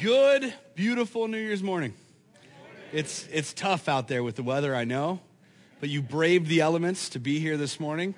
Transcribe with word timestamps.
Good, 0.00 0.52
beautiful 0.74 1.28
New 1.28 1.38
Year's 1.38 1.62
morning. 1.62 1.94
It's, 2.92 3.26
it's 3.32 3.52
tough 3.52 3.88
out 3.88 4.08
there 4.08 4.22
with 4.22 4.36
the 4.36 4.42
weather, 4.42 4.74
I 4.74 4.84
know, 4.84 5.20
but 5.80 5.88
you 5.88 6.02
braved 6.02 6.48
the 6.48 6.60
elements 6.60 7.08
to 7.10 7.18
be 7.18 7.38
here 7.38 7.56
this 7.56 7.78
morning. 7.78 8.14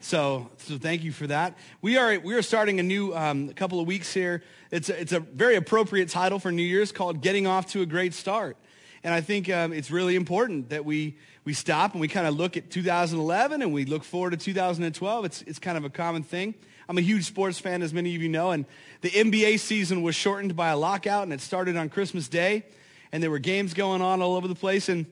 So, 0.00 0.48
so 0.58 0.78
thank 0.78 1.02
you 1.02 1.12
for 1.12 1.26
that. 1.26 1.58
We 1.82 1.96
are, 1.98 2.18
we 2.20 2.34
are 2.34 2.42
starting 2.42 2.78
a 2.80 2.82
new 2.82 3.14
um, 3.14 3.48
couple 3.54 3.80
of 3.80 3.86
weeks 3.86 4.14
here. 4.14 4.42
It's 4.70 4.88
a, 4.88 5.00
it's 5.00 5.12
a 5.12 5.20
very 5.20 5.56
appropriate 5.56 6.08
title 6.08 6.38
for 6.38 6.52
New 6.52 6.62
Year's 6.62 6.92
called 6.92 7.20
Getting 7.20 7.46
Off 7.46 7.66
to 7.72 7.82
a 7.82 7.86
Great 7.86 8.14
Start. 8.14 8.56
And 9.04 9.14
I 9.14 9.20
think 9.20 9.50
um, 9.50 9.72
it's 9.72 9.90
really 9.90 10.16
important 10.16 10.70
that 10.70 10.84
we, 10.84 11.16
we 11.44 11.52
stop 11.52 11.92
and 11.92 12.00
we 12.00 12.08
kind 12.08 12.26
of 12.26 12.36
look 12.36 12.56
at 12.56 12.70
2011 12.70 13.62
and 13.62 13.72
we 13.72 13.84
look 13.84 14.04
forward 14.04 14.30
to 14.30 14.36
2012. 14.36 15.24
It's, 15.24 15.42
it's 15.42 15.58
kind 15.58 15.78
of 15.78 15.84
a 15.84 15.90
common 15.90 16.22
thing. 16.22 16.54
I'm 16.88 16.98
a 16.98 17.02
huge 17.02 17.24
sports 17.24 17.58
fan, 17.58 17.82
as 17.82 17.92
many 17.92 18.16
of 18.16 18.22
you 18.22 18.28
know, 18.28 18.50
and 18.50 18.64
the 19.02 19.10
NBA 19.10 19.60
season 19.60 20.02
was 20.02 20.14
shortened 20.14 20.56
by 20.56 20.70
a 20.70 20.76
lockout, 20.76 21.24
and 21.24 21.32
it 21.34 21.42
started 21.42 21.76
on 21.76 21.90
Christmas 21.90 22.28
Day, 22.28 22.64
and 23.12 23.22
there 23.22 23.30
were 23.30 23.38
games 23.38 23.74
going 23.74 24.00
on 24.00 24.22
all 24.22 24.36
over 24.36 24.48
the 24.48 24.54
place, 24.54 24.88
and 24.88 25.04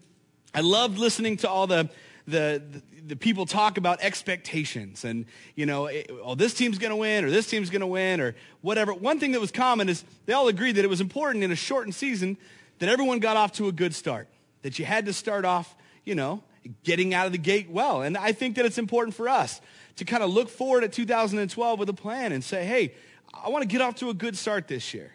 I 0.54 0.60
loved 0.60 0.96
listening 0.96 1.36
to 1.38 1.50
all 1.50 1.66
the 1.66 1.90
the, 2.26 2.62
the, 2.70 2.82
the 3.06 3.16
people 3.16 3.46
talk 3.46 3.78
about 3.78 4.00
expectations 4.00 5.04
and, 5.04 5.26
you 5.54 5.64
know, 5.64 5.88
oh, 6.22 6.34
this 6.34 6.54
team's 6.54 6.78
going 6.78 6.90
to 6.90 6.96
win 6.96 7.24
or 7.24 7.30
this 7.30 7.46
team's 7.46 7.70
going 7.70 7.80
to 7.80 7.86
win 7.86 8.20
or 8.20 8.34
whatever. 8.62 8.92
One 8.92 9.20
thing 9.20 9.32
that 9.32 9.40
was 9.40 9.52
common 9.52 9.88
is 9.88 10.04
they 10.26 10.32
all 10.32 10.48
agreed 10.48 10.72
that 10.72 10.84
it 10.84 10.88
was 10.88 11.00
important 11.00 11.44
in 11.44 11.52
a 11.52 11.56
shortened 11.56 11.94
season 11.94 12.36
that 12.78 12.88
everyone 12.88 13.18
got 13.18 13.36
off 13.36 13.52
to 13.52 13.68
a 13.68 13.72
good 13.72 13.94
start, 13.94 14.28
that 14.62 14.78
you 14.78 14.84
had 14.84 15.06
to 15.06 15.12
start 15.12 15.44
off, 15.44 15.74
you 16.04 16.14
know, 16.14 16.42
getting 16.84 17.14
out 17.14 17.26
of 17.26 17.32
the 17.32 17.38
gate 17.38 17.70
well. 17.70 18.02
And 18.02 18.16
I 18.16 18.32
think 18.32 18.56
that 18.56 18.66
it's 18.66 18.78
important 18.78 19.14
for 19.14 19.28
us 19.28 19.60
to 19.96 20.04
kind 20.04 20.22
of 20.22 20.30
look 20.30 20.48
forward 20.48 20.84
at 20.84 20.92
2012 20.92 21.78
with 21.78 21.88
a 21.88 21.94
plan 21.94 22.32
and 22.32 22.42
say, 22.42 22.64
hey, 22.64 22.94
I 23.34 23.48
want 23.48 23.62
to 23.62 23.68
get 23.68 23.80
off 23.80 23.96
to 23.96 24.10
a 24.10 24.14
good 24.14 24.36
start 24.36 24.68
this 24.68 24.94
year. 24.94 25.14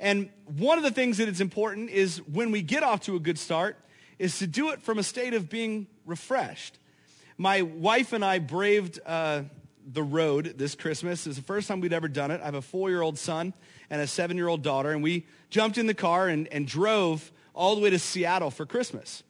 And 0.00 0.30
one 0.56 0.78
of 0.78 0.84
the 0.84 0.90
things 0.90 1.18
that 1.18 1.28
is 1.28 1.40
important 1.40 1.90
is 1.90 2.18
when 2.18 2.50
we 2.50 2.62
get 2.62 2.82
off 2.82 3.00
to 3.02 3.16
a 3.16 3.20
good 3.20 3.38
start 3.38 3.76
is 4.18 4.38
to 4.38 4.46
do 4.46 4.70
it 4.70 4.82
from 4.82 4.98
a 4.98 5.02
state 5.02 5.34
of 5.34 5.48
being 5.48 5.86
refreshed. 6.06 6.78
My 7.36 7.62
wife 7.62 8.12
and 8.12 8.24
I 8.24 8.38
braved 8.38 9.00
uh, 9.06 9.42
the 9.86 10.02
road 10.02 10.54
this 10.56 10.74
Christmas. 10.74 11.26
It's 11.26 11.36
the 11.36 11.42
first 11.42 11.68
time 11.68 11.80
we'd 11.80 11.92
ever 11.92 12.08
done 12.08 12.30
it. 12.30 12.40
I 12.40 12.44
have 12.44 12.54
a 12.54 12.62
four-year-old 12.62 13.18
son 13.18 13.54
and 13.90 14.00
a 14.00 14.06
seven-year-old 14.06 14.62
daughter, 14.62 14.90
and 14.90 15.02
we 15.02 15.26
jumped 15.50 15.78
in 15.78 15.86
the 15.86 15.94
car 15.94 16.28
and, 16.28 16.48
and 16.48 16.66
drove 16.66 17.32
all 17.54 17.74
the 17.74 17.80
way 17.80 17.90
to 17.90 17.98
Seattle 17.98 18.50
for 18.50 18.66
Christmas. 18.66 19.22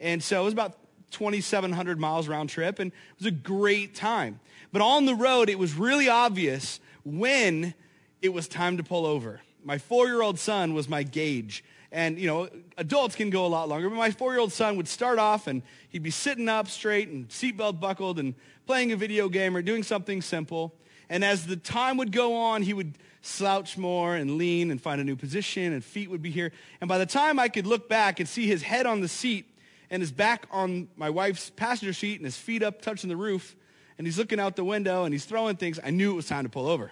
And 0.00 0.22
so 0.22 0.42
it 0.42 0.44
was 0.44 0.52
about 0.52 0.76
2,700 1.12 2.00
miles 2.00 2.28
round 2.28 2.50
trip, 2.50 2.78
and 2.78 2.90
it 2.92 3.18
was 3.18 3.26
a 3.26 3.30
great 3.30 3.94
time. 3.94 4.40
But 4.72 4.82
on 4.82 5.06
the 5.06 5.14
road, 5.14 5.48
it 5.48 5.58
was 5.58 5.74
really 5.74 6.08
obvious 6.08 6.80
when 7.04 7.74
it 8.20 8.30
was 8.30 8.48
time 8.48 8.76
to 8.78 8.82
pull 8.82 9.06
over. 9.06 9.40
My 9.64 9.78
four-year-old 9.78 10.38
son 10.38 10.74
was 10.74 10.88
my 10.88 11.02
gauge. 11.02 11.64
And, 11.92 12.18
you 12.18 12.26
know, 12.26 12.48
adults 12.76 13.14
can 13.14 13.30
go 13.30 13.46
a 13.46 13.48
lot 13.48 13.68
longer, 13.68 13.88
but 13.88 13.96
my 13.96 14.10
four-year-old 14.10 14.52
son 14.52 14.76
would 14.76 14.88
start 14.88 15.18
off 15.18 15.46
and 15.46 15.62
he'd 15.88 16.02
be 16.02 16.10
sitting 16.10 16.48
up 16.48 16.68
straight 16.68 17.08
and 17.08 17.28
seatbelt 17.28 17.80
buckled 17.80 18.18
and 18.18 18.34
playing 18.66 18.92
a 18.92 18.96
video 18.96 19.28
game 19.28 19.56
or 19.56 19.62
doing 19.62 19.82
something 19.82 20.20
simple. 20.20 20.74
And 21.08 21.24
as 21.24 21.46
the 21.46 21.56
time 21.56 21.96
would 21.98 22.12
go 22.12 22.34
on, 22.34 22.62
he 22.62 22.74
would 22.74 22.98
slouch 23.26 23.76
more 23.76 24.14
and 24.14 24.38
lean 24.38 24.70
and 24.70 24.80
find 24.80 25.00
a 25.00 25.04
new 25.04 25.16
position 25.16 25.72
and 25.72 25.84
feet 25.84 26.10
would 26.10 26.22
be 26.22 26.30
here. 26.30 26.52
And 26.80 26.88
by 26.88 26.98
the 26.98 27.06
time 27.06 27.38
I 27.38 27.48
could 27.48 27.66
look 27.66 27.88
back 27.88 28.20
and 28.20 28.28
see 28.28 28.46
his 28.46 28.62
head 28.62 28.86
on 28.86 29.00
the 29.00 29.08
seat 29.08 29.46
and 29.90 30.00
his 30.00 30.12
back 30.12 30.46
on 30.50 30.88
my 30.96 31.10
wife's 31.10 31.50
passenger 31.50 31.92
seat 31.92 32.16
and 32.16 32.24
his 32.24 32.36
feet 32.36 32.62
up 32.62 32.82
touching 32.82 33.08
the 33.08 33.16
roof, 33.16 33.56
and 33.98 34.06
he's 34.06 34.18
looking 34.18 34.38
out 34.38 34.56
the 34.56 34.64
window 34.64 35.04
and 35.04 35.14
he's 35.14 35.24
throwing 35.24 35.56
things, 35.56 35.80
I 35.82 35.90
knew 35.90 36.12
it 36.12 36.16
was 36.16 36.26
time 36.26 36.44
to 36.44 36.50
pull 36.50 36.68
over. 36.68 36.90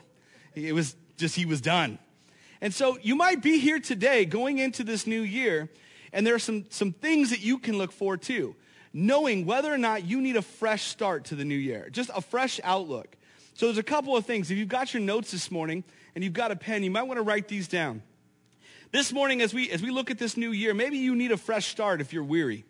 It 0.55 0.73
was 0.73 0.97
just, 1.17 1.37
he 1.37 1.47
was 1.47 1.61
done. 1.61 1.99
And 2.61 2.73
so 2.73 2.99
you 3.03 3.15
might 3.15 3.43
be 3.43 3.59
here 3.59 3.79
today 3.79 4.25
going 4.25 4.59
into 4.59 4.85
this 4.85 5.07
new 5.07 5.21
year, 5.21 5.69
and 6.13 6.27
there 6.27 6.35
are 6.35 6.39
some, 6.39 6.65
some 6.71 6.93
things 6.93 7.31
that 7.31 7.41
you 7.41 7.59
can 7.59 7.77
look 7.77 7.93
forward 7.93 8.23
to, 8.23 8.55
knowing 8.93 9.45
whether 9.45 9.73
or 9.73 9.79
not 9.79 10.05
you 10.05 10.21
need 10.21 10.37
a 10.37 10.43
fresh 10.43 10.85
start 10.85 11.27
to 11.27 11.35
the 11.35 11.45
new 11.45 11.57
year, 11.57 11.89
just 11.91 12.11
a 12.15 12.21
fresh 12.21 12.61
outlook. 12.65 13.17
So 13.55 13.67
there's 13.67 13.79
a 13.79 13.83
couple 13.83 14.17
of 14.17 14.25
things. 14.25 14.51
If 14.51 14.59
you've 14.59 14.69
got 14.69 14.95
your 14.95 15.03
notes 15.03 15.31
this 15.31 15.51
morning 15.51 15.85
and 16.15 16.23
you've 16.23 16.33
got 16.33 16.51
a 16.51 16.57
pen, 16.57 16.83
you 16.83 16.91
might 16.91 17.03
want 17.05 17.19
to 17.19 17.23
write 17.23 17.49
these 17.49 17.69
down. 17.69 18.03
This 18.93 19.13
morning, 19.13 19.43
as 19.43 19.53
we, 19.53 19.71
as 19.71 19.83
we 19.83 19.91
look 19.91 20.11
at 20.11 20.19
this 20.19 20.37
new 20.37 20.53
year, 20.53 20.73
maybe 20.73 20.99
you 20.99 21.17
need 21.17 21.33
a 21.33 21.37
fresh 21.37 21.67
start 21.67 22.01
if 22.01 22.13
you're 22.13 22.23
weary, 22.23 22.65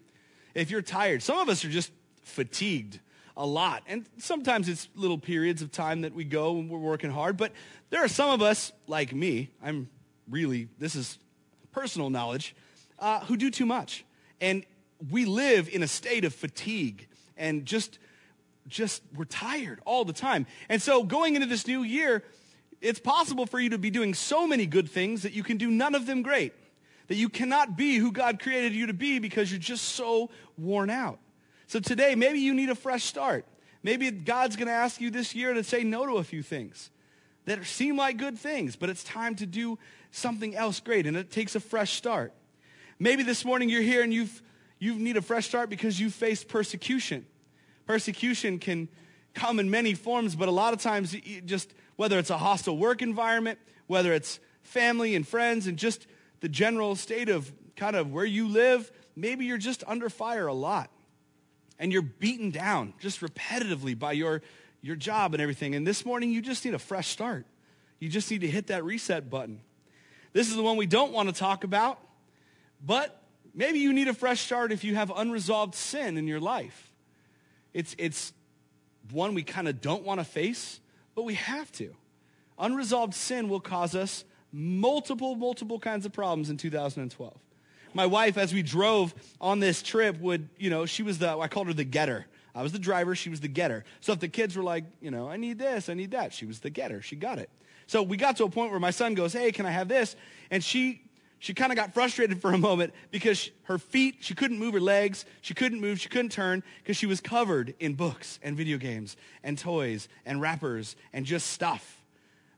if 0.54 0.70
you're 0.70 0.82
tired. 0.82 1.22
Some 1.22 1.38
of 1.38 1.48
us 1.48 1.64
are 1.64 1.68
just 1.68 1.92
fatigued 2.22 3.00
a 3.36 3.44
lot. 3.44 3.82
And 3.86 4.06
sometimes 4.18 4.68
it's 4.68 4.88
little 4.94 5.18
periods 5.18 5.60
of 5.60 5.70
time 5.70 6.02
that 6.02 6.14
we 6.14 6.24
go 6.24 6.56
and 6.58 6.70
we're 6.70 6.78
working 6.78 7.10
hard. 7.10 7.36
But 7.36 7.52
there 7.90 8.02
are 8.02 8.08
some 8.08 8.30
of 8.30 8.40
us, 8.40 8.72
like 8.86 9.14
me, 9.14 9.50
I'm 9.62 9.90
really, 10.30 10.68
this 10.78 10.94
is 10.94 11.18
personal 11.72 12.08
knowledge, 12.08 12.56
uh, 12.98 13.20
who 13.20 13.36
do 13.36 13.50
too 13.50 13.66
much. 13.66 14.04
And 14.40 14.64
we 15.10 15.26
live 15.26 15.68
in 15.68 15.82
a 15.82 15.88
state 15.88 16.24
of 16.24 16.34
fatigue 16.34 17.08
and 17.36 17.66
just, 17.66 17.98
just, 18.66 19.02
we're 19.14 19.24
tired 19.24 19.80
all 19.84 20.04
the 20.04 20.12
time. 20.12 20.46
And 20.68 20.80
so 20.80 21.02
going 21.02 21.34
into 21.34 21.46
this 21.46 21.66
new 21.66 21.82
year, 21.82 22.22
it's 22.84 23.00
possible 23.00 23.46
for 23.46 23.58
you 23.58 23.70
to 23.70 23.78
be 23.78 23.90
doing 23.90 24.12
so 24.12 24.46
many 24.46 24.66
good 24.66 24.90
things 24.90 25.22
that 25.22 25.32
you 25.32 25.42
can 25.42 25.56
do 25.56 25.70
none 25.70 25.94
of 25.94 26.04
them 26.06 26.22
great. 26.22 26.52
That 27.08 27.16
you 27.16 27.28
cannot 27.28 27.76
be 27.76 27.96
who 27.96 28.12
God 28.12 28.40
created 28.40 28.72
you 28.72 28.86
to 28.86 28.94
be 28.94 29.18
because 29.18 29.50
you're 29.50 29.58
just 29.58 29.84
so 29.84 30.30
worn 30.58 30.90
out. 30.90 31.18
So 31.66 31.80
today, 31.80 32.14
maybe 32.14 32.40
you 32.40 32.54
need 32.54 32.68
a 32.68 32.74
fresh 32.74 33.04
start. 33.04 33.46
Maybe 33.82 34.10
God's 34.10 34.56
going 34.56 34.68
to 34.68 34.74
ask 34.74 35.00
you 35.00 35.10
this 35.10 35.34
year 35.34 35.54
to 35.54 35.64
say 35.64 35.82
no 35.82 36.06
to 36.06 36.14
a 36.14 36.24
few 36.24 36.42
things 36.42 36.90
that 37.46 37.64
seem 37.66 37.96
like 37.96 38.16
good 38.16 38.38
things, 38.38 38.76
but 38.76 38.88
it's 38.88 39.04
time 39.04 39.34
to 39.36 39.46
do 39.46 39.78
something 40.10 40.54
else 40.54 40.80
great, 40.80 41.06
and 41.06 41.16
it 41.16 41.30
takes 41.30 41.54
a 41.54 41.60
fresh 41.60 41.92
start. 41.92 42.32
Maybe 42.98 43.22
this 43.22 43.44
morning 43.44 43.68
you're 43.68 43.82
here 43.82 44.02
and 44.02 44.12
you've, 44.12 44.42
you 44.78 44.94
need 44.94 45.16
a 45.16 45.22
fresh 45.22 45.46
start 45.46 45.68
because 45.68 46.00
you 46.00 46.08
faced 46.10 46.48
persecution. 46.48 47.26
Persecution 47.86 48.58
can 48.58 48.88
come 49.34 49.58
in 49.58 49.70
many 49.70 49.94
forms, 49.94 50.36
but 50.36 50.48
a 50.48 50.52
lot 50.52 50.72
of 50.72 50.80
times, 50.80 51.14
just 51.44 51.74
whether 51.96 52.18
it's 52.18 52.30
a 52.30 52.38
hostile 52.38 52.76
work 52.76 53.02
environment, 53.02 53.58
whether 53.86 54.12
it's 54.12 54.40
family 54.62 55.14
and 55.14 55.26
friends, 55.26 55.66
and 55.66 55.78
just 55.78 56.06
the 56.40 56.48
general 56.48 56.96
state 56.96 57.28
of 57.28 57.52
kind 57.76 57.96
of 57.96 58.12
where 58.12 58.24
you 58.24 58.48
live, 58.48 58.90
maybe 59.16 59.44
you're 59.44 59.58
just 59.58 59.84
under 59.86 60.08
fire 60.08 60.46
a 60.46 60.54
lot 60.54 60.90
and 61.78 61.92
you're 61.92 62.02
beaten 62.02 62.50
down 62.50 62.94
just 63.00 63.20
repetitively 63.20 63.98
by 63.98 64.12
your, 64.12 64.42
your 64.80 64.96
job 64.96 65.34
and 65.34 65.42
everything. 65.42 65.74
And 65.74 65.86
this 65.86 66.04
morning, 66.04 66.30
you 66.30 66.40
just 66.40 66.64
need 66.64 66.74
a 66.74 66.78
fresh 66.78 67.08
start. 67.08 67.46
You 67.98 68.08
just 68.08 68.30
need 68.30 68.42
to 68.42 68.48
hit 68.48 68.68
that 68.68 68.84
reset 68.84 69.30
button. 69.30 69.60
This 70.32 70.48
is 70.48 70.56
the 70.56 70.62
one 70.62 70.76
we 70.76 70.86
don't 70.86 71.12
want 71.12 71.28
to 71.28 71.34
talk 71.34 71.64
about, 71.64 71.98
but 72.84 73.22
maybe 73.54 73.78
you 73.78 73.92
need 73.92 74.08
a 74.08 74.14
fresh 74.14 74.40
start 74.40 74.72
if 74.72 74.84
you 74.84 74.94
have 74.96 75.12
unresolved 75.14 75.74
sin 75.74 76.16
in 76.16 76.26
your 76.26 76.40
life. 76.40 76.92
It's, 77.72 77.94
it's 77.98 78.32
one 79.10 79.34
we 79.34 79.42
kind 79.42 79.68
of 79.68 79.80
don't 79.80 80.04
want 80.04 80.20
to 80.20 80.24
face, 80.24 80.80
but 81.14 81.24
we 81.24 81.34
have 81.34 81.70
to. 81.72 81.94
Unresolved 82.58 83.14
sin 83.14 83.48
will 83.48 83.60
cause 83.60 83.94
us 83.94 84.24
multiple, 84.52 85.34
multiple 85.34 85.78
kinds 85.78 86.06
of 86.06 86.12
problems 86.12 86.50
in 86.50 86.56
2012 86.56 87.34
my 87.94 88.06
wife, 88.06 88.36
as 88.36 88.52
we 88.52 88.62
drove 88.62 89.14
on 89.40 89.60
this 89.60 89.82
trip, 89.82 90.18
would, 90.20 90.48
you 90.58 90.68
know, 90.68 90.84
she 90.84 91.02
was 91.02 91.18
the, 91.18 91.38
I 91.38 91.48
called 91.48 91.68
her 91.68 91.72
the 91.72 91.84
getter. 91.84 92.26
I 92.54 92.62
was 92.62 92.72
the 92.72 92.78
driver, 92.78 93.14
she 93.14 93.30
was 93.30 93.40
the 93.40 93.48
getter. 93.48 93.84
So 94.00 94.12
if 94.12 94.20
the 94.20 94.28
kids 94.28 94.56
were 94.56 94.62
like, 94.62 94.84
you 95.00 95.10
know, 95.10 95.28
I 95.28 95.36
need 95.36 95.58
this, 95.58 95.88
I 95.88 95.94
need 95.94 96.10
that, 96.10 96.32
she 96.32 96.46
was 96.46 96.60
the 96.60 96.70
getter. 96.70 97.00
She 97.00 97.16
got 97.16 97.38
it. 97.38 97.50
So 97.86 98.02
we 98.02 98.16
got 98.16 98.36
to 98.38 98.44
a 98.44 98.50
point 98.50 98.70
where 98.70 98.80
my 98.80 98.90
son 98.90 99.14
goes, 99.14 99.32
hey, 99.32 99.52
can 99.52 99.66
I 99.66 99.70
have 99.70 99.88
this? 99.88 100.16
And 100.50 100.62
she, 100.62 101.02
she 101.44 101.52
kind 101.52 101.70
of 101.70 101.76
got 101.76 101.92
frustrated 101.92 102.40
for 102.40 102.54
a 102.54 102.58
moment 102.58 102.94
because 103.10 103.50
her 103.64 103.76
feet, 103.76 104.16
she 104.20 104.34
couldn't 104.34 104.58
move 104.58 104.72
her 104.72 104.80
legs, 104.80 105.26
she 105.42 105.52
couldn't 105.52 105.78
move, 105.78 106.00
she 106.00 106.08
couldn't 106.08 106.32
turn 106.32 106.62
because 106.82 106.96
she 106.96 107.04
was 107.04 107.20
covered 107.20 107.74
in 107.78 107.92
books 107.92 108.38
and 108.42 108.56
video 108.56 108.78
games 108.78 109.14
and 109.42 109.58
toys 109.58 110.08
and 110.24 110.40
wrappers 110.40 110.96
and 111.12 111.26
just 111.26 111.48
stuff, 111.48 112.02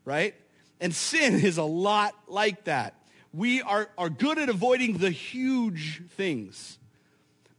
right? 0.05 0.35
And 0.79 0.95
sin 0.95 1.33
is 1.33 1.57
a 1.57 1.63
lot 1.63 2.15
like 2.29 2.63
that 2.63 2.93
we 3.33 3.61
are, 3.61 3.89
are 3.97 4.09
good 4.09 4.37
at 4.37 4.47
avoiding 4.47 4.99
the 4.99 5.11
huge 5.11 6.01
things, 6.11 6.79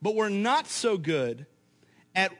but 0.00 0.14
we're 0.14 0.30
not 0.30 0.66
so 0.66 0.96
good 0.96 1.44
at 2.14 2.32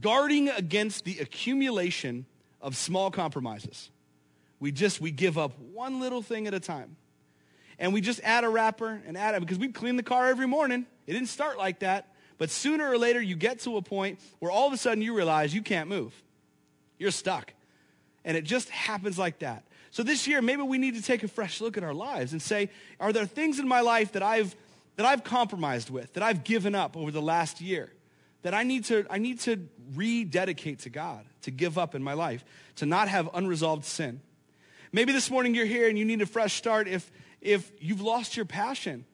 guarding 0.00 0.48
against 0.50 1.04
the 1.04 1.18
accumulation 1.18 2.26
of 2.60 2.76
small 2.76 3.10
compromises. 3.10 3.90
We 4.60 4.70
just, 4.70 5.00
we 5.00 5.10
give 5.10 5.36
up 5.36 5.58
one 5.58 5.98
little 5.98 6.22
thing 6.22 6.46
at 6.46 6.54
a 6.54 6.60
time. 6.60 6.96
And 7.82 7.92
we 7.92 8.00
just 8.00 8.20
add 8.22 8.44
a 8.44 8.48
wrapper 8.48 9.02
and 9.08 9.18
add 9.18 9.34
it 9.34 9.40
because 9.40 9.58
we 9.58 9.66
clean 9.66 9.96
the 9.96 10.04
car 10.04 10.28
every 10.28 10.46
morning. 10.46 10.86
It 11.08 11.14
didn't 11.14 11.28
start 11.28 11.58
like 11.58 11.80
that. 11.80 12.14
But 12.38 12.48
sooner 12.48 12.88
or 12.88 12.96
later, 12.96 13.20
you 13.20 13.34
get 13.34 13.58
to 13.60 13.76
a 13.76 13.82
point 13.82 14.20
where 14.38 14.52
all 14.52 14.68
of 14.68 14.72
a 14.72 14.76
sudden 14.76 15.02
you 15.02 15.16
realize 15.16 15.52
you 15.52 15.62
can't 15.62 15.88
move. 15.88 16.14
You're 16.96 17.10
stuck. 17.10 17.52
And 18.24 18.36
it 18.36 18.44
just 18.44 18.70
happens 18.70 19.18
like 19.18 19.40
that. 19.40 19.64
So 19.90 20.04
this 20.04 20.28
year, 20.28 20.40
maybe 20.40 20.62
we 20.62 20.78
need 20.78 20.94
to 20.94 21.02
take 21.02 21.24
a 21.24 21.28
fresh 21.28 21.60
look 21.60 21.76
at 21.76 21.82
our 21.82 21.92
lives 21.92 22.30
and 22.30 22.40
say, 22.40 22.70
are 23.00 23.12
there 23.12 23.26
things 23.26 23.58
in 23.58 23.66
my 23.66 23.80
life 23.80 24.12
that 24.12 24.22
I've, 24.22 24.54
that 24.94 25.04
I've 25.04 25.24
compromised 25.24 25.90
with, 25.90 26.12
that 26.12 26.22
I've 26.22 26.44
given 26.44 26.76
up 26.76 26.96
over 26.96 27.10
the 27.10 27.20
last 27.20 27.60
year, 27.60 27.92
that 28.42 28.54
I 28.54 28.62
need 28.62 28.84
to, 28.84 29.04
I 29.10 29.18
need 29.18 29.40
to 29.40 29.68
rededicate 29.96 30.78
to 30.80 30.88
God, 30.88 31.24
to 31.42 31.50
give 31.50 31.78
up 31.78 31.96
in 31.96 32.02
my 32.02 32.14
life, 32.14 32.44
to 32.76 32.86
not 32.86 33.08
have 33.08 33.28
unresolved 33.34 33.84
sin? 33.84 34.20
Maybe 34.92 35.12
this 35.12 35.32
morning 35.32 35.54
you're 35.54 35.66
here 35.66 35.88
and 35.88 35.98
you 35.98 36.04
need 36.04 36.22
a 36.22 36.26
fresh 36.26 36.54
start 36.54 36.86
if, 36.86 37.10
if 37.42 37.70
you've 37.78 38.00
lost 38.00 38.36
your 38.36 38.46
passion. 38.46 39.04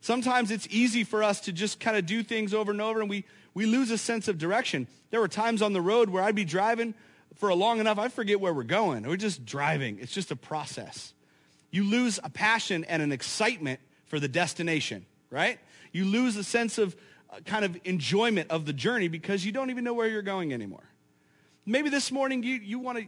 Sometimes 0.00 0.50
it's 0.50 0.66
easy 0.70 1.04
for 1.04 1.22
us 1.22 1.40
to 1.42 1.52
just 1.52 1.80
kind 1.80 1.96
of 1.96 2.06
do 2.06 2.22
things 2.22 2.54
over 2.54 2.72
and 2.72 2.80
over 2.80 3.00
and 3.00 3.10
we, 3.10 3.24
we 3.54 3.66
lose 3.66 3.90
a 3.90 3.98
sense 3.98 4.28
of 4.28 4.38
direction. 4.38 4.86
There 5.10 5.20
were 5.20 5.28
times 5.28 5.62
on 5.62 5.72
the 5.72 5.80
road 5.80 6.10
where 6.10 6.22
I'd 6.22 6.34
be 6.34 6.44
driving 6.44 6.94
for 7.36 7.48
a 7.48 7.54
long 7.54 7.80
enough, 7.80 7.98
I 7.98 8.08
forget 8.08 8.40
where 8.40 8.52
we're 8.52 8.62
going. 8.62 9.06
We're 9.06 9.16
just 9.16 9.44
driving. 9.44 9.98
It's 10.00 10.12
just 10.12 10.30
a 10.30 10.36
process. 10.36 11.12
You 11.70 11.84
lose 11.84 12.18
a 12.24 12.30
passion 12.30 12.84
and 12.84 13.02
an 13.02 13.12
excitement 13.12 13.80
for 14.06 14.18
the 14.18 14.28
destination, 14.28 15.04
right? 15.30 15.58
You 15.92 16.06
lose 16.06 16.36
a 16.36 16.44
sense 16.44 16.78
of 16.78 16.96
uh, 17.30 17.40
kind 17.44 17.64
of 17.64 17.78
enjoyment 17.84 18.50
of 18.50 18.64
the 18.64 18.72
journey 18.72 19.08
because 19.08 19.44
you 19.44 19.52
don't 19.52 19.70
even 19.70 19.84
know 19.84 19.92
where 19.92 20.08
you're 20.08 20.22
going 20.22 20.52
anymore. 20.52 20.84
Maybe 21.66 21.90
this 21.90 22.10
morning 22.10 22.42
you, 22.42 22.54
you 22.54 22.78
want 22.78 22.98
to 22.98 23.06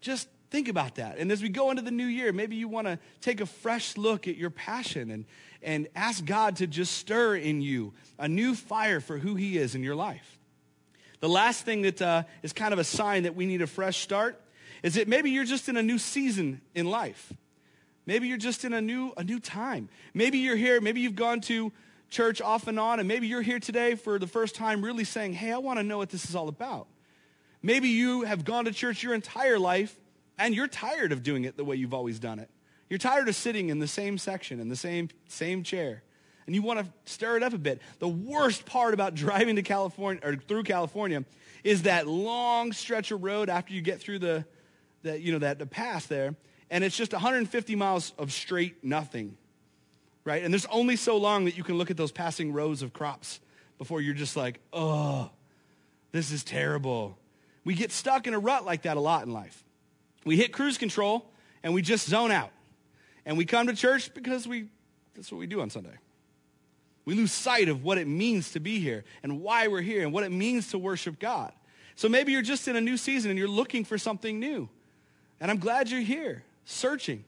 just 0.00 0.28
think 0.50 0.68
about 0.68 0.96
that. 0.96 1.18
And 1.18 1.30
as 1.30 1.42
we 1.42 1.48
go 1.48 1.70
into 1.70 1.82
the 1.82 1.90
new 1.90 2.06
year, 2.06 2.32
maybe 2.32 2.56
you 2.56 2.68
want 2.68 2.86
to 2.86 2.98
take 3.20 3.40
a 3.40 3.46
fresh 3.46 3.96
look 3.96 4.26
at 4.26 4.36
your 4.36 4.50
passion 4.50 5.10
and, 5.10 5.24
and 5.62 5.88
ask 5.94 6.24
God 6.24 6.56
to 6.56 6.66
just 6.66 6.96
stir 6.96 7.36
in 7.36 7.60
you 7.60 7.92
a 8.18 8.28
new 8.28 8.54
fire 8.54 9.00
for 9.00 9.18
who 9.18 9.36
he 9.36 9.56
is 9.56 9.74
in 9.74 9.82
your 9.82 9.94
life. 9.94 10.38
The 11.20 11.28
last 11.28 11.64
thing 11.64 11.82
that 11.82 12.02
uh, 12.02 12.24
is 12.42 12.52
kind 12.52 12.72
of 12.72 12.78
a 12.78 12.84
sign 12.84 13.22
that 13.24 13.36
we 13.36 13.46
need 13.46 13.62
a 13.62 13.66
fresh 13.66 13.98
start 13.98 14.40
is 14.82 14.94
that 14.94 15.06
maybe 15.06 15.30
you're 15.30 15.44
just 15.44 15.68
in 15.68 15.76
a 15.76 15.82
new 15.82 15.98
season 15.98 16.60
in 16.74 16.90
life. 16.90 17.32
Maybe 18.06 18.26
you're 18.26 18.38
just 18.38 18.64
in 18.64 18.72
a 18.72 18.80
new, 18.80 19.12
a 19.16 19.22
new 19.22 19.38
time. 19.38 19.88
Maybe 20.14 20.38
you're 20.38 20.56
here, 20.56 20.80
maybe 20.80 21.00
you've 21.00 21.14
gone 21.14 21.42
to 21.42 21.70
church 22.08 22.40
off 22.40 22.66
and 22.66 22.80
on, 22.80 22.98
and 22.98 23.06
maybe 23.06 23.28
you're 23.28 23.42
here 23.42 23.60
today 23.60 23.94
for 23.94 24.18
the 24.18 24.26
first 24.26 24.56
time 24.56 24.82
really 24.84 25.04
saying, 25.04 25.34
hey, 25.34 25.52
I 25.52 25.58
want 25.58 25.78
to 25.78 25.84
know 25.84 25.98
what 25.98 26.10
this 26.10 26.28
is 26.28 26.34
all 26.34 26.48
about. 26.48 26.88
Maybe 27.62 27.88
you 27.88 28.22
have 28.22 28.44
gone 28.44 28.64
to 28.64 28.72
church 28.72 29.02
your 29.02 29.14
entire 29.14 29.58
life 29.58 29.96
and 30.40 30.54
you're 30.54 30.66
tired 30.66 31.12
of 31.12 31.22
doing 31.22 31.44
it 31.44 31.56
the 31.56 31.64
way 31.64 31.76
you've 31.76 31.94
always 31.94 32.18
done 32.18 32.38
it. 32.38 32.50
You're 32.88 32.98
tired 32.98 33.28
of 33.28 33.36
sitting 33.36 33.68
in 33.68 33.78
the 33.78 33.86
same 33.86 34.18
section, 34.18 34.58
in 34.58 34.68
the 34.68 34.74
same, 34.74 35.10
same 35.28 35.62
chair, 35.62 36.02
and 36.46 36.54
you 36.54 36.62
want 36.62 36.80
to 36.80 36.86
stir 37.04 37.36
it 37.36 37.42
up 37.44 37.52
a 37.52 37.58
bit. 37.58 37.80
The 38.00 38.08
worst 38.08 38.66
part 38.66 38.94
about 38.94 39.14
driving 39.14 39.56
to 39.56 39.62
California 39.62 40.20
or 40.24 40.34
through 40.34 40.64
California 40.64 41.24
is 41.62 41.82
that 41.82 42.08
long 42.08 42.72
stretch 42.72 43.12
of 43.12 43.22
road 43.22 43.48
after 43.48 43.72
you 43.72 43.82
get 43.82 44.00
through 44.00 44.18
the, 44.18 44.44
the 45.02 45.20
you 45.20 45.30
know, 45.30 45.38
that 45.38 45.58
the 45.60 45.66
pass 45.66 46.06
there, 46.06 46.34
and 46.70 46.82
it's 46.82 46.96
just 46.96 47.12
150 47.12 47.76
miles 47.76 48.12
of 48.18 48.32
straight 48.32 48.82
nothing, 48.82 49.36
right? 50.24 50.42
And 50.42 50.52
there's 50.52 50.66
only 50.66 50.96
so 50.96 51.16
long 51.18 51.44
that 51.44 51.56
you 51.56 51.62
can 51.62 51.76
look 51.76 51.90
at 51.90 51.96
those 51.96 52.10
passing 52.10 52.52
rows 52.52 52.82
of 52.82 52.92
crops 52.92 53.40
before 53.78 54.00
you're 54.00 54.14
just 54.14 54.36
like, 54.36 54.58
oh, 54.72 55.30
this 56.12 56.32
is 56.32 56.42
terrible. 56.42 57.16
We 57.64 57.74
get 57.74 57.92
stuck 57.92 58.26
in 58.26 58.34
a 58.34 58.38
rut 58.38 58.64
like 58.64 58.82
that 58.82 58.96
a 58.96 59.00
lot 59.00 59.24
in 59.24 59.32
life. 59.32 59.62
We 60.24 60.36
hit 60.36 60.52
cruise 60.52 60.78
control 60.78 61.26
and 61.62 61.74
we 61.74 61.82
just 61.82 62.08
zone 62.08 62.30
out. 62.30 62.50
And 63.24 63.36
we 63.36 63.44
come 63.44 63.66
to 63.66 63.74
church 63.74 64.12
because 64.14 64.46
we 64.46 64.68
that's 65.14 65.30
what 65.30 65.38
we 65.38 65.46
do 65.46 65.60
on 65.60 65.70
Sunday. 65.70 65.96
We 67.04 67.14
lose 67.14 67.32
sight 67.32 67.68
of 67.68 67.82
what 67.82 67.98
it 67.98 68.06
means 68.06 68.52
to 68.52 68.60
be 68.60 68.78
here 68.78 69.04
and 69.22 69.40
why 69.40 69.68
we're 69.68 69.80
here 69.80 70.02
and 70.02 70.12
what 70.12 70.24
it 70.24 70.32
means 70.32 70.70
to 70.70 70.78
worship 70.78 71.18
God. 71.18 71.52
So 71.96 72.08
maybe 72.08 72.32
you're 72.32 72.42
just 72.42 72.68
in 72.68 72.76
a 72.76 72.80
new 72.80 72.96
season 72.96 73.30
and 73.30 73.38
you're 73.38 73.48
looking 73.48 73.84
for 73.84 73.98
something 73.98 74.38
new. 74.38 74.68
And 75.40 75.50
I'm 75.50 75.58
glad 75.58 75.90
you're 75.90 76.00
here, 76.00 76.44
searching. 76.64 77.24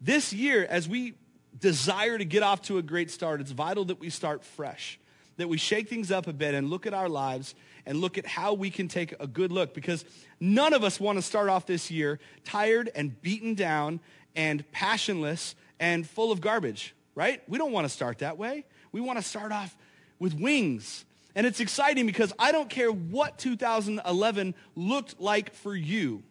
This 0.00 0.32
year, 0.32 0.66
as 0.68 0.88
we 0.88 1.14
desire 1.58 2.18
to 2.18 2.24
get 2.24 2.42
off 2.42 2.62
to 2.62 2.78
a 2.78 2.82
great 2.82 3.10
start, 3.10 3.40
it's 3.40 3.50
vital 3.50 3.86
that 3.86 4.00
we 4.00 4.10
start 4.10 4.44
fresh, 4.44 4.98
that 5.38 5.48
we 5.48 5.56
shake 5.56 5.88
things 5.88 6.10
up 6.10 6.26
a 6.26 6.32
bit 6.32 6.54
and 6.54 6.70
look 6.70 6.86
at 6.86 6.94
our 6.94 7.08
lives 7.08 7.54
and 7.86 8.00
look 8.00 8.18
at 8.18 8.26
how 8.26 8.54
we 8.54 8.70
can 8.70 8.88
take 8.88 9.14
a 9.20 9.26
good 9.26 9.52
look 9.52 9.74
because 9.74 10.04
none 10.40 10.72
of 10.72 10.84
us 10.84 10.98
want 10.98 11.18
to 11.18 11.22
start 11.22 11.48
off 11.48 11.66
this 11.66 11.90
year 11.90 12.18
tired 12.44 12.90
and 12.94 13.20
beaten 13.22 13.54
down 13.54 14.00
and 14.34 14.70
passionless 14.72 15.54
and 15.78 16.08
full 16.08 16.32
of 16.32 16.40
garbage, 16.40 16.94
right? 17.14 17.42
We 17.48 17.58
don't 17.58 17.72
want 17.72 17.84
to 17.86 17.88
start 17.88 18.18
that 18.18 18.38
way. 18.38 18.64
We 18.92 19.00
want 19.00 19.18
to 19.18 19.24
start 19.24 19.52
off 19.52 19.76
with 20.18 20.34
wings. 20.34 21.04
And 21.34 21.46
it's 21.46 21.60
exciting 21.60 22.06
because 22.06 22.32
I 22.38 22.52
don't 22.52 22.70
care 22.70 22.90
what 22.90 23.38
2011 23.38 24.54
looked 24.76 25.20
like 25.20 25.52
for 25.52 25.74
you. 25.74 26.22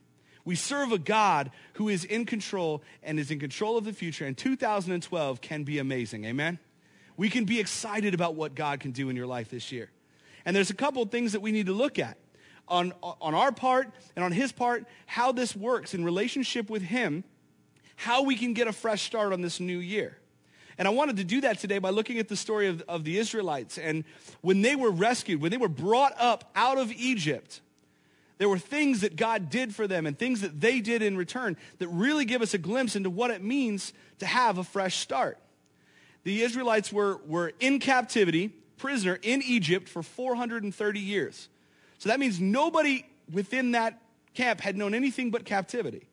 We 0.45 0.55
serve 0.55 0.91
a 0.91 0.97
God 0.97 1.51
who 1.73 1.89
is 1.89 2.03
in 2.03 2.25
control 2.25 2.83
and 3.01 3.19
is 3.19 3.31
in 3.31 3.39
control 3.39 3.77
of 3.77 3.85
the 3.85 3.93
future, 3.93 4.25
and 4.25 4.37
2012 4.37 5.41
can 5.41 5.63
be 5.63 5.79
amazing. 5.79 6.25
Amen? 6.25 6.59
We 7.15 7.29
can 7.29 7.45
be 7.45 7.59
excited 7.59 8.13
about 8.13 8.35
what 8.35 8.55
God 8.55 8.79
can 8.79 8.91
do 8.91 9.09
in 9.09 9.15
your 9.15 9.27
life 9.27 9.49
this 9.49 9.71
year. 9.71 9.89
And 10.45 10.55
there's 10.55 10.69
a 10.69 10.75
couple 10.75 11.01
of 11.01 11.09
things 11.09 11.31
that 11.31 11.41
we 11.41 11.51
need 11.51 11.67
to 11.67 11.73
look 11.73 11.99
at 11.99 12.17
on, 12.67 12.93
on 13.01 13.33
our 13.33 13.51
part 13.51 13.89
and 14.15 14.23
on 14.23 14.31
his 14.31 14.51
part, 14.51 14.85
how 15.05 15.31
this 15.31 15.55
works 15.55 15.93
in 15.93 16.03
relationship 16.03 16.69
with 16.69 16.81
him, 16.81 17.23
how 17.95 18.23
we 18.23 18.35
can 18.35 18.53
get 18.53 18.67
a 18.67 18.73
fresh 18.73 19.03
start 19.03 19.33
on 19.33 19.41
this 19.41 19.59
new 19.59 19.77
year. 19.77 20.17
And 20.77 20.87
I 20.87 20.91
wanted 20.91 21.17
to 21.17 21.23
do 21.23 21.41
that 21.41 21.59
today 21.59 21.77
by 21.77 21.91
looking 21.91 22.17
at 22.17 22.27
the 22.27 22.35
story 22.35 22.67
of, 22.67 22.81
of 22.87 23.03
the 23.03 23.17
Israelites. 23.17 23.77
And 23.77 24.03
when 24.41 24.61
they 24.61 24.75
were 24.75 24.91
rescued, 24.91 25.39
when 25.39 25.51
they 25.51 25.57
were 25.57 25.67
brought 25.67 26.13
up 26.17 26.51
out 26.55 26.77
of 26.77 26.91
Egypt, 26.91 27.61
there 28.39 28.49
were 28.49 28.57
things 28.57 29.01
that 29.01 29.15
God 29.15 29.49
did 29.49 29.75
for 29.75 29.87
them 29.87 30.07
and 30.07 30.17
things 30.17 30.41
that 30.41 30.59
they 30.59 30.81
did 30.81 31.01
in 31.01 31.15
return 31.15 31.55
that 31.77 31.87
really 31.89 32.25
give 32.25 32.41
us 32.41 32.53
a 32.53 32.57
glimpse 32.57 32.95
into 32.95 33.09
what 33.09 33.29
it 33.29 33.43
means 33.43 33.93
to 34.19 34.25
have 34.25 34.57
a 34.57 34.63
fresh 34.63 34.97
start. 34.97 35.37
The 36.23 36.41
Israelites 36.41 36.91
were, 36.91 37.21
were 37.27 37.53
in 37.59 37.79
captivity 37.79 38.51
prisoner 38.83 39.17
in 39.21 39.41
Egypt 39.41 39.87
for 39.87 40.03
430 40.03 40.99
years. 40.99 41.47
So 41.99 42.09
that 42.09 42.19
means 42.19 42.41
nobody 42.41 43.05
within 43.31 43.71
that 43.71 44.01
camp 44.33 44.59
had 44.59 44.75
known 44.75 44.93
anything 44.93 45.31
but 45.31 45.45
captivity. 45.45 46.05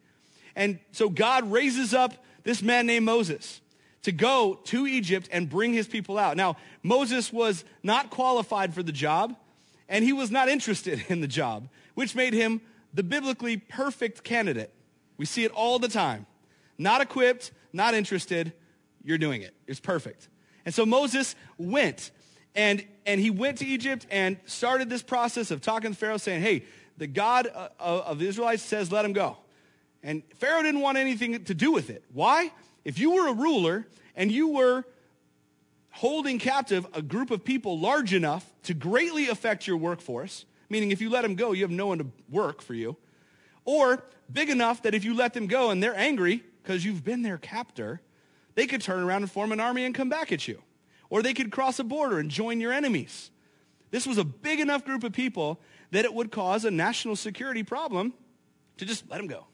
And 0.55 0.79
so 0.93 1.09
God 1.09 1.51
raises 1.51 1.93
up 1.93 2.15
this 2.45 2.63
man 2.63 2.87
named 2.87 3.05
Moses 3.05 3.61
to 4.03 4.13
go 4.13 4.61
to 4.67 4.87
Egypt 4.87 5.29
and 5.33 5.51
bring 5.51 5.73
his 5.73 5.89
people 5.89 6.17
out. 6.17 6.37
Now, 6.37 6.59
Moses 6.85 7.33
was 7.33 7.65
not 7.83 8.11
qualified 8.11 8.73
for 8.73 8.85
the 8.85 8.93
job, 8.93 9.35
and 9.89 10.05
he 10.05 10.13
was 10.13 10.31
not 10.31 10.49
interested 10.49 11.05
in 11.09 11.21
the 11.21 11.27
job, 11.27 11.69
which 11.95 12.15
made 12.15 12.35
him 12.35 12.61
the 12.95 13.03
biblically 13.03 13.57
perfect 13.57 14.23
candidate. 14.23 14.73
We 15.17 15.27
see 15.27 15.43
it 15.43 15.51
all 15.51 15.81
the 15.81 15.89
time. 15.89 16.25
Not 16.79 17.01
equipped, 17.01 17.51
not 17.73 17.95
interested, 17.95 18.53
you're 19.03 19.19
doing 19.19 19.43
it. 19.43 19.55
It's 19.67 19.81
perfect. 19.81 20.29
And 20.65 20.73
so 20.73 20.87
Moses 20.87 21.35
went 21.59 22.13
and, 22.55 22.85
and 23.07 23.21
he 23.21 23.31
went 23.31 23.59
to 23.59 23.67
Egypt 23.67 24.07
and 24.11 24.37
started 24.45 24.91
this 24.91 25.03
process 25.03 25.51
of 25.51 25.61
talking 25.61 25.93
to 25.93 25.97
Pharaoh, 25.97 26.17
saying, 26.17 26.43
Hey, 26.43 26.65
the 27.01 27.07
God 27.07 27.49
uh, 27.53 27.69
of 27.79 28.19
the 28.19 28.29
Israelites 28.29 28.63
says, 28.63 28.93
let 28.93 29.05
him 29.05 29.15
go. 29.15 29.39
And 30.03 30.23
Pharaoh 30.37 30.63
didn't 30.63 30.83
want 30.83 30.99
anything 30.99 31.45
to 31.45 31.55
do 31.55 31.73
with 31.73 31.89
it. 31.89 32.05
Why? 32.13 32.53
If 32.85 32.99
you 32.99 33.13
were 33.13 33.29
a 33.29 33.33
ruler 33.33 33.87
and 34.15 34.31
you 34.31 34.49
were 34.49 34.85
holding 35.93 36.39
captive 36.39 36.87
a 36.93 37.01
group 37.01 37.31
of 37.31 37.43
people 37.43 37.79
large 37.79 38.13
enough 38.13 38.45
to 38.65 38.75
greatly 38.75 39.29
affect 39.29 39.67
your 39.67 39.79
workforce, 39.79 40.45
meaning 40.69 40.91
if 40.91 41.01
you 41.01 41.09
let 41.09 41.23
them 41.23 41.35
go, 41.35 41.53
you 41.53 41.63
have 41.63 41.71
no 41.71 41.87
one 41.87 41.99
to 41.99 42.07
work 42.29 42.61
for 42.61 42.75
you, 42.75 42.97
or 43.65 44.05
big 44.31 44.51
enough 44.51 44.83
that 44.83 44.95
if 44.95 45.03
you 45.03 45.15
let 45.15 45.33
them 45.33 45.47
go 45.47 45.71
and 45.71 45.83
they're 45.83 45.97
angry 45.97 46.43
because 46.63 46.85
you've 46.85 47.03
been 47.03 47.23
their 47.23 47.39
captor, 47.39 48.01
they 48.55 48.67
could 48.67 48.83
turn 48.83 49.03
around 49.03 49.23
and 49.23 49.31
form 49.31 49.53
an 49.53 49.61
army 49.61 49.85
and 49.85 49.95
come 49.95 50.11
back 50.11 50.33
at 50.33 50.47
you. 50.47 50.63
Or 51.11 51.23
they 51.23 51.35
could 51.35 51.51
cross 51.51 51.79
a 51.79 51.85
border 51.85 52.19
and 52.19 52.31
join 52.31 52.61
your 52.61 52.73
enemies. 52.73 53.31
This 53.91 54.07
was 54.07 54.19
a 54.19 54.25
big 54.25 54.61
enough 54.61 54.85
group 54.85 55.05
of 55.05 55.13
people 55.13 55.61
that 55.91 56.05
it 56.05 56.15
would 56.15 56.31
cause 56.31 56.65
a 56.65 56.71
national 56.71 57.17
security 57.17 57.63
problem 57.63 58.15
to 58.79 58.87
just 58.87 59.11
let 59.11 59.19
them 59.19 59.27
go. 59.27 59.47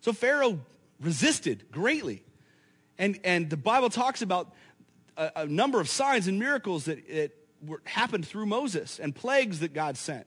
So 0.00 0.12
Pharaoh 0.12 0.60
resisted 1.00 1.64
greatly. 1.70 2.22
And, 2.96 3.18
and 3.24 3.50
the 3.50 3.56
Bible 3.56 3.90
talks 3.90 4.22
about 4.22 4.54
a, 5.16 5.32
a 5.36 5.46
number 5.46 5.80
of 5.80 5.88
signs 5.88 6.28
and 6.28 6.38
miracles 6.38 6.86
that 6.86 7.08
it 7.08 7.36
were, 7.66 7.82
happened 7.84 8.26
through 8.26 8.46
Moses 8.46 8.98
and 8.98 9.14
plagues 9.14 9.60
that 9.60 9.74
God 9.74 9.96
sent. 9.96 10.26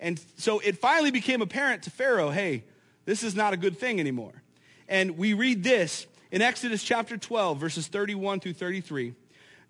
And 0.00 0.20
so 0.36 0.60
it 0.60 0.78
finally 0.78 1.10
became 1.10 1.42
apparent 1.42 1.84
to 1.84 1.90
Pharaoh 1.90 2.30
hey, 2.30 2.64
this 3.04 3.22
is 3.22 3.34
not 3.34 3.54
a 3.54 3.56
good 3.56 3.78
thing 3.78 4.00
anymore. 4.00 4.42
And 4.88 5.16
we 5.16 5.34
read 5.34 5.64
this 5.64 6.06
in 6.30 6.42
Exodus 6.42 6.82
chapter 6.82 7.16
12, 7.16 7.58
verses 7.58 7.86
31 7.88 8.40
through 8.40 8.52
33. 8.54 9.14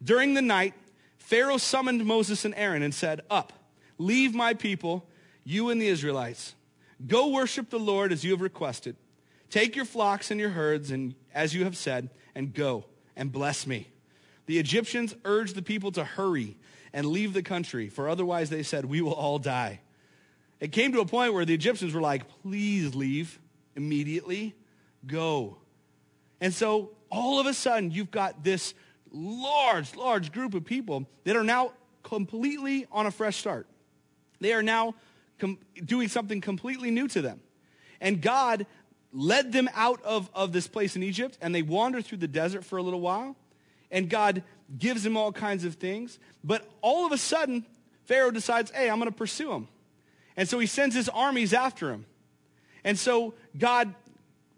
During 0.02 0.34
the 0.34 0.42
night, 0.42 0.74
Pharaoh 1.18 1.58
summoned 1.58 2.04
Moses 2.04 2.44
and 2.44 2.54
Aaron 2.54 2.82
and 2.82 2.94
said, 2.94 3.20
Up, 3.30 3.52
leave 3.98 4.34
my 4.34 4.54
people, 4.54 5.06
you 5.44 5.70
and 5.70 5.80
the 5.80 5.88
Israelites. 5.88 6.54
Go 7.06 7.28
worship 7.28 7.70
the 7.70 7.78
Lord 7.78 8.12
as 8.12 8.24
you 8.24 8.32
have 8.32 8.40
requested. 8.40 8.96
Take 9.50 9.76
your 9.76 9.84
flocks 9.84 10.30
and 10.30 10.40
your 10.40 10.50
herds, 10.50 10.90
and 10.90 11.14
as 11.34 11.54
you 11.54 11.64
have 11.64 11.76
said, 11.76 12.10
and 12.34 12.52
go 12.52 12.84
and 13.16 13.32
bless 13.32 13.66
me. 13.66 13.88
The 14.46 14.58
Egyptians 14.58 15.14
urged 15.24 15.54
the 15.54 15.62
people 15.62 15.92
to 15.92 16.04
hurry 16.04 16.56
and 16.92 17.06
leave 17.06 17.32
the 17.32 17.42
country, 17.42 17.88
for 17.88 18.08
otherwise 18.08 18.50
they 18.50 18.62
said, 18.62 18.84
We 18.84 19.00
will 19.00 19.12
all 19.12 19.38
die. 19.38 19.80
It 20.60 20.72
came 20.72 20.92
to 20.92 21.00
a 21.00 21.06
point 21.06 21.34
where 21.34 21.44
the 21.44 21.54
Egyptians 21.54 21.94
were 21.94 22.00
like, 22.00 22.24
Please 22.42 22.94
leave 22.94 23.38
immediately. 23.76 24.54
Go. 25.06 25.58
And 26.40 26.52
so 26.52 26.90
all 27.10 27.40
of 27.40 27.46
a 27.46 27.54
sudden, 27.54 27.90
you've 27.90 28.10
got 28.10 28.44
this 28.44 28.74
large, 29.12 29.94
large 29.96 30.32
group 30.32 30.54
of 30.54 30.64
people 30.64 31.06
that 31.24 31.36
are 31.36 31.44
now 31.44 31.72
completely 32.02 32.86
on 32.90 33.06
a 33.06 33.10
fresh 33.10 33.36
start. 33.36 33.66
They 34.40 34.52
are 34.52 34.62
now 34.62 34.94
com- 35.38 35.58
doing 35.84 36.08
something 36.08 36.40
completely 36.40 36.90
new 36.90 37.08
to 37.08 37.22
them. 37.22 37.40
And 38.00 38.22
God 38.22 38.66
led 39.12 39.52
them 39.52 39.68
out 39.74 40.02
of, 40.04 40.30
of 40.34 40.52
this 40.52 40.66
place 40.66 40.94
in 40.96 41.02
Egypt, 41.02 41.38
and 41.40 41.54
they 41.54 41.62
wander 41.62 42.00
through 42.02 42.18
the 42.18 42.28
desert 42.28 42.64
for 42.64 42.76
a 42.78 42.82
little 42.82 43.00
while, 43.00 43.36
and 43.90 44.08
God 44.08 44.42
gives 44.78 45.02
them 45.02 45.16
all 45.16 45.32
kinds 45.32 45.64
of 45.64 45.74
things. 45.74 46.18
But 46.44 46.68
all 46.82 47.06
of 47.06 47.12
a 47.12 47.18
sudden, 47.18 47.64
Pharaoh 48.04 48.30
decides, 48.30 48.70
hey, 48.70 48.90
I'm 48.90 48.98
going 48.98 49.10
to 49.10 49.16
pursue 49.16 49.52
him. 49.52 49.68
And 50.36 50.48
so 50.48 50.58
he 50.58 50.66
sends 50.66 50.94
his 50.94 51.08
armies 51.08 51.52
after 51.52 51.90
him. 51.90 52.06
And 52.84 52.98
so 52.98 53.34
God 53.56 53.94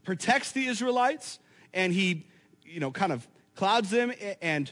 protects 0.04 0.52
the 0.52 0.66
Israelites, 0.66 1.38
and 1.72 1.92
he, 1.92 2.26
you 2.64 2.80
know, 2.80 2.90
kind 2.90 3.12
of 3.12 3.26
clouds 3.54 3.90
them 3.90 4.12
and 4.40 4.70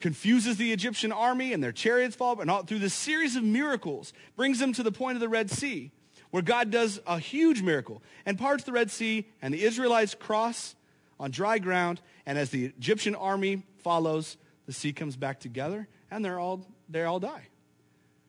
confuses 0.00 0.56
the 0.56 0.72
Egyptian 0.72 1.12
army, 1.12 1.52
and 1.52 1.62
their 1.62 1.72
chariots 1.72 2.16
fall, 2.16 2.40
and 2.40 2.50
all, 2.50 2.62
through 2.62 2.78
this 2.78 2.94
series 2.94 3.36
of 3.36 3.44
miracles, 3.44 4.12
brings 4.36 4.58
them 4.58 4.72
to 4.72 4.82
the 4.82 4.92
point 4.92 5.16
of 5.16 5.20
the 5.20 5.28
Red 5.28 5.50
Sea 5.50 5.92
where 6.30 6.42
God 6.42 6.70
does 6.70 7.00
a 7.06 7.18
huge 7.18 7.62
miracle 7.62 8.02
and 8.24 8.38
parts 8.38 8.64
the 8.64 8.72
Red 8.72 8.90
Sea, 8.90 9.26
and 9.42 9.52
the 9.52 9.62
Israelites 9.62 10.14
cross 10.14 10.74
on 11.18 11.30
dry 11.30 11.58
ground. 11.58 12.00
And 12.26 12.38
as 12.38 12.50
the 12.50 12.66
Egyptian 12.66 13.14
army 13.14 13.62
follows, 13.78 14.36
the 14.66 14.72
sea 14.72 14.92
comes 14.92 15.16
back 15.16 15.40
together, 15.40 15.88
and 16.10 16.24
they're 16.24 16.38
all, 16.38 16.66
they 16.88 17.02
all 17.02 17.20
die. 17.20 17.48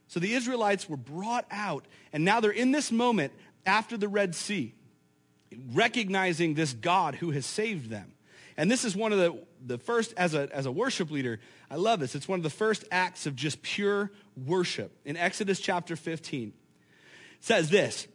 So 0.08 0.20
the 0.20 0.34
Israelites 0.34 0.90
were 0.90 0.98
brought 0.98 1.46
out, 1.52 1.86
and 2.12 2.26
now 2.26 2.40
they're 2.40 2.52
in 2.52 2.72
this 2.72 2.92
moment 2.92 3.32
after 3.66 3.98
the 3.98 4.08
Red 4.08 4.36
Sea, 4.36 4.74
recognizing 5.74 6.56
this 6.56 6.74
God 6.74 7.16
who 7.16 7.32
has 7.32 7.46
saved 7.46 7.90
them. 7.90 8.14
And 8.58 8.70
this 8.70 8.84
is 8.84 8.96
one 8.96 9.14
of 9.14 9.20
the, 9.20 9.40
the 9.66 9.78
first, 9.78 10.14
as 10.18 10.34
a, 10.34 10.50
as 10.54 10.66
a 10.66 10.72
worship 10.72 11.12
leader, 11.12 11.40
I 11.70 11.76
love 11.76 12.00
this. 12.00 12.16
It's 12.16 12.28
one 12.28 12.40
of 12.40 12.44
the 12.44 12.50
first 12.50 12.84
acts 12.92 13.26
of 13.26 13.36
just 13.36 13.62
pure 13.62 14.12
worship 14.36 14.92
in 15.06 15.18
Exodus 15.18 15.60
chapter 15.60 15.96
15 15.96 16.54
says 17.42 17.70
this 17.70 18.08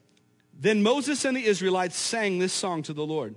Then 0.58 0.82
Moses 0.82 1.24
and 1.24 1.36
the 1.36 1.44
Israelites 1.44 1.96
sang 1.96 2.38
this 2.38 2.52
song 2.52 2.82
to 2.84 2.94
the 2.94 3.06
Lord 3.06 3.34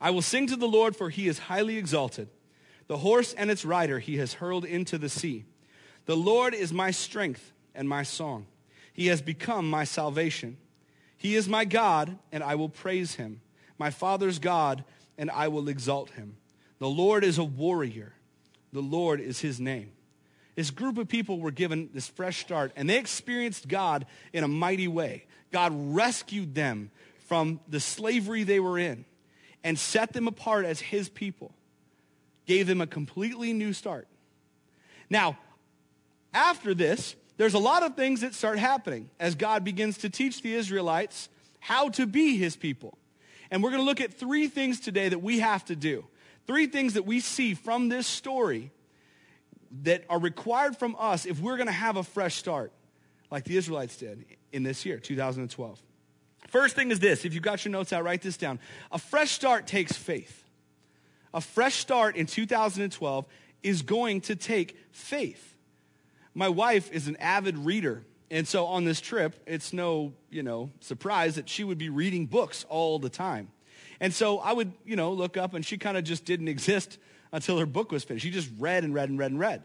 I 0.00 0.10
will 0.10 0.22
sing 0.22 0.46
to 0.46 0.56
the 0.56 0.68
Lord, 0.68 0.94
for 0.94 1.10
he 1.10 1.26
is 1.26 1.38
highly 1.38 1.76
exalted. 1.76 2.28
The 2.86 2.98
horse 2.98 3.34
and 3.34 3.50
its 3.50 3.64
rider 3.64 3.98
he 3.98 4.18
has 4.18 4.34
hurled 4.34 4.64
into 4.64 4.96
the 4.96 5.08
sea. 5.08 5.44
The 6.06 6.16
Lord 6.16 6.54
is 6.54 6.72
my 6.72 6.90
strength 6.90 7.52
and 7.74 7.88
my 7.88 8.02
song. 8.02 8.46
He 8.92 9.08
has 9.08 9.20
become 9.20 9.68
my 9.68 9.84
salvation. 9.84 10.56
He 11.16 11.34
is 11.34 11.48
my 11.48 11.64
God, 11.64 12.16
and 12.32 12.42
I 12.42 12.54
will 12.54 12.68
praise 12.68 13.16
him. 13.16 13.40
My 13.76 13.90
father's 13.90 14.38
God, 14.38 14.84
and 15.18 15.30
I 15.30 15.48
will 15.48 15.68
exalt 15.68 16.10
him. 16.10 16.36
The 16.78 16.88
Lord 16.88 17.24
is 17.24 17.38
a 17.38 17.44
warrior. 17.44 18.12
The 18.72 18.80
Lord 18.82 19.20
is 19.20 19.40
his 19.40 19.58
name 19.58 19.92
this 20.58 20.72
group 20.72 20.98
of 20.98 21.06
people 21.06 21.38
were 21.38 21.52
given 21.52 21.88
this 21.94 22.08
fresh 22.08 22.40
start, 22.40 22.72
and 22.74 22.90
they 22.90 22.98
experienced 22.98 23.68
God 23.68 24.06
in 24.32 24.42
a 24.42 24.48
mighty 24.48 24.88
way. 24.88 25.24
God 25.52 25.72
rescued 25.72 26.56
them 26.56 26.90
from 27.28 27.60
the 27.68 27.78
slavery 27.78 28.42
they 28.42 28.58
were 28.58 28.76
in 28.76 29.04
and 29.62 29.78
set 29.78 30.12
them 30.12 30.26
apart 30.26 30.64
as 30.64 30.80
his 30.80 31.08
people, 31.08 31.52
gave 32.44 32.66
them 32.66 32.80
a 32.80 32.88
completely 32.88 33.52
new 33.52 33.72
start. 33.72 34.08
Now, 35.08 35.38
after 36.34 36.74
this, 36.74 37.14
there's 37.36 37.54
a 37.54 37.60
lot 37.60 37.84
of 37.84 37.94
things 37.94 38.22
that 38.22 38.34
start 38.34 38.58
happening 38.58 39.10
as 39.20 39.36
God 39.36 39.62
begins 39.62 39.98
to 39.98 40.10
teach 40.10 40.42
the 40.42 40.54
Israelites 40.54 41.28
how 41.60 41.90
to 41.90 42.04
be 42.04 42.36
his 42.36 42.56
people. 42.56 42.98
And 43.52 43.62
we're 43.62 43.70
going 43.70 43.82
to 43.82 43.86
look 43.86 44.00
at 44.00 44.12
three 44.12 44.48
things 44.48 44.80
today 44.80 45.08
that 45.08 45.22
we 45.22 45.38
have 45.38 45.64
to 45.66 45.76
do. 45.76 46.04
Three 46.48 46.66
things 46.66 46.94
that 46.94 47.04
we 47.04 47.20
see 47.20 47.52
from 47.52 47.90
this 47.90 48.06
story 48.06 48.72
that 49.82 50.02
are 50.08 50.18
required 50.18 50.78
from 50.78 50.96
us 50.98 51.26
if 51.26 51.40
we're 51.40 51.58
going 51.58 51.66
to 51.66 51.72
have 51.72 51.96
a 51.96 52.02
fresh 52.02 52.36
start, 52.36 52.72
like 53.30 53.44
the 53.44 53.58
Israelites 53.58 53.98
did 53.98 54.24
in 54.50 54.62
this 54.62 54.86
year, 54.86 54.98
2012. 54.98 55.82
First 56.48 56.74
thing 56.74 56.90
is 56.90 57.00
this 57.00 57.26
if 57.26 57.34
you've 57.34 57.42
got 57.42 57.66
your 57.66 57.72
notes 57.72 57.92
out, 57.92 58.02
write 58.02 58.22
this 58.22 58.38
down. 58.38 58.60
A 58.90 58.98
fresh 58.98 59.30
start 59.30 59.66
takes 59.66 59.92
faith. 59.92 60.42
A 61.34 61.42
fresh 61.42 61.74
start 61.74 62.16
in 62.16 62.24
2012 62.24 63.26
is 63.62 63.82
going 63.82 64.22
to 64.22 64.34
take 64.34 64.78
faith. 64.90 65.54
My 66.32 66.48
wife 66.48 66.90
is 66.92 67.08
an 67.08 67.16
avid 67.16 67.58
reader. 67.58 68.04
And 68.30 68.48
so 68.48 68.64
on 68.64 68.84
this 68.84 69.02
trip, 69.02 69.36
it's 69.46 69.74
no, 69.74 70.14
you 70.30 70.42
know, 70.42 70.70
surprise 70.80 71.34
that 71.34 71.48
she 71.48 71.62
would 71.62 71.78
be 71.78 71.90
reading 71.90 72.24
books 72.24 72.64
all 72.70 72.98
the 72.98 73.10
time. 73.10 73.48
And 74.00 74.14
so 74.14 74.38
I 74.38 74.52
would, 74.52 74.72
you 74.84 74.96
know, 74.96 75.12
look 75.12 75.36
up 75.36 75.54
and 75.54 75.64
she 75.64 75.78
kind 75.78 75.96
of 75.96 76.04
just 76.04 76.24
didn't 76.24 76.48
exist 76.48 76.98
until 77.32 77.58
her 77.58 77.66
book 77.66 77.92
was 77.92 78.04
finished. 78.04 78.24
She 78.24 78.30
just 78.30 78.50
read 78.58 78.84
and 78.84 78.94
read 78.94 79.08
and 79.08 79.18
read 79.18 79.30
and 79.30 79.40
read. 79.40 79.62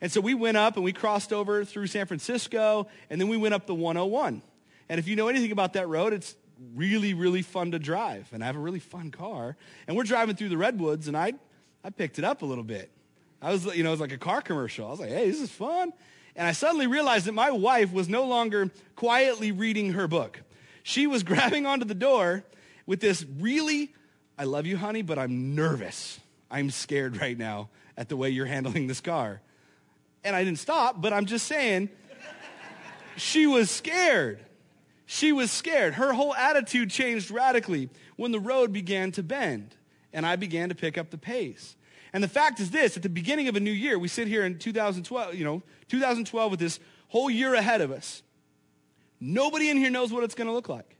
And 0.00 0.10
so 0.10 0.20
we 0.20 0.34
went 0.34 0.56
up 0.56 0.76
and 0.76 0.84
we 0.84 0.92
crossed 0.92 1.32
over 1.32 1.64
through 1.64 1.86
San 1.86 2.06
Francisco, 2.06 2.88
and 3.08 3.20
then 3.20 3.28
we 3.28 3.36
went 3.36 3.54
up 3.54 3.66
the 3.66 3.74
101. 3.74 4.42
And 4.88 4.98
if 4.98 5.08
you 5.08 5.16
know 5.16 5.28
anything 5.28 5.52
about 5.52 5.74
that 5.74 5.88
road, 5.88 6.12
it's 6.12 6.36
really, 6.74 7.14
really 7.14 7.42
fun 7.42 7.70
to 7.70 7.78
drive. 7.78 8.28
And 8.32 8.42
I 8.42 8.46
have 8.46 8.56
a 8.56 8.60
really 8.60 8.80
fun 8.80 9.10
car. 9.10 9.56
And 9.86 9.96
we're 9.96 10.04
driving 10.04 10.36
through 10.36 10.50
the 10.50 10.58
Redwoods, 10.58 11.08
and 11.08 11.16
I, 11.16 11.34
I 11.82 11.90
picked 11.90 12.18
it 12.18 12.24
up 12.24 12.42
a 12.42 12.46
little 12.46 12.64
bit. 12.64 12.90
I 13.40 13.52
was, 13.52 13.64
you 13.76 13.82
know, 13.82 13.90
it 13.90 13.92
was 13.92 14.00
like 14.00 14.12
a 14.12 14.18
car 14.18 14.42
commercial. 14.42 14.86
I 14.86 14.90
was 14.90 15.00
like, 15.00 15.10
hey, 15.10 15.30
this 15.30 15.40
is 15.40 15.50
fun. 15.50 15.92
And 16.36 16.46
I 16.46 16.52
suddenly 16.52 16.86
realized 16.86 17.26
that 17.26 17.32
my 17.32 17.50
wife 17.50 17.92
was 17.92 18.08
no 18.08 18.24
longer 18.24 18.70
quietly 18.96 19.52
reading 19.52 19.92
her 19.92 20.08
book. 20.08 20.42
She 20.82 21.06
was 21.06 21.22
grabbing 21.24 21.66
onto 21.66 21.84
the 21.84 21.94
door 21.94 22.44
with 22.86 23.00
this 23.00 23.24
really, 23.38 23.92
I 24.38 24.44
love 24.44 24.66
you, 24.66 24.76
honey, 24.76 25.02
but 25.02 25.18
I'm 25.18 25.54
nervous. 25.54 26.20
I'm 26.50 26.70
scared 26.70 27.20
right 27.20 27.36
now 27.36 27.68
at 27.96 28.08
the 28.08 28.16
way 28.16 28.30
you're 28.30 28.46
handling 28.46 28.86
this 28.86 29.00
car. 29.00 29.40
And 30.22 30.34
I 30.34 30.44
didn't 30.44 30.58
stop, 30.58 31.00
but 31.00 31.12
I'm 31.12 31.26
just 31.26 31.46
saying, 31.46 31.90
she 33.16 33.46
was 33.46 33.70
scared. 33.70 34.44
She 35.06 35.32
was 35.32 35.50
scared. 35.50 35.94
Her 35.94 36.12
whole 36.12 36.34
attitude 36.34 36.90
changed 36.90 37.30
radically 37.30 37.90
when 38.16 38.32
the 38.32 38.40
road 38.40 38.72
began 38.72 39.12
to 39.12 39.22
bend 39.22 39.74
and 40.12 40.24
I 40.24 40.36
began 40.36 40.70
to 40.70 40.74
pick 40.74 40.96
up 40.96 41.10
the 41.10 41.18
pace. 41.18 41.76
And 42.12 42.22
the 42.22 42.28
fact 42.28 42.60
is 42.60 42.70
this, 42.70 42.96
at 42.96 43.02
the 43.02 43.08
beginning 43.08 43.48
of 43.48 43.56
a 43.56 43.60
new 43.60 43.72
year, 43.72 43.98
we 43.98 44.08
sit 44.08 44.28
here 44.28 44.44
in 44.44 44.58
2012, 44.58 45.34
you 45.34 45.44
know, 45.44 45.62
2012 45.88 46.50
with 46.50 46.60
this 46.60 46.78
whole 47.08 47.28
year 47.28 47.54
ahead 47.54 47.80
of 47.80 47.90
us. 47.90 48.22
Nobody 49.20 49.68
in 49.68 49.76
here 49.76 49.90
knows 49.90 50.12
what 50.12 50.22
it's 50.22 50.34
going 50.34 50.46
to 50.46 50.52
look 50.52 50.68
like. 50.68 50.96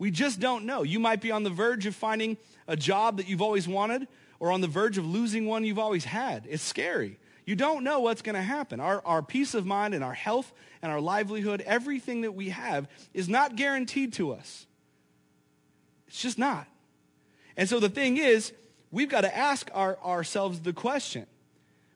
We 0.00 0.10
just 0.10 0.40
don't 0.40 0.64
know. 0.64 0.82
You 0.82 0.98
might 0.98 1.20
be 1.20 1.30
on 1.30 1.42
the 1.42 1.50
verge 1.50 1.84
of 1.84 1.94
finding 1.94 2.38
a 2.66 2.74
job 2.74 3.18
that 3.18 3.28
you've 3.28 3.42
always 3.42 3.68
wanted 3.68 4.08
or 4.38 4.50
on 4.50 4.62
the 4.62 4.66
verge 4.66 4.96
of 4.96 5.04
losing 5.04 5.44
one 5.44 5.62
you've 5.62 5.78
always 5.78 6.06
had. 6.06 6.46
It's 6.48 6.62
scary. 6.62 7.18
You 7.44 7.54
don't 7.54 7.84
know 7.84 8.00
what's 8.00 8.22
going 8.22 8.34
to 8.34 8.40
happen. 8.40 8.80
Our, 8.80 9.02
our 9.04 9.22
peace 9.22 9.52
of 9.52 9.66
mind 9.66 9.92
and 9.92 10.02
our 10.02 10.14
health 10.14 10.50
and 10.80 10.90
our 10.90 11.02
livelihood, 11.02 11.60
everything 11.66 12.22
that 12.22 12.32
we 12.32 12.48
have, 12.48 12.88
is 13.12 13.28
not 13.28 13.56
guaranteed 13.56 14.14
to 14.14 14.32
us. 14.32 14.66
It's 16.08 16.22
just 16.22 16.38
not. 16.38 16.66
And 17.54 17.68
so 17.68 17.78
the 17.78 17.90
thing 17.90 18.16
is, 18.16 18.54
we've 18.90 19.10
got 19.10 19.20
to 19.20 19.36
ask 19.36 19.70
our, 19.74 19.98
ourselves 20.02 20.60
the 20.60 20.72
question. 20.72 21.26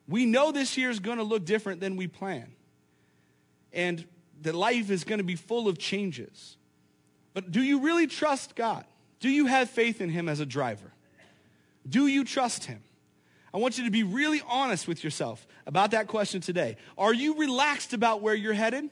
We 0.07 0.27
know 0.27 0.53
this 0.53 0.77
year 0.77 0.91
is 0.91 1.01
going 1.01 1.17
to 1.17 1.25
look 1.25 1.47
different 1.47 1.81
than 1.81 1.97
we 1.97 2.07
plan. 2.07 2.53
And 3.73 4.05
that 4.43 4.55
life 4.55 4.91
is 4.91 5.05
going 5.05 5.21
to 5.21 5.25
be 5.25 5.37
full 5.37 5.69
of 5.69 5.79
changes. 5.79 6.59
But 7.35 7.51
do 7.51 7.63
you 7.63 7.81
really 7.81 8.07
trust 8.07 8.57
God? 8.57 8.85
Do 9.21 9.29
you 9.29 9.47
have 9.47 9.69
faith 9.69 10.01
in 10.01 10.09
Him 10.09 10.29
as 10.29 10.41
a 10.41 10.47
driver? 10.47 10.95
Do 11.89 12.07
you 12.07 12.25
trust 12.25 12.65
him? 12.65 12.83
I 13.53 13.59
want 13.59 13.79
you 13.79 13.85
to 13.85 13.91
be 13.91 14.03
really 14.03 14.43
honest 14.49 14.89
with 14.89 15.05
yourself 15.05 15.47
about 15.67 15.93
that 15.93 16.09
question 16.09 16.41
today. 16.41 16.77
Are 16.99 17.15
you 17.15 17.37
relaxed 17.37 17.93
about 17.93 18.21
where 18.21 18.35
you're 18.35 18.55
headed? 18.55 18.91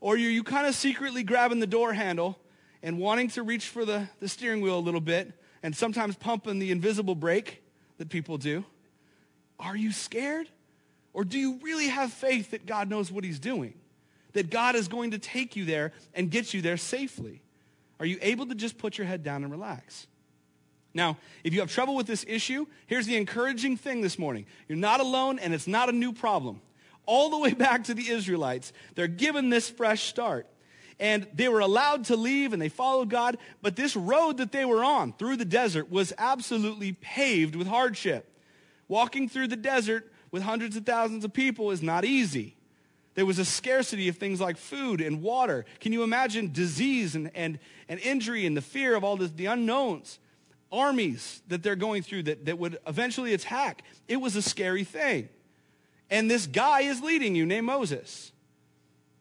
Or 0.00 0.14
are 0.14 0.18
you 0.18 0.42
kind 0.42 0.66
of 0.66 0.74
secretly 0.74 1.22
grabbing 1.22 1.60
the 1.60 1.66
door 1.66 1.92
handle 1.92 2.38
and 2.82 2.98
wanting 2.98 3.28
to 3.30 3.42
reach 3.42 3.66
for 3.66 3.84
the, 3.84 4.08
the 4.20 4.28
steering 4.28 4.60
wheel 4.60 4.78
a 4.78 4.80
little 4.80 5.00
bit 5.00 5.32
and 5.62 5.74
sometimes 5.74 6.16
pumping 6.16 6.58
the 6.58 6.70
invisible 6.70 7.14
brake 7.14 7.62
that 7.98 8.08
people 8.08 8.38
do? 8.38 8.64
Are 9.58 9.76
you 9.76 9.92
scared? 9.92 10.48
Or 11.12 11.24
do 11.24 11.38
you 11.38 11.58
really 11.62 11.88
have 11.88 12.12
faith 12.12 12.52
that 12.52 12.66
God 12.66 12.88
knows 12.88 13.10
what 13.10 13.24
he's 13.24 13.38
doing? 13.38 13.74
That 14.32 14.50
God 14.50 14.76
is 14.76 14.88
going 14.88 15.12
to 15.12 15.18
take 15.18 15.56
you 15.56 15.64
there 15.64 15.92
and 16.14 16.30
get 16.30 16.54
you 16.54 16.60
there 16.60 16.76
safely? 16.76 17.42
Are 18.00 18.06
you 18.06 18.18
able 18.20 18.46
to 18.46 18.54
just 18.54 18.78
put 18.78 18.98
your 18.98 19.06
head 19.06 19.22
down 19.22 19.42
and 19.42 19.52
relax? 19.52 20.06
Now, 20.94 21.18
if 21.42 21.52
you 21.52 21.60
have 21.60 21.70
trouble 21.70 21.96
with 21.96 22.06
this 22.06 22.24
issue, 22.28 22.66
here's 22.86 23.06
the 23.06 23.16
encouraging 23.16 23.76
thing 23.76 24.00
this 24.00 24.18
morning. 24.18 24.46
You're 24.68 24.78
not 24.78 25.00
alone, 25.00 25.40
and 25.40 25.52
it's 25.52 25.66
not 25.66 25.88
a 25.88 25.92
new 25.92 26.12
problem. 26.12 26.60
All 27.06 27.30
the 27.30 27.38
way 27.38 27.52
back 27.54 27.84
to 27.84 27.94
the 27.94 28.08
Israelites, 28.08 28.72
they're 28.94 29.08
given 29.08 29.50
this 29.50 29.68
fresh 29.68 30.04
start. 30.04 30.46
And 31.00 31.26
they 31.34 31.48
were 31.48 31.58
allowed 31.58 32.04
to 32.06 32.16
leave 32.16 32.52
and 32.52 32.62
they 32.62 32.68
followed 32.68 33.10
God, 33.10 33.36
but 33.60 33.74
this 33.74 33.96
road 33.96 34.36
that 34.36 34.52
they 34.52 34.64
were 34.64 34.84
on 34.84 35.12
through 35.12 35.36
the 35.36 35.44
desert 35.44 35.90
was 35.90 36.12
absolutely 36.16 36.92
paved 36.92 37.56
with 37.56 37.66
hardship. 37.66 38.30
Walking 38.86 39.28
through 39.28 39.48
the 39.48 39.56
desert 39.56 40.08
with 40.30 40.44
hundreds 40.44 40.76
of 40.76 40.86
thousands 40.86 41.24
of 41.24 41.32
people 41.32 41.72
is 41.72 41.82
not 41.82 42.04
easy. 42.04 42.54
There 43.14 43.26
was 43.26 43.38
a 43.38 43.44
scarcity 43.44 44.08
of 44.08 44.16
things 44.16 44.40
like 44.40 44.56
food 44.56 45.00
and 45.00 45.22
water. 45.22 45.64
Can 45.80 45.92
you 45.92 46.02
imagine 46.02 46.52
disease 46.52 47.14
and, 47.14 47.30
and, 47.34 47.58
and 47.88 48.00
injury 48.00 48.44
and 48.44 48.56
the 48.56 48.62
fear 48.62 48.94
of 48.96 49.04
all 49.04 49.16
this, 49.16 49.30
the 49.30 49.46
unknowns? 49.46 50.18
armies 50.74 51.42
that 51.48 51.62
they're 51.62 51.76
going 51.76 52.02
through 52.02 52.24
that, 52.24 52.46
that 52.46 52.58
would 52.58 52.78
eventually 52.86 53.32
attack. 53.32 53.82
It 54.08 54.16
was 54.16 54.36
a 54.36 54.42
scary 54.42 54.84
thing. 54.84 55.28
And 56.10 56.30
this 56.30 56.46
guy 56.46 56.80
is 56.80 57.00
leading 57.00 57.34
you 57.34 57.46
named 57.46 57.66
Moses. 57.66 58.32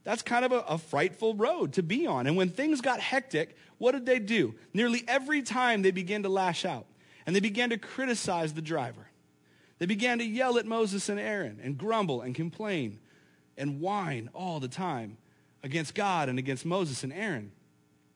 That's 0.04 0.22
kind 0.22 0.44
of 0.44 0.52
a, 0.52 0.60
a 0.60 0.78
frightful 0.78 1.36
road 1.36 1.74
to 1.74 1.84
be 1.84 2.08
on. 2.08 2.28
And 2.28 2.36
when 2.36 2.50
things 2.50 2.82
got 2.82 3.00
hectic, 3.00 3.56
what 3.78 3.94
did 3.94 4.06
they 4.06 4.20
do? 4.20 4.56
Nearly 4.74 5.04
every 5.08 5.42
time 5.42 5.82
they 5.82 5.92
began 5.92 6.24
to 6.24 6.30
lash 6.30 6.66
out 6.66 6.86
and 7.26 7.36
they 7.36 7.40
began 7.40 7.70
to 7.70 7.78
criticize 7.78 8.54
the 8.54 8.62
driver. 8.62 9.08
They 9.80 9.86
began 9.86 10.20
to 10.20 10.26
yell 10.26 10.58
at 10.58 10.66
Moses 10.66 11.08
and 11.10 11.20
Aaron 11.20 11.60
and 11.64 11.78
grumble 11.78 12.22
and 12.22 12.36
complain 12.36 13.00
and 13.58 13.80
whine 13.80 14.30
all 14.34 14.60
the 14.60 14.68
time 14.68 15.18
against 15.64 15.96
God 15.96 16.30
and 16.30 16.38
against 16.38 16.66
Moses 16.66 17.04
and 17.04 17.14
Aaron. 17.14 17.52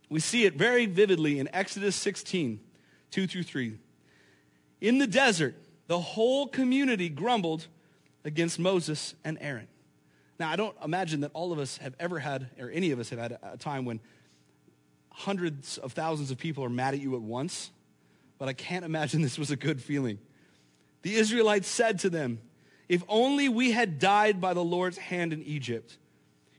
We 0.10 0.20
see 0.20 0.46
it 0.46 0.56
very 0.56 0.86
vividly 0.86 1.40
in 1.40 1.50
Exodus 1.54 1.96
16, 1.96 2.60
2 3.12 3.28
through 3.28 3.44
3. 3.44 3.78
In 4.82 4.98
the 5.00 5.08
desert, 5.08 5.56
the 5.88 6.00
whole 6.00 6.48
community 6.48 7.10
grumbled 7.10 7.68
against 8.24 8.60
Moses 8.60 9.16
and 9.24 9.38
Aaron. 9.42 9.68
Now, 10.40 10.50
I 10.50 10.56
don't 10.56 10.76
imagine 10.84 11.22
that 11.22 11.32
all 11.34 11.52
of 11.52 11.60
us 11.60 11.78
have 11.78 11.96
ever 12.00 12.20
had, 12.20 12.50
or 12.60 12.70
any 12.70 12.92
of 12.92 13.00
us 13.00 13.10
have 13.10 13.20
had 13.20 13.40
a 13.42 13.58
time 13.58 13.86
when 13.86 14.00
hundreds 15.10 15.78
of 15.80 15.94
thousands 15.94 16.30
of 16.30 16.38
people 16.38 16.64
are 16.64 16.70
mad 16.70 16.94
at 16.94 17.00
you 17.00 17.16
at 17.16 17.22
once, 17.22 17.72
but 18.38 18.48
I 18.48 18.54
can't 18.54 18.86
imagine 18.86 19.22
this 19.24 19.40
was 19.40 19.52
a 19.52 19.56
good 19.56 19.82
feeling. 19.82 20.20
The 21.02 21.16
Israelites 21.16 21.68
said 21.68 22.00
to 22.00 22.10
them, 22.10 22.40
If 22.90 23.04
only 23.08 23.50
we 23.50 23.72
had 23.72 24.00
died 24.00 24.40
by 24.40 24.54
the 24.54 24.64
Lord's 24.64 24.98
hand 24.98 25.34
in 25.34 25.44
Egypt. 25.44 25.98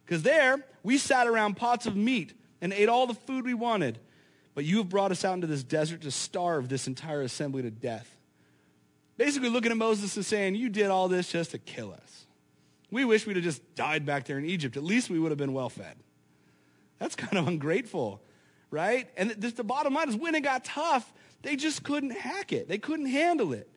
Because 0.05 0.23
there 0.23 0.65
we 0.83 0.99
sat 0.99 1.27
around 1.27 1.57
pots 1.57 1.87
of 1.87 1.97
meat 1.97 2.35
and 2.61 2.73
ate 2.73 2.89
all 2.89 3.07
the 3.07 3.15
food 3.15 3.45
we 3.45 3.55
wanted. 3.55 3.99
But 4.55 4.65
you 4.65 4.79
have 4.79 4.89
brought 4.89 5.13
us 5.13 5.25
out 5.25 5.35
into 5.35 5.47
this 5.47 5.63
desert 5.63 6.03
to 6.03 6.11
starve 6.11 6.69
this 6.69 6.87
entire 6.87 7.23
assembly 7.23 7.63
to 7.63 7.71
death. 7.71 8.17
Basically, 9.17 9.49
looking 9.49 9.71
at 9.71 9.77
Moses 9.77 10.17
and 10.17 10.25
saying, 10.25 10.55
You 10.55 10.69
did 10.69 10.87
all 10.87 11.09
this 11.09 11.31
just 11.31 11.51
to 11.53 11.59
kill 11.59 11.93
us. 11.93 12.27
We 12.91 13.05
wish 13.05 13.27
we'd 13.27 13.37
have 13.37 13.45
just 13.45 13.75
died 13.75 14.07
back 14.07 14.25
there 14.25 14.39
in 14.39 14.45
Egypt. 14.45 14.77
At 14.77 14.85
least 14.85 15.11
we 15.11 15.19
would 15.19 15.31
have 15.31 15.39
been 15.39 15.53
well 15.53 15.69
fed. 15.69 15.97
That's 16.99 17.15
kind 17.15 17.37
of 17.37 17.47
ungrateful, 17.49 18.23
right? 18.71 19.09
And 19.17 19.31
the, 19.31 19.65
bottom 19.65 19.95
line 19.95 20.09
is 20.09 20.17
when 20.17 20.35
it 20.35 20.43
got 20.43 20.65
tough, 20.65 21.13
they 21.43 21.57
just 21.57 21.83
couldn't 21.83 22.11
hack 22.11 22.53
it, 22.53 22.69
they 22.69 22.79
couldn't 22.79 23.07
handle 23.07 23.53
it. 23.53 23.71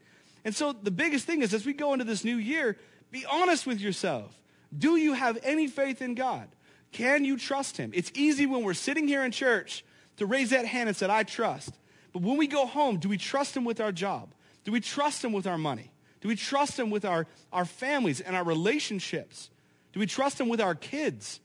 And 0.44 0.56
so 0.56 0.74
the 0.74 0.92
biggest 0.92 1.26
thing 1.26 1.42
is 1.42 1.54
as 1.54 1.66
we 1.66 1.74
go 1.74 1.94
into 1.94 2.06
this 2.06 2.24
new 2.24 2.38
year, 2.38 2.78
be 3.12 3.26
honest 3.26 3.68
with 3.68 3.80
yourself. 3.80 4.38
Do 4.76 4.96
you 4.96 5.14
have 5.14 5.38
any 5.44 5.68
faith 5.68 6.02
in 6.02 6.16
God? 6.16 6.48
Can 6.92 7.26
you 7.26 7.38
trust 7.38 7.78
him? 7.78 7.92
It's 7.94 8.12
easy 8.16 8.46
when 8.46 8.64
we're 8.64 8.74
sitting 8.74 9.08
here 9.08 9.24
in 9.24 9.32
church 9.32 9.86
to 10.18 10.26
raise 10.26 10.50
that 10.50 10.66
hand 10.66 10.88
and 10.90 10.96
say, 10.96 11.08
I 11.10 11.24
trust. 11.24 11.74
But 12.14 12.22
when 12.22 12.38
we 12.38 12.48
go 12.48 12.66
home, 12.66 12.98
do 12.98 13.10
we 13.10 13.18
trust 13.18 13.56
him 13.56 13.64
with 13.64 13.80
our 13.80 13.92
job? 13.92 14.34
Do 14.64 14.72
we 14.72 14.80
trust 14.80 15.24
him 15.24 15.34
with 15.34 15.48
our 15.48 15.58
money? 15.58 15.92
Do 16.22 16.28
we 16.28 16.36
trust 16.36 16.78
him 16.78 16.90
with 16.90 17.06
our, 17.06 17.28
our 17.52 17.66
families 17.66 18.22
and 18.22 18.36
our 18.36 18.44
relationships? 18.44 19.50
Do 19.94 20.00
we 20.00 20.06
trust 20.06 20.40
him 20.40 20.50
with 20.50 20.62
our 20.62 20.76
kids? 20.76 21.40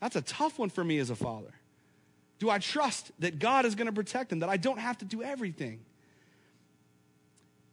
That's 0.00 0.16
a 0.16 0.22
tough 0.22 0.58
one 0.58 0.70
for 0.70 0.84
me 0.84 0.98
as 0.98 1.10
a 1.10 1.16
father. 1.16 1.52
Do 2.38 2.50
I 2.50 2.58
trust 2.58 3.12
that 3.20 3.38
God 3.38 3.64
is 3.64 3.74
going 3.74 3.86
to 3.86 3.92
protect 3.92 4.30
them, 4.30 4.40
that 4.40 4.48
I 4.48 4.56
don't 4.56 4.78
have 4.78 4.98
to 4.98 5.04
do 5.04 5.22
everything? 5.22 5.80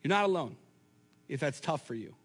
You're 0.03 0.09
not 0.09 0.25
alone 0.25 0.55
if 1.27 1.39
that's 1.39 1.59
tough 1.59 1.85
for 1.85 1.95
you. 1.95 2.15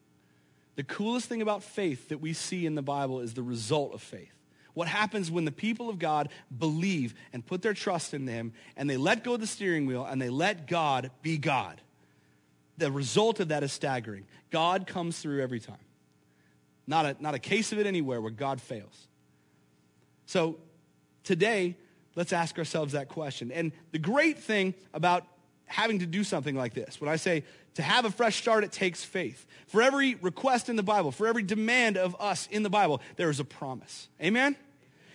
The 0.76 0.84
coolest 0.84 1.28
thing 1.28 1.42
about 1.42 1.62
faith 1.62 2.08
that 2.08 2.18
we 2.18 2.32
see 2.32 2.66
in 2.66 2.74
the 2.74 2.82
Bible 2.82 3.20
is 3.20 3.34
the 3.34 3.42
result 3.42 3.94
of 3.94 4.02
faith. 4.02 4.32
What 4.74 4.88
happens 4.88 5.30
when 5.30 5.44
the 5.44 5.52
people 5.52 5.88
of 5.88 6.00
God 6.00 6.30
believe 6.56 7.14
and 7.32 7.46
put 7.46 7.62
their 7.62 7.74
trust 7.74 8.12
in 8.12 8.26
them 8.26 8.52
and 8.76 8.90
they 8.90 8.96
let 8.96 9.22
go 9.22 9.34
of 9.34 9.40
the 9.40 9.46
steering 9.46 9.86
wheel 9.86 10.04
and 10.04 10.20
they 10.20 10.30
let 10.30 10.66
God 10.66 11.12
be 11.22 11.38
God? 11.38 11.80
The 12.76 12.90
result 12.90 13.38
of 13.38 13.48
that 13.48 13.62
is 13.62 13.72
staggering. 13.72 14.26
God 14.50 14.88
comes 14.88 15.20
through 15.20 15.42
every 15.42 15.60
time. 15.60 15.76
Not 16.88 17.06
a, 17.06 17.16
not 17.20 17.34
a 17.34 17.38
case 17.38 17.72
of 17.72 17.78
it 17.78 17.86
anywhere 17.86 18.20
where 18.20 18.32
God 18.32 18.60
fails. 18.60 19.06
So 20.26 20.58
today, 21.22 21.76
let's 22.16 22.32
ask 22.32 22.58
ourselves 22.58 22.94
that 22.94 23.08
question. 23.08 23.52
And 23.52 23.70
the 23.92 23.98
great 24.00 24.38
thing 24.38 24.74
about 24.92 25.24
having 25.66 26.00
to 26.00 26.06
do 26.06 26.24
something 26.24 26.54
like 26.54 26.74
this, 26.74 27.00
when 27.00 27.10
I 27.10 27.16
say 27.16 27.44
to 27.74 27.82
have 27.82 28.04
a 28.04 28.10
fresh 28.10 28.36
start, 28.36 28.64
it 28.64 28.72
takes 28.72 29.04
faith. 29.04 29.46
For 29.66 29.82
every 29.82 30.14
request 30.16 30.68
in 30.68 30.76
the 30.76 30.82
Bible, 30.82 31.10
for 31.10 31.26
every 31.26 31.42
demand 31.42 31.96
of 31.96 32.16
us 32.20 32.48
in 32.50 32.62
the 32.62 32.70
Bible, 32.70 33.00
there 33.16 33.30
is 33.30 33.40
a 33.40 33.44
promise. 33.44 34.08
Amen? 34.22 34.56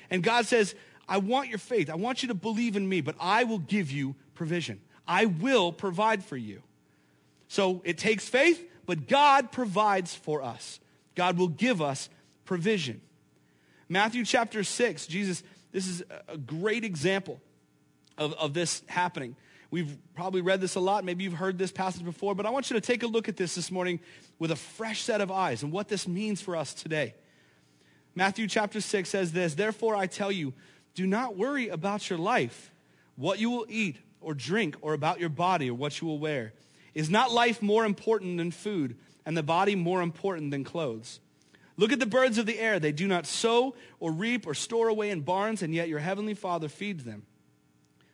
And 0.10 0.24
God 0.24 0.46
says, 0.46 0.76
I 1.08 1.18
want 1.18 1.50
your 1.50 1.58
faith. 1.58 1.90
I 1.90 1.96
want 1.96 2.22
you 2.22 2.30
to 2.30 2.36
believe 2.36 2.76
in 2.76 2.88
me, 2.88 3.02
but 3.02 3.16
I 3.20 3.46
will 3.46 3.60
give 3.60 3.92
you 3.92 4.16
provision. 4.36 4.82
I 5.08 5.26
will 5.26 5.72
provide 5.72 6.24
for 6.24 6.38
you. 6.38 6.62
So 7.48 7.82
it 7.84 7.98
takes 7.98 8.28
faith, 8.28 8.64
but 8.86 9.08
God 9.08 9.52
provides 9.52 10.14
for 10.14 10.44
us. 10.44 10.80
God 11.16 11.38
will 11.38 11.48
give 11.48 11.82
us 11.82 12.10
provision. 12.46 13.02
Matthew 13.88 14.24
chapter 14.24 14.64
6, 14.64 15.08
Jesus, 15.08 15.42
this 15.72 15.88
is 15.88 16.04
a 16.28 16.38
great 16.38 16.84
example 16.84 17.40
of, 18.18 18.34
of 18.34 18.54
this 18.54 18.84
happening. 18.88 19.36
We've 19.72 19.98
probably 20.16 20.42
read 20.42 20.62
this 20.62 20.76
a 20.76 20.80
lot. 20.80 21.04
Maybe 21.04 21.24
you've 21.24 21.34
heard 21.34 21.58
this 21.58 21.72
passage 21.72 22.04
before, 22.04 22.34
but 22.34 22.46
I 22.46 22.50
want 22.50 22.70
you 22.70 22.76
to 22.76 22.82
take 22.82 23.04
a 23.04 23.08
look 23.08 23.30
at 23.30 23.38
this 23.38 23.56
this 23.56 23.72
morning 23.72 24.00
with 24.40 24.52
a 24.52 24.56
fresh 24.56 25.04
set 25.04 25.22
of 25.22 25.30
eyes 25.30 25.62
and 25.62 25.72
what 25.72 25.88
this 25.88 26.08
means 26.08 26.42
for 26.42 26.56
us 26.56 26.74
today. 26.74 27.14
Matthew 28.16 28.48
chapter 28.48 28.82
6 28.82 29.08
says 29.08 29.32
this 29.32 29.54
Therefore, 29.54 29.96
I 29.96 30.08
tell 30.08 30.32
you, 30.32 30.54
do 30.96 31.06
not 31.06 31.38
worry 31.38 31.70
about 31.70 32.10
your 32.10 32.18
life, 32.18 32.72
what 33.16 33.40
you 33.40 33.52
will 33.52 33.66
eat 33.70 33.98
or 34.22 34.34
drink, 34.34 34.76
or 34.82 34.94
about 34.94 35.20
your 35.20 35.30
body 35.30 35.70
or 35.70 35.76
what 35.76 36.02
you 36.02 36.08
will 36.08 36.20
wear. 36.20 36.54
Is 36.94 37.10
not 37.10 37.32
life 37.32 37.62
more 37.62 37.86
important 37.86 38.38
than 38.38 38.52
food, 38.52 38.98
and 39.26 39.38
the 39.38 39.44
body 39.44 39.76
more 39.76 40.02
important 40.02 40.52
than 40.52 40.64
clothes? 40.64 41.20
Look 41.78 41.94
at 41.94 42.00
the 42.00 42.06
birds 42.06 42.38
of 42.38 42.46
the 42.46 42.60
air. 42.60 42.80
They 42.80 42.92
do 42.92 43.08
not 43.08 43.26
sow 43.26 43.76
or 44.00 44.12
reap 44.12 44.46
or 44.46 44.54
store 44.54 44.90
away 44.90 45.12
in 45.12 45.22
barns, 45.22 45.62
and 45.62 45.74
yet 45.74 45.88
your 45.88 46.00
heavenly 46.00 46.34
Father 46.34 46.68
feeds 46.68 47.06
them. 47.06 47.24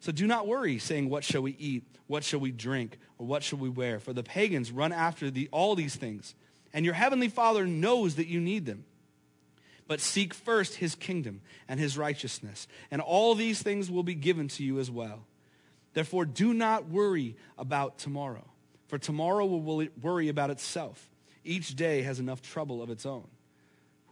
So 0.00 0.12
do 0.12 0.26
not 0.26 0.46
worry, 0.46 0.78
saying, 0.78 1.08
What 1.08 1.24
shall 1.24 1.42
we 1.42 1.56
eat? 1.58 1.84
What 2.06 2.24
shall 2.24 2.40
we 2.40 2.52
drink? 2.52 2.98
Or 3.18 3.26
what 3.26 3.42
shall 3.42 3.58
we 3.58 3.68
wear? 3.68 3.98
For 3.98 4.12
the 4.12 4.22
pagans 4.22 4.70
run 4.70 4.92
after 4.92 5.30
the, 5.30 5.48
all 5.50 5.74
these 5.74 5.96
things, 5.96 6.34
and 6.72 6.84
your 6.84 6.94
heavenly 6.94 7.28
Father 7.28 7.66
knows 7.66 8.16
that 8.16 8.28
you 8.28 8.40
need 8.40 8.66
them. 8.66 8.84
But 9.88 10.00
seek 10.00 10.34
first 10.34 10.76
his 10.76 10.94
kingdom 10.94 11.40
and 11.68 11.78
his 11.78 11.96
righteousness, 11.96 12.66
and 12.90 13.00
all 13.00 13.34
these 13.34 13.62
things 13.62 13.90
will 13.90 14.02
be 14.02 14.14
given 14.14 14.48
to 14.48 14.64
you 14.64 14.78
as 14.78 14.90
well. 14.90 15.24
Therefore, 15.94 16.26
do 16.26 16.52
not 16.52 16.88
worry 16.88 17.36
about 17.56 17.98
tomorrow, 17.98 18.44
for 18.88 18.98
tomorrow 18.98 19.46
will 19.46 19.88
worry 20.02 20.28
about 20.28 20.50
itself. 20.50 21.08
Each 21.44 21.74
day 21.74 22.02
has 22.02 22.18
enough 22.18 22.42
trouble 22.42 22.82
of 22.82 22.90
its 22.90 23.06
own. 23.06 23.26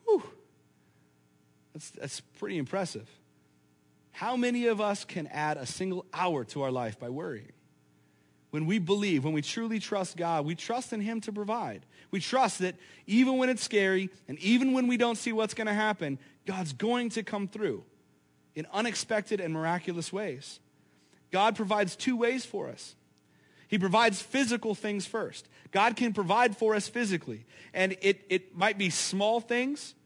Whew. 0.04 0.22
That's, 1.72 1.90
that's 1.90 2.20
pretty 2.20 2.56
impressive. 2.56 3.08
How 4.14 4.36
many 4.36 4.68
of 4.68 4.80
us 4.80 5.04
can 5.04 5.26
add 5.26 5.56
a 5.56 5.66
single 5.66 6.06
hour 6.14 6.44
to 6.44 6.62
our 6.62 6.70
life 6.70 7.00
by 7.00 7.08
worrying? 7.10 7.50
When 8.50 8.64
we 8.64 8.78
believe, 8.78 9.24
when 9.24 9.34
we 9.34 9.42
truly 9.42 9.80
trust 9.80 10.16
God, 10.16 10.46
we 10.46 10.54
trust 10.54 10.92
in 10.92 11.00
Him 11.00 11.20
to 11.22 11.32
provide. 11.32 11.84
We 12.12 12.20
trust 12.20 12.60
that 12.60 12.76
even 13.08 13.38
when 13.38 13.48
it's 13.48 13.64
scary 13.64 14.10
and 14.28 14.38
even 14.38 14.72
when 14.72 14.86
we 14.86 14.96
don't 14.96 15.18
see 15.18 15.32
what's 15.32 15.52
going 15.52 15.66
to 15.66 15.74
happen, 15.74 16.20
God's 16.46 16.72
going 16.72 17.08
to 17.10 17.24
come 17.24 17.48
through 17.48 17.82
in 18.54 18.68
unexpected 18.72 19.40
and 19.40 19.52
miraculous 19.52 20.12
ways. 20.12 20.60
God 21.32 21.56
provides 21.56 21.96
two 21.96 22.16
ways 22.16 22.46
for 22.46 22.68
us. 22.68 22.94
He 23.66 23.80
provides 23.80 24.22
physical 24.22 24.76
things 24.76 25.06
first. 25.06 25.48
God 25.72 25.96
can 25.96 26.12
provide 26.12 26.56
for 26.56 26.76
us 26.76 26.86
physically. 26.86 27.46
And 27.72 27.96
it, 28.00 28.24
it 28.28 28.56
might 28.56 28.78
be 28.78 28.90
small 28.90 29.40
things, 29.40 29.96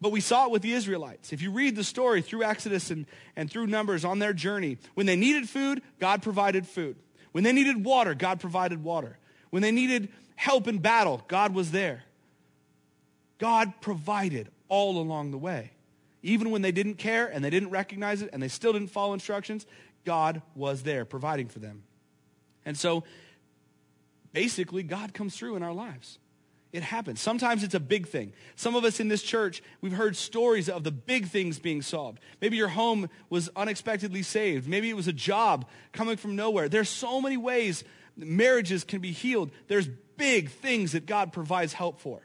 but 0.00 0.12
we 0.12 0.20
saw 0.20 0.46
it 0.46 0.50
with 0.50 0.62
the 0.62 0.72
Israelites. 0.72 1.32
If 1.32 1.42
you 1.42 1.50
read 1.50 1.76
the 1.76 1.84
story 1.84 2.22
through 2.22 2.42
Exodus 2.42 2.90
and, 2.90 3.06
and 3.36 3.50
through 3.50 3.66
Numbers 3.66 4.04
on 4.04 4.18
their 4.18 4.32
journey, 4.32 4.78
when 4.94 5.06
they 5.06 5.16
needed 5.16 5.48
food, 5.48 5.82
God 5.98 6.22
provided 6.22 6.66
food. 6.66 6.96
When 7.32 7.44
they 7.44 7.52
needed 7.52 7.84
water, 7.84 8.14
God 8.14 8.40
provided 8.40 8.82
water. 8.82 9.18
When 9.50 9.62
they 9.62 9.72
needed 9.72 10.08
help 10.36 10.68
in 10.68 10.78
battle, 10.78 11.22
God 11.28 11.54
was 11.54 11.70
there. 11.70 12.04
God 13.38 13.72
provided 13.80 14.48
all 14.68 14.98
along 14.98 15.32
the 15.32 15.38
way. 15.38 15.72
Even 16.22 16.50
when 16.50 16.62
they 16.62 16.72
didn't 16.72 16.94
care 16.94 17.26
and 17.26 17.44
they 17.44 17.50
didn't 17.50 17.70
recognize 17.70 18.22
it 18.22 18.30
and 18.32 18.42
they 18.42 18.48
still 18.48 18.72
didn't 18.72 18.90
follow 18.90 19.12
instructions, 19.12 19.66
God 20.04 20.42
was 20.54 20.82
there 20.82 21.04
providing 21.04 21.48
for 21.48 21.58
them. 21.58 21.82
And 22.64 22.76
so 22.76 23.04
basically, 24.32 24.82
God 24.82 25.14
comes 25.14 25.36
through 25.36 25.56
in 25.56 25.62
our 25.62 25.72
lives 25.72 26.18
It 26.72 26.82
happens. 26.84 27.20
Sometimes 27.20 27.64
it's 27.64 27.74
a 27.74 27.80
big 27.80 28.06
thing. 28.06 28.32
Some 28.54 28.76
of 28.76 28.84
us 28.84 29.00
in 29.00 29.08
this 29.08 29.22
church, 29.22 29.62
we've 29.80 29.92
heard 29.92 30.14
stories 30.16 30.68
of 30.68 30.84
the 30.84 30.92
big 30.92 31.26
things 31.26 31.58
being 31.58 31.82
solved. 31.82 32.20
Maybe 32.40 32.56
your 32.56 32.68
home 32.68 33.08
was 33.28 33.50
unexpectedly 33.56 34.22
saved. 34.22 34.68
Maybe 34.68 34.88
it 34.88 34.96
was 34.96 35.08
a 35.08 35.12
job 35.12 35.66
coming 35.92 36.16
from 36.16 36.36
nowhere. 36.36 36.68
There's 36.68 36.88
so 36.88 37.20
many 37.20 37.36
ways 37.36 37.82
marriages 38.16 38.84
can 38.84 39.00
be 39.00 39.10
healed. 39.10 39.50
There's 39.66 39.88
big 40.16 40.50
things 40.50 40.92
that 40.92 41.06
God 41.06 41.32
provides 41.32 41.72
help 41.72 42.00
for. 42.00 42.20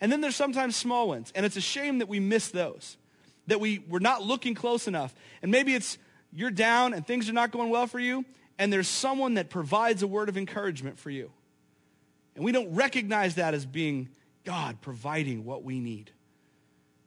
And 0.00 0.12
then 0.12 0.20
there's 0.20 0.36
sometimes 0.36 0.76
small 0.76 1.08
ones. 1.08 1.32
And 1.34 1.46
it's 1.46 1.56
a 1.56 1.60
shame 1.62 1.98
that 1.98 2.08
we 2.08 2.20
miss 2.20 2.48
those, 2.48 2.98
that 3.46 3.60
we, 3.60 3.78
we're 3.88 3.98
not 3.98 4.22
looking 4.22 4.54
close 4.54 4.86
enough. 4.86 5.14
And 5.40 5.50
maybe 5.50 5.74
it's 5.74 5.96
you're 6.32 6.50
down 6.50 6.92
and 6.92 7.06
things 7.06 7.30
are 7.30 7.32
not 7.32 7.50
going 7.50 7.70
well 7.70 7.86
for 7.86 7.98
you, 7.98 8.24
and 8.58 8.72
there's 8.72 8.88
someone 8.88 9.34
that 9.34 9.48
provides 9.48 10.02
a 10.02 10.06
word 10.06 10.28
of 10.28 10.36
encouragement 10.36 10.98
for 10.98 11.10
you. 11.10 11.30
And 12.36 12.44
we 12.44 12.52
don't 12.52 12.72
recognize 12.74 13.36
that 13.36 13.54
as 13.54 13.66
being 13.66 14.10
God 14.44 14.80
providing 14.82 15.44
what 15.44 15.64
we 15.64 15.80
need. 15.80 16.12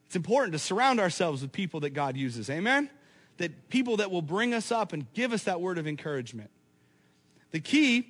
It's 0.06 0.16
important 0.16 0.52
to 0.52 0.58
surround 0.58 0.98
ourselves 0.98 1.40
with 1.40 1.52
people 1.52 1.80
that 1.80 1.90
God 1.90 2.16
uses. 2.16 2.50
Amen? 2.50 2.90
That 3.36 3.68
people 3.68 3.98
that 3.98 4.10
will 4.10 4.22
bring 4.22 4.52
us 4.52 4.72
up 4.72 4.92
and 4.92 5.10
give 5.14 5.32
us 5.32 5.44
that 5.44 5.60
word 5.60 5.78
of 5.78 5.86
encouragement. 5.86 6.50
The 7.52 7.60
key 7.60 8.08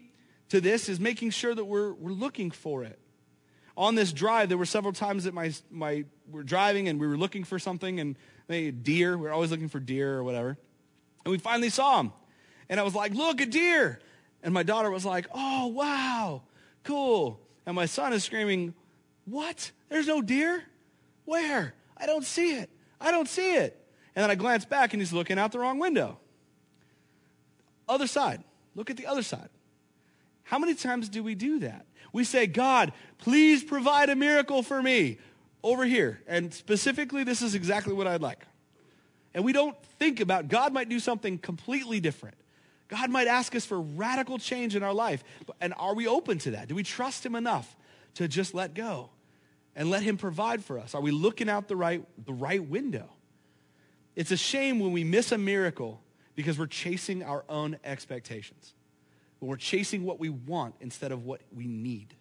to 0.49 0.63
this 0.63 0.89
is 0.89 0.99
making 0.99 1.31
sure 1.31 1.55
that 1.55 1.65
we're, 1.65 1.93
we're 1.93 2.11
looking 2.11 2.51
for 2.51 2.85
it. 2.85 2.99
On 3.77 3.95
this 3.95 4.13
drive, 4.13 4.49
there 4.49 4.59
were 4.59 4.67
several 4.67 4.95
times 4.95 5.25
that 5.25 5.35
my, 5.35 5.53
my, 5.71 6.05
we're 6.31 6.43
driving 6.43 6.89
and 6.89 6.99
we 6.99 7.07
were 7.07 7.19
looking 7.19 7.45
for 7.45 7.59
something 7.59 8.01
and 8.01 8.17
they, 8.47 8.71
deer, 8.71 9.17
we 9.17 9.25
we're 9.25 9.33
always 9.33 9.51
looking 9.51 9.69
for 9.69 9.79
deer 9.79 10.17
or 10.17 10.25
whatever. 10.25 10.57
And 11.25 11.33
we 11.33 11.39
finally 11.39 11.71
saw 11.71 11.99
them. 11.99 12.13
And 12.71 12.81
I 12.81 12.83
was 12.83 12.95
like, 12.95 13.13
look, 13.13 13.43
a 13.43 13.47
deer. 13.47 14.01
And 14.43 14.55
my 14.55 14.63
daughter 14.63 14.91
was 14.91 15.05
like, 15.05 15.27
oh, 15.35 15.67
wow 15.67 16.43
cool. 16.85 17.41
And 17.67 17.75
my 17.77 17.87
son 17.87 18.13
is 18.13 18.25
screaming, 18.25 18.75
what? 19.25 19.71
There's 19.89 20.07
no 20.07 20.23
deer? 20.23 20.63
Where? 21.25 21.75
I 21.97 22.07
don't 22.07 22.25
see 22.25 22.57
it. 22.57 22.71
I 23.01 23.11
don't 23.11 23.29
see 23.29 23.55
it. 23.55 23.77
And 24.15 24.23
then 24.23 24.31
I 24.31 24.35
glance 24.35 24.65
back 24.65 24.93
and 24.93 25.01
he's 25.01 25.13
looking 25.13 25.39
out 25.39 25.53
the 25.53 25.59
wrong 25.59 25.79
window. 25.79 26.19
Other 27.89 28.07
side. 28.07 28.43
Look 28.75 28.91
at 28.91 28.97
the 28.97 29.07
other 29.07 29.23
side. 29.23 29.49
How 30.43 30.59
many 30.59 30.75
times 30.75 31.09
do 31.09 31.23
we 31.23 31.35
do 31.35 31.61
that? 31.61 31.87
We 32.13 32.25
say, 32.25 32.47
God, 32.47 32.93
please 33.19 33.63
provide 33.63 34.11
a 34.11 34.17
miracle 34.17 34.63
for 34.63 34.83
me 34.83 35.19
over 35.63 35.85
here. 35.85 36.21
And 36.27 36.53
specifically, 36.53 37.25
this 37.25 37.43
is 37.43 37.55
exactly 37.55 37.93
what 37.93 38.07
I'd 38.07 38.23
like. 38.23 38.47
And 39.33 39.45
we 39.45 39.53
don't 39.53 39.77
think 39.99 40.21
about 40.21 40.49
God 40.49 40.73
might 40.73 40.89
do 40.89 40.99
something 40.99 41.39
completely 41.39 42.01
different. 42.01 42.37
God 42.91 43.09
might 43.09 43.29
ask 43.29 43.55
us 43.55 43.65
for 43.65 43.81
radical 43.81 44.37
change 44.37 44.75
in 44.75 44.83
our 44.83 44.93
life. 44.93 45.23
And 45.61 45.73
are 45.77 45.95
we 45.95 46.09
open 46.09 46.39
to 46.39 46.51
that? 46.53 46.67
Do 46.67 46.75
we 46.75 46.83
trust 46.83 47.25
Him 47.25 47.37
enough 47.37 47.77
to 48.15 48.27
just 48.27 48.53
let 48.53 48.75
go 48.75 49.11
and 49.77 49.89
let 49.89 50.03
Him 50.03 50.19
provide 50.19 50.65
for 50.65 50.77
us? 50.79 50.95
Are 50.95 51.01
we 51.01 51.13
looking 51.13 51.49
out 51.49 51.69
the 51.69 51.77
right, 51.77 52.05
the 52.27 52.33
right 52.33 52.63
window? 52.63 53.09
It's 54.17 54.33
a 54.33 54.37
shame 54.37 54.81
when 54.81 54.91
we 54.91 55.05
miss 55.05 55.31
a 55.31 55.39
miracle 55.39 56.03
because 56.35 56.59
we're 56.59 56.67
chasing 56.67 57.23
our 57.23 57.45
own 57.49 57.79
expectations. 57.85 58.75
When 59.39 59.49
we're 59.49 59.57
chasing 59.57 60.05
what 60.05 60.19
we 60.19 60.29
want 60.29 60.75
instead 60.81 61.13
of 61.13 61.25
what 61.25 61.41
we 61.55 61.69
need. 61.69 62.13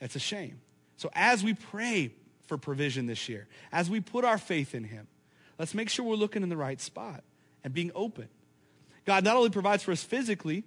That's 0.00 0.16
a 0.16 0.20
shame. 0.20 0.60
So 0.96 1.08
as 1.14 1.44
we 1.44 1.54
pray 1.54 2.12
for 2.48 2.58
provision 2.58 3.06
this 3.06 3.28
year, 3.28 3.46
as 3.70 3.88
we 3.88 4.00
put 4.00 4.24
our 4.24 4.38
faith 4.38 4.74
in 4.74 4.82
Him, 4.82 5.06
let's 5.56 5.72
make 5.72 5.88
sure 5.88 6.04
we're 6.04 6.16
looking 6.16 6.42
in 6.42 6.48
the 6.48 6.56
right 6.56 6.80
spot 6.80 7.22
and 7.62 7.72
being 7.72 7.92
open. 7.94 8.28
God 9.04 9.24
not 9.24 9.36
only 9.36 9.50
provides 9.50 9.82
for 9.82 9.92
us 9.92 10.02
physically, 10.02 10.64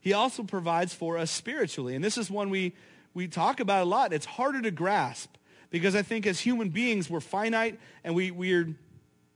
he 0.00 0.12
also 0.12 0.42
provides 0.42 0.94
for 0.94 1.18
us 1.18 1.30
spiritually. 1.30 1.94
And 1.94 2.04
this 2.04 2.18
is 2.18 2.30
one 2.30 2.50
we, 2.50 2.74
we 3.14 3.28
talk 3.28 3.60
about 3.60 3.82
a 3.82 3.88
lot. 3.88 4.12
It's 4.12 4.26
harder 4.26 4.62
to 4.62 4.70
grasp 4.70 5.34
because 5.70 5.94
I 5.94 6.02
think 6.02 6.26
as 6.26 6.40
human 6.40 6.68
beings, 6.68 7.10
we're 7.10 7.20
finite 7.20 7.78
and 8.04 8.14
we, 8.14 8.30
we're 8.30 8.74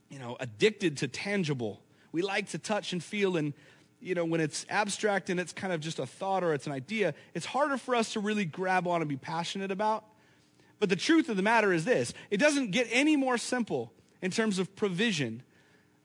you 0.08 0.18
know, 0.18 0.36
addicted 0.40 0.98
to 0.98 1.08
tangible. 1.08 1.80
We 2.12 2.22
like 2.22 2.48
to 2.50 2.58
touch 2.58 2.92
and 2.92 3.02
feel 3.02 3.36
and 3.36 3.54
you 4.00 4.16
know, 4.16 4.24
when 4.24 4.40
it's 4.40 4.66
abstract 4.68 5.30
and 5.30 5.38
it's 5.38 5.52
kind 5.52 5.72
of 5.72 5.80
just 5.80 6.00
a 6.00 6.06
thought 6.06 6.42
or 6.42 6.52
it's 6.54 6.66
an 6.66 6.72
idea, 6.72 7.14
it's 7.34 7.46
harder 7.46 7.76
for 7.76 7.94
us 7.94 8.14
to 8.14 8.20
really 8.20 8.44
grab 8.44 8.88
on 8.88 9.00
and 9.00 9.08
be 9.08 9.16
passionate 9.16 9.70
about. 9.70 10.04
But 10.80 10.88
the 10.88 10.96
truth 10.96 11.28
of 11.28 11.36
the 11.36 11.42
matter 11.42 11.72
is 11.72 11.84
this 11.84 12.12
it 12.30 12.38
doesn't 12.38 12.72
get 12.72 12.88
any 12.90 13.16
more 13.16 13.38
simple 13.38 13.92
in 14.20 14.32
terms 14.32 14.58
of 14.58 14.74
provision 14.74 15.42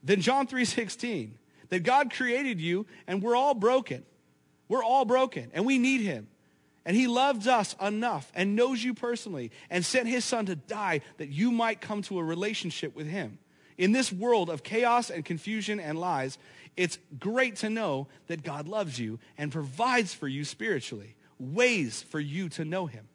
than 0.04 0.22
John 0.22 0.46
3:16 0.46 1.32
that 1.70 1.84
God 1.84 2.14
created 2.14 2.60
you 2.60 2.86
and 3.08 3.22
we're 3.22 3.36
all 3.36 3.54
broken. 3.54 4.06
We're 4.68 4.84
all 4.84 5.06
broken 5.06 5.52
and 5.54 5.66
we 5.66 5.78
need 5.78 6.02
him. 6.02 6.28
And 6.86 6.96
he 6.96 7.08
loves 7.08 7.48
us 7.48 7.76
enough 7.82 8.32
and 8.34 8.56
knows 8.56 8.82
you 8.82 8.94
personally 8.94 9.52
and 9.70 9.84
sent 9.84 10.08
his 10.08 10.24
son 10.24 10.46
to 10.46 10.56
die 10.56 11.02
that 11.18 11.28
you 11.28 11.52
might 11.52 11.82
come 11.82 12.02
to 12.04 12.20
a 12.20 12.24
relationship 12.24 12.96
with 12.96 13.08
him. 13.08 13.40
In 13.78 13.92
this 13.92 14.12
world 14.12 14.50
of 14.50 14.64
chaos 14.64 15.10
and 15.10 15.26
confusion 15.26 15.80
and 15.80 16.00
lies, 16.00 16.38
it's 16.78 16.98
great 17.20 17.58
to 17.58 17.70
know 17.70 18.08
that 18.28 18.44
God 18.44 18.68
loves 18.68 18.98
you 18.98 19.20
and 19.38 19.52
provides 19.52 20.14
for 20.14 20.28
you 20.28 20.46
spiritually, 20.46 21.16
ways 21.40 22.04
for 22.04 22.20
you 22.20 22.50
to 22.50 22.64
know 22.64 22.86
him. 22.86 23.08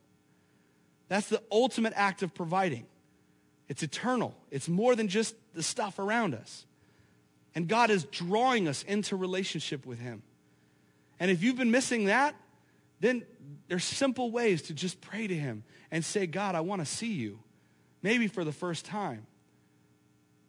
That's 1.09 1.29
the 1.29 1.43
ultimate 1.51 1.93
act 1.97 2.23
of 2.23 2.35
providing. 2.35 2.87
It's 3.69 3.83
eternal. 3.83 4.35
It's 4.51 4.69
more 4.69 4.95
than 4.95 5.09
just 5.09 5.35
the 5.55 5.63
stuff 5.63 5.99
around 5.99 6.35
us. 6.35 6.67
And 7.55 7.69
God 7.69 7.91
is 7.91 8.05
drawing 8.05 8.69
us 8.69 8.83
into 8.85 9.17
relationship 9.17 9.85
with 9.85 9.99
Him. 9.99 10.23
And 11.21 11.31
if 11.31 11.43
you've 11.43 11.57
been 11.57 11.71
missing 11.71 12.07
that, 12.07 12.35
then 13.01 13.25
there's 13.69 13.85
simple 13.85 14.31
ways 14.31 14.63
to 14.63 14.75
just 14.75 15.01
pray 15.01 15.27
to 15.27 15.35
Him 15.35 15.65
and 15.91 16.05
say, 16.05 16.27
God, 16.27 16.55
I 16.55 16.61
want 16.61 16.81
to 16.81 16.87
see 16.87 17.13
you. 17.13 17.39
Maybe 18.03 18.27
for 18.27 18.45
the 18.45 18.53
first 18.53 18.85
time. 18.85 19.27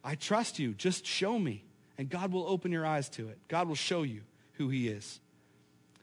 I 0.03 0.15
trust 0.15 0.59
you. 0.59 0.73
Just 0.73 1.05
show 1.05 1.37
me. 1.37 1.63
And 1.97 2.09
God 2.09 2.31
will 2.31 2.47
open 2.47 2.71
your 2.71 2.85
eyes 2.85 3.09
to 3.09 3.29
it. 3.29 3.37
God 3.47 3.67
will 3.67 3.75
show 3.75 4.03
you 4.03 4.21
who 4.53 4.69
He 4.69 4.87
is. 4.87 5.19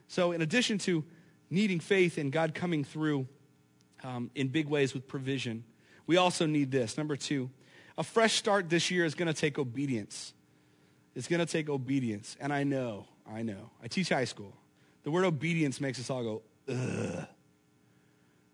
So, 0.07 0.31
in 0.31 0.41
addition 0.41 0.77
to 0.79 1.03
needing 1.49 1.79
faith 1.79 2.17
and 2.17 2.31
God 2.31 2.53
coming 2.53 2.83
through 2.83 3.27
um, 4.03 4.31
in 4.35 4.47
big 4.47 4.67
ways 4.67 4.93
with 4.93 5.07
provision, 5.07 5.63
we 6.07 6.17
also 6.17 6.45
need 6.45 6.71
this. 6.71 6.97
Number 6.97 7.15
two, 7.15 7.49
a 7.97 8.03
fresh 8.03 8.33
start 8.33 8.69
this 8.69 8.89
year 8.91 9.05
is 9.05 9.15
going 9.15 9.27
to 9.27 9.33
take 9.33 9.59
obedience. 9.59 10.33
It's 11.15 11.27
going 11.27 11.39
to 11.39 11.45
take 11.45 11.69
obedience. 11.69 12.37
And 12.39 12.53
I 12.53 12.63
know, 12.63 13.07
I 13.29 13.41
know. 13.41 13.71
I 13.83 13.87
teach 13.87 14.09
high 14.09 14.25
school. 14.25 14.55
The 15.03 15.11
word 15.11 15.25
obedience 15.25 15.81
makes 15.81 15.99
us 15.99 16.09
all 16.09 16.23
go, 16.23 16.41
ugh. 16.69 17.27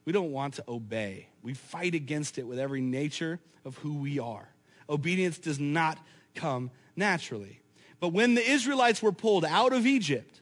We 0.05 0.13
don't 0.13 0.31
want 0.31 0.53
to 0.55 0.63
obey. 0.69 1.27
We 1.43 1.53
fight 1.53 1.93
against 1.93 2.37
it 2.37 2.47
with 2.47 2.59
every 2.59 2.79
nature 2.79 3.39
of 3.65 3.77
who 3.79 3.95
we 3.95 4.19
are. 4.19 4.47
Obedience 4.89 5.37
does 5.37 5.59
not 5.59 5.97
come 6.33 6.71
naturally. 6.95 7.59
But 7.99 8.09
when 8.09 8.35
the 8.35 8.49
Israelites 8.49 9.01
were 9.01 9.11
pulled 9.11 9.43
out 9.43 9.73
of 9.73 9.85
Egypt, 9.85 10.41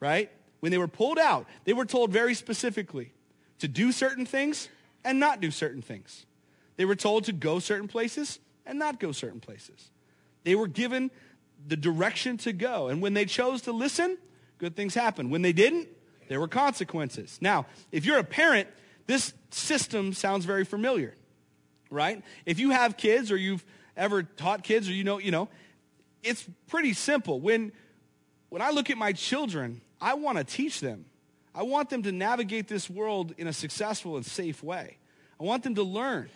right? 0.00 0.30
When 0.60 0.72
they 0.72 0.78
were 0.78 0.88
pulled 0.88 1.18
out, 1.18 1.46
they 1.64 1.74
were 1.74 1.84
told 1.84 2.10
very 2.10 2.32
specifically 2.34 3.12
to 3.58 3.68
do 3.68 3.92
certain 3.92 4.24
things 4.24 4.68
and 5.04 5.20
not 5.20 5.40
do 5.40 5.50
certain 5.50 5.82
things. 5.82 6.24
They 6.76 6.84
were 6.84 6.96
told 6.96 7.24
to 7.24 7.32
go 7.32 7.58
certain 7.58 7.88
places 7.88 8.38
and 8.64 8.78
not 8.78 8.98
go 8.98 9.12
certain 9.12 9.40
places. 9.40 9.90
They 10.44 10.54
were 10.54 10.68
given 10.68 11.10
the 11.66 11.76
direction 11.76 12.36
to 12.38 12.52
go. 12.52 12.88
And 12.88 13.02
when 13.02 13.14
they 13.14 13.24
chose 13.24 13.62
to 13.62 13.72
listen, 13.72 14.18
good 14.58 14.76
things 14.76 14.94
happened. 14.94 15.30
When 15.30 15.42
they 15.42 15.52
didn't, 15.52 15.88
there 16.28 16.40
were 16.40 16.48
consequences. 16.48 17.38
Now, 17.40 17.66
if 17.92 18.04
you're 18.04 18.18
a 18.18 18.24
parent, 18.24 18.68
this 19.06 19.32
system 19.50 20.12
sounds 20.12 20.44
very 20.44 20.64
familiar, 20.64 21.14
right? 21.90 22.22
If 22.44 22.58
you 22.58 22.70
have 22.70 22.96
kids 22.96 23.30
or 23.30 23.36
you've 23.36 23.64
ever 23.96 24.22
taught 24.22 24.62
kids 24.62 24.88
or 24.88 24.92
you 24.92 25.04
know, 25.04 25.18
you 25.18 25.30
know, 25.30 25.48
it's 26.22 26.46
pretty 26.68 26.92
simple. 26.92 27.40
When 27.40 27.72
when 28.48 28.62
I 28.62 28.70
look 28.70 28.90
at 28.90 28.96
my 28.96 29.12
children, 29.12 29.80
I 30.00 30.14
want 30.14 30.38
to 30.38 30.44
teach 30.44 30.80
them. 30.80 31.06
I 31.54 31.62
want 31.62 31.90
them 31.90 32.02
to 32.04 32.12
navigate 32.12 32.68
this 32.68 32.88
world 32.88 33.34
in 33.38 33.46
a 33.46 33.52
successful 33.52 34.16
and 34.16 34.24
safe 34.24 34.62
way. 34.62 34.98
I 35.40 35.44
want 35.44 35.62
them 35.62 35.74
to 35.76 35.82
learn. 35.82 36.28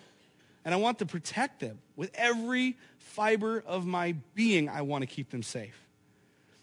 And 0.64 0.74
I 0.74 0.76
want 0.76 0.98
to 0.98 1.06
protect 1.06 1.60
them 1.60 1.78
with 1.96 2.10
every 2.14 2.76
fiber 2.98 3.62
of 3.66 3.86
my 3.86 4.14
being. 4.34 4.68
I 4.68 4.82
want 4.82 5.02
to 5.02 5.06
keep 5.06 5.30
them 5.30 5.42
safe. 5.42 5.86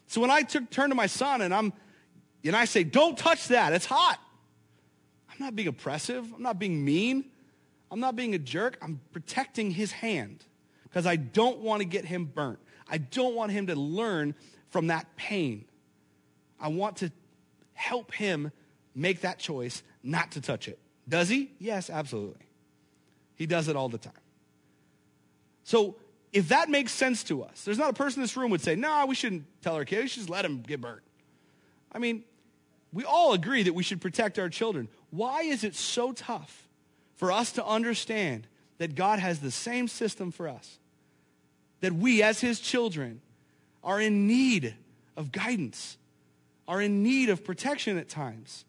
So 0.08 0.22
when 0.22 0.32
I 0.32 0.44
took, 0.44 0.70
turn 0.70 0.90
to 0.90 0.96
my 0.96 1.08
son 1.08 1.42
and 1.42 1.54
I'm, 1.54 1.74
and 2.44 2.56
I 2.56 2.66
say, 2.66 2.84
don't 2.84 3.18
touch 3.18 3.50
that, 3.50 3.74
it's 3.74 3.86
hot. 3.86 4.20
I'm 5.30 5.46
not 5.46 5.56
being 5.56 5.68
oppressive. 5.68 6.32
I'm 6.34 6.42
not 6.42 6.60
being 6.60 6.84
mean. 6.84 7.26
I'm 7.92 8.00
not 8.00 8.16
being 8.16 8.34
a 8.36 8.40
jerk. 8.40 8.78
I'm 8.82 9.00
protecting 9.12 9.72
his 9.72 9.92
hand 9.92 10.46
because 10.84 11.06
I 11.06 11.16
don't 11.16 11.60
want 11.60 11.82
to 11.82 11.86
get 11.86 12.06
him 12.06 12.26
burnt. 12.26 12.60
I 12.90 12.98
don't 12.98 13.36
want 13.36 13.52
him 13.52 13.68
to 13.68 13.76
learn 13.76 14.36
from 14.70 14.88
that 14.88 15.16
pain. 15.16 15.66
I 16.60 16.70
want 16.70 16.98
to 16.98 17.12
help 17.74 18.14
him 18.14 18.52
make 18.96 19.22
that 19.22 19.40
choice 19.40 19.84
not 20.04 20.32
to 20.32 20.42
touch 20.42 20.68
it. 20.68 20.80
Does 21.08 21.30
he? 21.30 21.52
Yes, 21.60 21.90
absolutely. 21.90 22.47
He 23.38 23.46
does 23.46 23.70
it 23.70 23.76
all 23.76 23.88
the 23.88 23.98
time. 23.98 24.14
So 25.64 25.96
if 26.34 26.50
that 26.50 26.70
makes 26.70 26.92
sense 26.92 27.24
to 27.26 27.44
us, 27.44 27.64
there's 27.64 27.78
not 27.78 27.90
a 27.90 27.94
person 27.94 28.20
in 28.20 28.24
this 28.24 28.36
room 28.36 28.52
would 28.52 28.62
say, 28.62 28.76
no, 28.76 29.06
we 29.06 29.16
shouldn't 29.16 29.46
tell 29.62 29.76
our 29.76 29.86
kids, 29.86 30.02
we 30.02 30.08
should 30.10 30.20
just 30.22 30.30
let 30.30 30.42
them 30.42 30.62
get 30.62 30.82
burnt. 30.82 31.04
I 31.92 32.00
mean, 32.00 32.24
we 32.92 33.04
all 33.04 33.34
agree 33.34 33.64
that 33.64 33.74
we 33.74 33.84
should 33.84 34.02
protect 34.02 34.40
our 34.40 34.50
children. 34.50 34.88
Why 35.10 35.44
is 35.44 35.64
it 35.64 35.76
so 35.76 36.12
tough 36.12 36.68
for 37.16 37.32
us 37.32 37.54
to 37.54 37.66
understand 37.66 38.48
that 38.78 38.96
God 38.96 39.20
has 39.20 39.40
the 39.40 39.52
same 39.52 39.88
system 39.88 40.32
for 40.32 40.48
us? 40.48 40.80
That 41.82 41.94
we, 41.94 42.24
as 42.24 42.40
his 42.40 42.60
children, 42.60 43.22
are 43.84 44.02
in 44.02 44.28
need 44.28 44.74
of 45.16 45.32
guidance, 45.32 45.98
are 46.68 46.82
in 46.82 47.04
need 47.04 47.30
of 47.30 47.44
protection 47.44 47.98
at 47.98 48.10
times. 48.10 48.66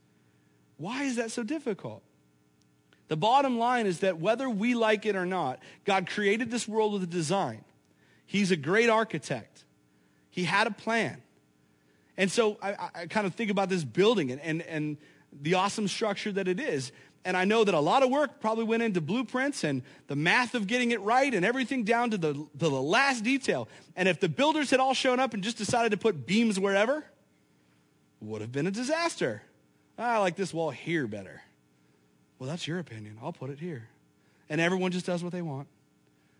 Why 0.76 1.04
is 1.04 1.16
that 1.16 1.30
so 1.30 1.42
difficult? 1.42 2.02
The 3.08 3.16
bottom 3.16 3.58
line 3.58 3.86
is 3.86 4.00
that 4.00 4.18
whether 4.18 4.48
we 4.48 4.74
like 4.74 5.06
it 5.06 5.16
or 5.16 5.26
not, 5.26 5.60
God 5.84 6.08
created 6.08 6.50
this 6.50 6.68
world 6.68 6.92
with 6.92 7.02
a 7.02 7.06
design. 7.06 7.64
He's 8.26 8.50
a 8.50 8.56
great 8.56 8.90
architect. 8.90 9.64
He 10.30 10.44
had 10.44 10.66
a 10.66 10.70
plan. 10.70 11.22
And 12.16 12.30
so 12.30 12.58
I, 12.62 12.90
I 12.94 13.06
kind 13.06 13.26
of 13.26 13.34
think 13.34 13.50
about 13.50 13.70
this 13.70 13.84
building 13.84 14.30
and, 14.30 14.40
and, 14.40 14.62
and 14.62 14.96
the 15.40 15.54
awesome 15.54 15.88
structure 15.88 16.32
that 16.32 16.48
it 16.48 16.60
is. 16.60 16.92
And 17.24 17.36
I 17.36 17.44
know 17.44 17.64
that 17.64 17.74
a 17.74 17.80
lot 17.80 18.02
of 18.02 18.10
work 18.10 18.40
probably 18.40 18.64
went 18.64 18.82
into 18.82 19.00
blueprints 19.00 19.64
and 19.64 19.82
the 20.06 20.16
math 20.16 20.54
of 20.54 20.66
getting 20.66 20.90
it 20.90 21.00
right 21.00 21.32
and 21.32 21.44
everything 21.44 21.84
down 21.84 22.10
to 22.10 22.18
the, 22.18 22.34
to 22.34 22.48
the 22.58 22.70
last 22.70 23.24
detail. 23.24 23.68
And 23.96 24.08
if 24.08 24.20
the 24.20 24.28
builders 24.28 24.70
had 24.70 24.80
all 24.80 24.94
shown 24.94 25.18
up 25.20 25.34
and 25.34 25.42
just 25.42 25.56
decided 25.56 25.90
to 25.92 25.96
put 25.96 26.26
beams 26.26 26.60
wherever, 26.60 27.04
would 28.20 28.40
have 28.40 28.52
been 28.52 28.66
a 28.66 28.70
disaster. 28.70 29.42
Ah, 29.98 30.14
I 30.14 30.18
like 30.18 30.36
this 30.36 30.52
wall 30.52 30.70
here 30.70 31.06
better. 31.06 31.42
Well, 32.38 32.48
that's 32.48 32.66
your 32.66 32.78
opinion. 32.78 33.18
I'll 33.22 33.32
put 33.32 33.50
it 33.50 33.58
here. 33.58 33.88
And 34.48 34.60
everyone 34.60 34.92
just 34.92 35.06
does 35.06 35.22
what 35.22 35.32
they 35.32 35.42
want. 35.42 35.68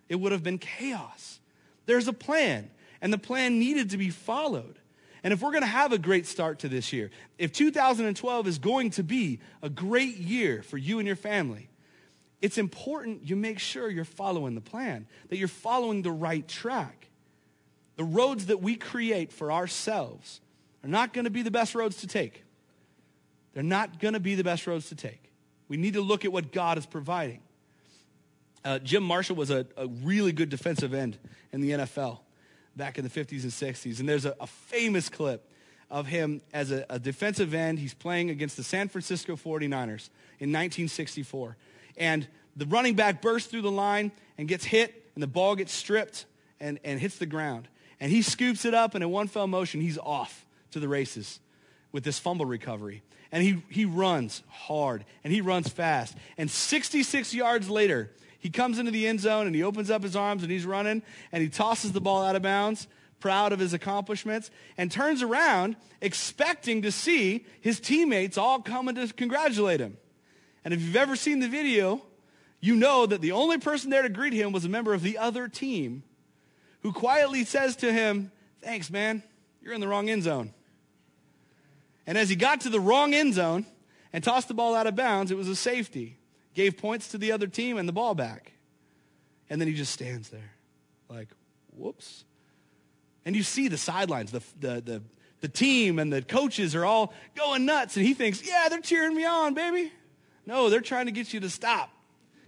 It 0.09 0.17
would 0.17 0.33
have 0.33 0.43
been 0.43 0.59
chaos. 0.59 1.41
There's 1.87 2.09
a 2.09 2.13
plan, 2.13 2.71
and 3.01 3.13
the 3.13 3.19
plan 3.19 3.59
needed 3.59 3.91
to 3.91 3.99
be 3.99 4.11
followed. 4.11 4.79
And 5.23 5.33
if 5.33 5.43
we're 5.43 5.51
going 5.51 5.63
to 5.63 5.67
have 5.67 5.93
a 5.93 5.99
great 5.99 6.27
start 6.27 6.61
to 6.61 6.69
this 6.69 6.93
year, 6.93 7.11
if 7.39 7.53
2012 7.53 8.47
is 8.47 8.59
going 8.59 8.91
to 8.91 9.03
be 9.03 9.41
a 9.63 9.69
great 9.69 10.17
year 10.17 10.63
for 10.63 10.79
you 10.79 10.99
and 10.99 11.07
your 11.07 11.17
family, 11.17 11.69
it's 12.41 12.57
important 12.57 13.29
you 13.29 13.35
make 13.35 13.59
sure 13.59 13.91
you're 13.91 14.05
following 14.05 14.55
the 14.55 14.61
plan, 14.61 15.07
that 15.29 15.37
you're 15.37 15.49
following 15.49 16.03
the 16.03 16.13
right 16.13 16.47
track. 16.47 17.09
The 17.97 18.05
roads 18.05 18.47
that 18.47 18.63
we 18.63 18.77
create 18.77 19.33
for 19.33 19.51
ourselves 19.51 20.41
are 20.85 20.89
not 20.89 21.13
going 21.13 21.25
to 21.25 21.31
be 21.31 21.43
the 21.43 21.51
best 21.51 21.75
roads 21.75 21.97
to 21.99 22.07
take. 22.07 22.45
They're 23.55 23.65
not 23.65 23.99
going 23.99 24.15
to 24.15 24.21
be 24.21 24.37
the 24.37 24.45
best 24.45 24.69
roads 24.69 24.89
to 24.91 24.95
take. 24.95 25.28
We 25.69 25.77
need 25.77 25.95
to 25.95 26.01
look 26.01 26.25
at 26.25 26.33
what 26.33 26.53
God 26.53 26.79
is 26.79 26.87
providing. 26.87 27.41
Uh, 28.65 28.79
Jim 28.79 29.03
Marshall 29.03 29.37
was 29.37 29.51
a, 29.51 29.67
a, 29.77 29.87
really 29.87 30.33
good 30.33 30.49
defensive 30.49 30.93
end 30.93 31.17
in 31.53 31.61
the 31.61 31.71
NFL 31.71 32.19
back 32.77 32.99
in 32.99 33.05
the 33.05 33.11
50s 33.11 33.43
and 33.43 33.53
60s. 33.53 34.01
And 34.01 34.09
there's 34.09 34.25
a, 34.25 34.35
a 34.41 34.47
famous 34.47 35.09
clip 35.09 35.49
of 35.91 36.07
him 36.07 36.41
as 36.53 36.71
a, 36.71 36.85
a, 36.91 36.99
defensive 36.99 37.55
end. 37.55 37.79
He's 37.79 37.95
playing 37.95 38.31
against 38.31 38.57
the 38.57 38.65
San 38.65 38.89
Francisco 38.89 39.37
49ers 39.37 40.11
in 40.41 40.51
1964. 40.51 41.57
And 41.97 42.27
the 42.57 42.67
running 42.67 42.95
back 42.95 43.23
bursts 43.23 43.49
through 43.49 43.63
the 43.63 43.71
line 43.71 44.11
and 44.37 44.49
gets 44.49 44.65
hit, 44.65 45.11
and 45.15 45.23
the 45.23 45.29
ball 45.29 45.55
gets 45.55 45.73
stripped 45.73 46.27
and, 46.61 46.79
and 46.85 47.01
hits 47.01 47.19
the 47.19 47.27
ground. 47.27 47.69
And 48.01 48.11
he 48.11 48.23
scoops 48.23 48.65
it 48.65 48.75
up, 48.75 48.95
and 48.95 49.03
in 49.03 49.11
one 49.11 49.29
fell 49.29 49.47
motion, 49.47 49.81
he's 49.81 49.99
off 49.99 50.45
to 50.73 50.81
the 50.81 50.89
races 50.89 51.41
with 51.93 52.05
this 52.05 52.19
fumble 52.19 52.47
recovery. 52.47 53.03
And 53.31 53.43
he, 53.43 53.63
he 53.69 53.85
runs 53.85 54.43
hard 54.49 55.05
and 55.23 55.33
he 55.33 55.41
runs 55.41 55.69
fast. 55.69 56.17
And 56.37 56.51
66 56.51 57.35
yards 57.35 57.69
later, 57.69 58.11
he 58.39 58.51
comes 58.51 58.79
into 58.79 58.91
the 58.91 59.07
end 59.07 59.21
zone 59.21 59.47
and 59.47 59.55
he 59.55 59.63
opens 59.63 59.91
up 59.91 60.03
his 60.03 60.17
arms 60.17 60.43
and 60.43 60.51
he's 60.51 60.65
running 60.65 61.03
and 61.33 61.43
he 61.43 61.49
tosses 61.49 61.93
the 61.93 62.01
ball 62.01 62.23
out 62.23 62.37
of 62.37 62.43
bounds, 62.43 62.87
proud 63.21 63.53
of 63.53 63.59
his 63.59 63.75
accomplishments, 63.75 64.51
and 64.77 64.91
turns 64.91 65.23
around 65.23 65.77
expecting 66.01 66.83
to 66.83 66.93
see 66.93 67.45
his 67.61 67.81
teammates 67.81 68.39
all 68.39 68.61
coming 68.61 68.95
to 68.95 69.13
congratulate 69.13 69.81
him. 69.81 69.99
And 70.65 70.73
if 70.73 70.81
you've 70.81 70.97
ever 70.97 71.17
seen 71.17 71.41
the 71.41 71.49
video, 71.49 72.03
you 72.61 72.77
know 72.77 73.07
that 73.07 73.21
the 73.21 73.33
only 73.33 73.59
person 73.59 73.91
there 73.91 74.03
to 74.03 74.09
greet 74.09 74.33
him 74.33 74.53
was 74.53 74.65
a 74.65 74.69
member 74.69 74.95
of 74.95 75.03
the 75.03 75.19
other 75.19 75.49
team 75.49 76.03
who 76.83 76.93
quietly 76.93 77.45
says 77.45 77.77
to 77.77 77.93
him, 77.93 78.33
Thanks, 78.63 78.91
man. 78.91 79.23
You're 79.63 79.73
in 79.73 79.81
the 79.81 79.89
wrong 79.89 80.11
end 80.11 80.25
zone. 80.25 80.53
And 82.09 82.17
as 82.17 82.31
he 82.31 82.37
got 82.37 82.63
to 82.63 82.71
the 82.71 82.81
wrong 82.81 83.13
end 83.13 83.35
zone 83.35 83.67
and 84.15 84.25
tossed 84.25 84.49
the 84.49 84.55
ball 84.55 84.75
out 84.75 84.87
of 84.87 84.97
bounds, 84.97 85.31
it 85.31 85.37
was 85.37 85.47
a 85.47 85.55
safety. 85.55 86.17
Gave 86.55 86.79
points 86.79 87.09
to 87.09 87.19
the 87.19 87.33
other 87.33 87.47
team 87.47 87.77
and 87.77 87.87
the 87.87 87.93
ball 87.93 88.15
back. 88.15 88.53
And 89.51 89.61
then 89.61 89.69
he 89.69 89.75
just 89.75 89.93
stands 89.93 90.31
there 90.31 90.55
like, 91.11 91.29
whoops. 91.77 92.25
And 93.27 93.37
you 93.37 93.43
see 93.43 93.69
the 93.69 93.77
sidelines, 93.77 94.33
the, 94.33 94.43
the, 94.59 94.81
the, 94.81 95.03
the 95.43 95.49
team 95.49 95.99
and 95.99 96.11
the 96.11 96.23
coaches 96.23 96.75
are 96.75 96.87
all 96.87 97.13
going 97.35 97.67
nuts. 97.67 97.99
And 97.99 98.07
he 98.07 98.15
thinks, 98.15 98.43
yeah, 98.43 98.69
they're 98.71 98.81
cheering 98.81 99.15
me 99.15 99.27
on, 99.27 99.53
baby. 99.53 99.93
No, 100.47 100.71
they're 100.71 100.81
trying 100.81 101.07
to 101.07 101.13
get 101.13 101.35
you 101.35 101.41
to 101.41 101.51
stop 101.51 101.91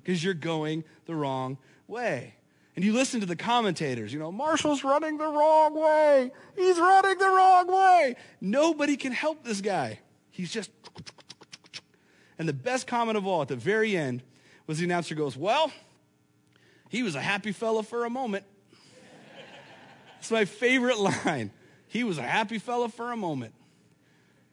because 0.02 0.24
you're 0.24 0.32
going 0.32 0.84
the 1.04 1.14
wrong 1.14 1.58
way. 1.86 2.34
And 2.80 2.86
you 2.86 2.94
listen 2.94 3.20
to 3.20 3.26
the 3.26 3.36
commentators, 3.36 4.10
you 4.10 4.18
know, 4.18 4.32
Marshall's 4.32 4.82
running 4.82 5.18
the 5.18 5.26
wrong 5.26 5.78
way. 5.78 6.32
He's 6.56 6.78
running 6.78 7.18
the 7.18 7.26
wrong 7.26 7.66
way. 7.70 8.16
Nobody 8.40 8.96
can 8.96 9.12
help 9.12 9.44
this 9.44 9.60
guy. 9.60 9.98
He's 10.30 10.50
just. 10.50 10.70
And 12.38 12.48
the 12.48 12.54
best 12.54 12.86
comment 12.86 13.18
of 13.18 13.26
all 13.26 13.42
at 13.42 13.48
the 13.48 13.56
very 13.56 13.98
end 13.98 14.22
was 14.66 14.78
the 14.78 14.86
announcer 14.86 15.14
goes, 15.14 15.36
Well, 15.36 15.70
he 16.88 17.02
was 17.02 17.14
a 17.16 17.20
happy 17.20 17.52
fella 17.52 17.82
for 17.82 18.06
a 18.06 18.10
moment. 18.10 18.46
It's 20.20 20.30
my 20.30 20.46
favorite 20.46 20.98
line. 21.26 21.50
He 21.86 22.02
was 22.02 22.16
a 22.16 22.22
happy 22.22 22.58
fella 22.58 22.88
for 22.88 23.12
a 23.12 23.16
moment. 23.16 23.52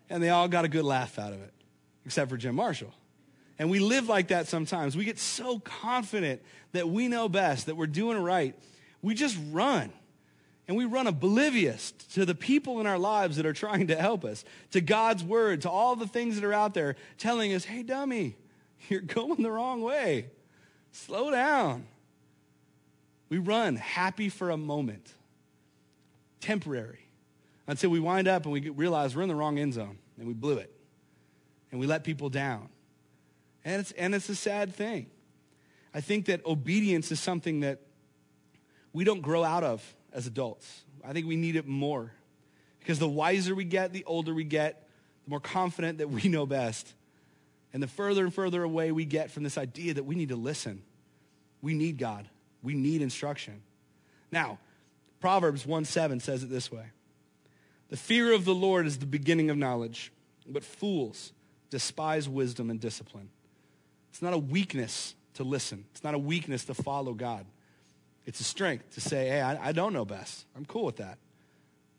And 0.10 0.22
they 0.22 0.32
all 0.32 0.50
got 0.50 0.66
a 0.66 0.68
good 0.68 0.84
laugh 0.84 1.18
out 1.18 1.32
of 1.32 1.42
it, 1.42 1.54
except 2.06 2.30
for 2.30 2.36
Jim 2.36 2.56
Marshall. 2.56 2.94
And 3.60 3.70
we 3.70 3.80
live 3.80 4.08
like 4.08 4.28
that 4.28 4.48
sometimes. 4.48 4.96
We 4.96 5.06
get 5.06 5.20
so 5.20 5.60
confident 5.60 6.42
that 6.74 6.90
we 6.90 7.08
know 7.08 7.28
best, 7.28 7.66
that 7.66 7.76
we're 7.76 7.88
doing 7.88 8.18
right. 8.18 8.56
We 9.02 9.16
just 9.16 9.38
run. 9.52 9.92
And 10.68 10.76
we 10.76 10.86
run 10.86 11.08
oblivious 11.08 11.92
to 12.14 12.26
the 12.26 12.36
people 12.36 12.80
in 12.82 12.88
our 12.88 13.00
lives 13.00 13.38
that 13.38 13.46
are 13.46 13.54
trying 13.54 13.88
to 13.88 13.96
help 13.96 14.26
us, 14.26 14.44
to 14.72 14.82
God's 14.82 15.24
word, 15.24 15.62
to 15.62 15.70
all 15.70 15.96
the 15.96 16.08
things 16.08 16.36
that 16.36 16.44
are 16.44 16.54
out 16.54 16.74
there 16.74 16.98
telling 17.18 17.54
us, 17.54 17.64
hey, 17.64 17.84
dummy, 17.84 18.36
you're 18.90 19.02
going 19.02 19.42
the 19.42 19.52
wrong 19.52 19.82
way. 19.82 20.30
Slow 20.92 21.32
down. 21.32 21.86
We 23.30 23.38
run 23.38 23.76
happy 23.76 24.30
for 24.30 24.50
a 24.50 24.58
moment, 24.58 25.14
temporary, 26.40 27.08
until 27.66 27.90
we 27.90 28.00
wind 28.00 28.28
up 28.28 28.44
and 28.46 28.54
we 28.54 28.70
realize 28.70 29.16
we're 29.16 29.24
in 29.24 29.30
the 29.30 29.36
wrong 29.36 29.60
end 29.60 29.74
zone 29.74 29.98
and 30.18 30.28
we 30.28 30.34
blew 30.34 30.58
it. 30.58 30.74
And 31.72 31.80
we 31.82 31.88
let 31.88 32.04
people 32.04 32.30
down. 32.30 32.70
And 33.68 33.82
it's, 33.82 33.92
and 33.92 34.16
it's 34.16 34.30
a 34.30 34.36
sad 34.36 34.74
thing. 34.74 35.08
I 35.94 36.00
think 36.00 36.28
that 36.28 36.46
obedience 36.46 37.12
is 37.12 37.20
something 37.20 37.60
that 37.60 37.82
we 38.94 39.04
don't 39.04 39.20
grow 39.20 39.44
out 39.44 39.66
of 39.66 39.84
as 40.14 40.26
adults. 40.26 40.86
I 41.04 41.12
think 41.12 41.28
we 41.28 41.36
need 41.36 41.58
it 41.58 41.68
more. 41.68 42.14
Because 42.80 42.98
the 42.98 43.10
wiser 43.10 43.54
we 43.54 43.66
get, 43.66 43.92
the 43.92 44.06
older 44.06 44.34
we 44.34 44.46
get, 44.46 44.88
the 45.26 45.32
more 45.32 45.42
confident 45.42 45.98
that 45.98 46.10
we 46.10 46.30
know 46.30 46.46
best. 46.46 46.94
And 47.74 47.84
the 47.84 47.88
further 47.88 48.24
and 48.24 48.34
further 48.34 48.64
away 48.64 48.94
we 48.94 49.04
get 49.04 49.32
from 49.32 49.44
this 49.44 49.58
idea 49.58 49.96
that 49.96 50.06
we 50.06 50.16
need 50.16 50.30
to 50.30 50.38
listen. 50.38 50.82
We 51.62 51.74
need 51.74 51.98
God. 51.98 52.30
We 52.64 52.74
need 52.74 53.02
instruction. 53.02 53.64
Now, 54.32 54.60
Proverbs 55.20 55.66
1 55.66 55.84
7 55.84 56.22
says 56.22 56.42
it 56.42 56.50
this 56.50 56.72
way 56.72 56.86
The 57.90 57.98
fear 57.98 58.32
of 58.32 58.46
the 58.46 58.56
Lord 58.56 58.88
is 58.88 59.00
the 59.00 59.06
beginning 59.06 59.50
of 59.50 59.58
knowledge, 59.58 60.14
but 60.48 60.64
fools 60.64 61.34
despise 61.70 62.30
wisdom 62.30 62.70
and 62.70 62.80
discipline. 62.80 63.28
It's 64.18 64.22
not 64.24 64.34
a 64.34 64.40
weakness 64.40 65.14
to 65.36 65.44
listen. 65.44 65.86
It's 65.92 66.04
not 66.04 66.16
a 66.16 66.18
weakness 66.18 66.66
to 66.66 66.74
follow 66.74 67.14
God. 67.14 67.46
It's 68.26 68.40
a 68.40 68.44
strength 68.44 68.96
to 68.96 69.00
say, 69.00 69.28
hey, 69.28 69.42
I, 69.42 69.68
I 69.68 69.72
don't 69.74 69.94
know 69.94 70.06
best. 70.06 70.48
I'm 70.56 70.66
cool 70.66 70.86
with 70.86 70.96
that. 70.96 71.20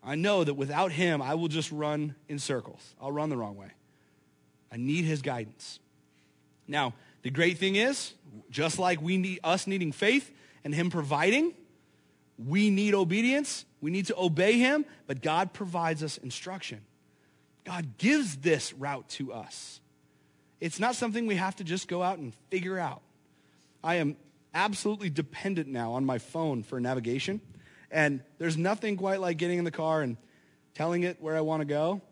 I 0.02 0.16
know 0.16 0.42
that 0.42 0.54
without 0.54 0.90
him, 0.90 1.22
I 1.22 1.34
will 1.34 1.46
just 1.46 1.70
run 1.70 2.16
in 2.28 2.40
circles. 2.40 2.96
I'll 3.00 3.12
run 3.12 3.28
the 3.28 3.36
wrong 3.36 3.54
way. 3.54 3.68
I 4.72 4.78
need 4.78 5.04
his 5.04 5.22
guidance. 5.22 5.78
Now, 6.66 6.92
the 7.22 7.30
great 7.30 7.58
thing 7.58 7.76
is, 7.76 8.14
just 8.50 8.80
like 8.80 9.00
we 9.00 9.16
need 9.16 9.38
us 9.44 9.68
needing 9.68 9.92
faith 9.92 10.28
and 10.64 10.74
him 10.74 10.90
providing, 10.90 11.54
we 12.36 12.68
need 12.68 12.94
obedience. 12.94 13.64
We 13.80 13.92
need 13.92 14.06
to 14.06 14.18
obey 14.18 14.58
him, 14.58 14.86
but 15.06 15.22
God 15.22 15.52
provides 15.52 16.02
us 16.02 16.18
instruction. 16.18 16.80
God 17.62 17.96
gives 17.96 18.38
this 18.38 18.72
route 18.72 19.08
to 19.10 19.32
us. 19.32 19.80
It's 20.60 20.80
not 20.80 20.96
something 20.96 21.26
we 21.26 21.36
have 21.36 21.56
to 21.56 21.64
just 21.64 21.88
go 21.88 22.02
out 22.02 22.18
and 22.18 22.34
figure 22.50 22.78
out. 22.78 23.02
I 23.82 23.96
am 23.96 24.16
absolutely 24.54 25.10
dependent 25.10 25.68
now 25.68 25.92
on 25.92 26.04
my 26.04 26.18
phone 26.18 26.62
for 26.62 26.80
navigation. 26.80 27.40
And 27.90 28.22
there's 28.38 28.56
nothing 28.56 28.96
quite 28.96 29.20
like 29.20 29.36
getting 29.38 29.58
in 29.58 29.64
the 29.64 29.70
car 29.70 30.02
and 30.02 30.16
telling 30.74 31.04
it 31.04 31.20
where 31.20 31.36
I 31.36 31.40
want 31.40 31.60
to 31.60 31.64
go 31.64 32.02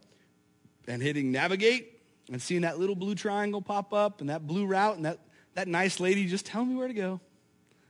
and 0.86 1.02
hitting 1.02 1.32
navigate 1.32 2.00
and 2.30 2.40
seeing 2.40 2.62
that 2.62 2.78
little 2.78 2.96
blue 2.96 3.14
triangle 3.14 3.60
pop 3.60 3.92
up 3.92 4.20
and 4.20 4.30
that 4.30 4.46
blue 4.46 4.66
route 4.66 4.96
and 4.96 5.04
that, 5.04 5.18
that 5.54 5.68
nice 5.68 6.00
lady 6.00 6.26
just 6.26 6.46
telling 6.46 6.68
me 6.68 6.76
where 6.76 6.88
to 6.88 6.94
go. 6.94 7.20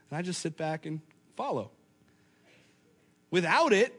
And 0.09 0.17
I 0.17 0.21
just 0.21 0.41
sit 0.41 0.57
back 0.57 0.85
and 0.85 1.01
follow. 1.35 1.71
Without 3.29 3.73
it, 3.73 3.93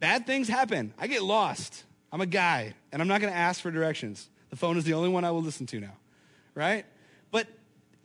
bad 0.00 0.26
things 0.26 0.48
happen. 0.48 0.92
I 0.98 1.06
get 1.06 1.22
lost. 1.22 1.84
I'm 2.12 2.20
a 2.20 2.26
guy, 2.26 2.74
and 2.92 3.02
I'm 3.02 3.08
not 3.08 3.20
going 3.20 3.32
to 3.32 3.38
ask 3.38 3.60
for 3.60 3.70
directions. 3.70 4.28
The 4.50 4.56
phone 4.56 4.76
is 4.76 4.84
the 4.84 4.94
only 4.94 5.08
one 5.08 5.24
I 5.24 5.30
will 5.30 5.42
listen 5.42 5.66
to 5.66 5.80
now, 5.80 5.96
right? 6.54 6.86
But 7.30 7.48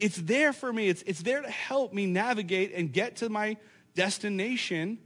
it's 0.00 0.16
there 0.16 0.52
for 0.52 0.72
me. 0.72 0.88
It's, 0.88 1.02
it's 1.02 1.22
there 1.22 1.42
to 1.42 1.50
help 1.50 1.92
me 1.92 2.06
navigate 2.06 2.72
and 2.74 2.92
get 2.92 3.16
to 3.16 3.28
my 3.28 3.56
destination 3.94 4.98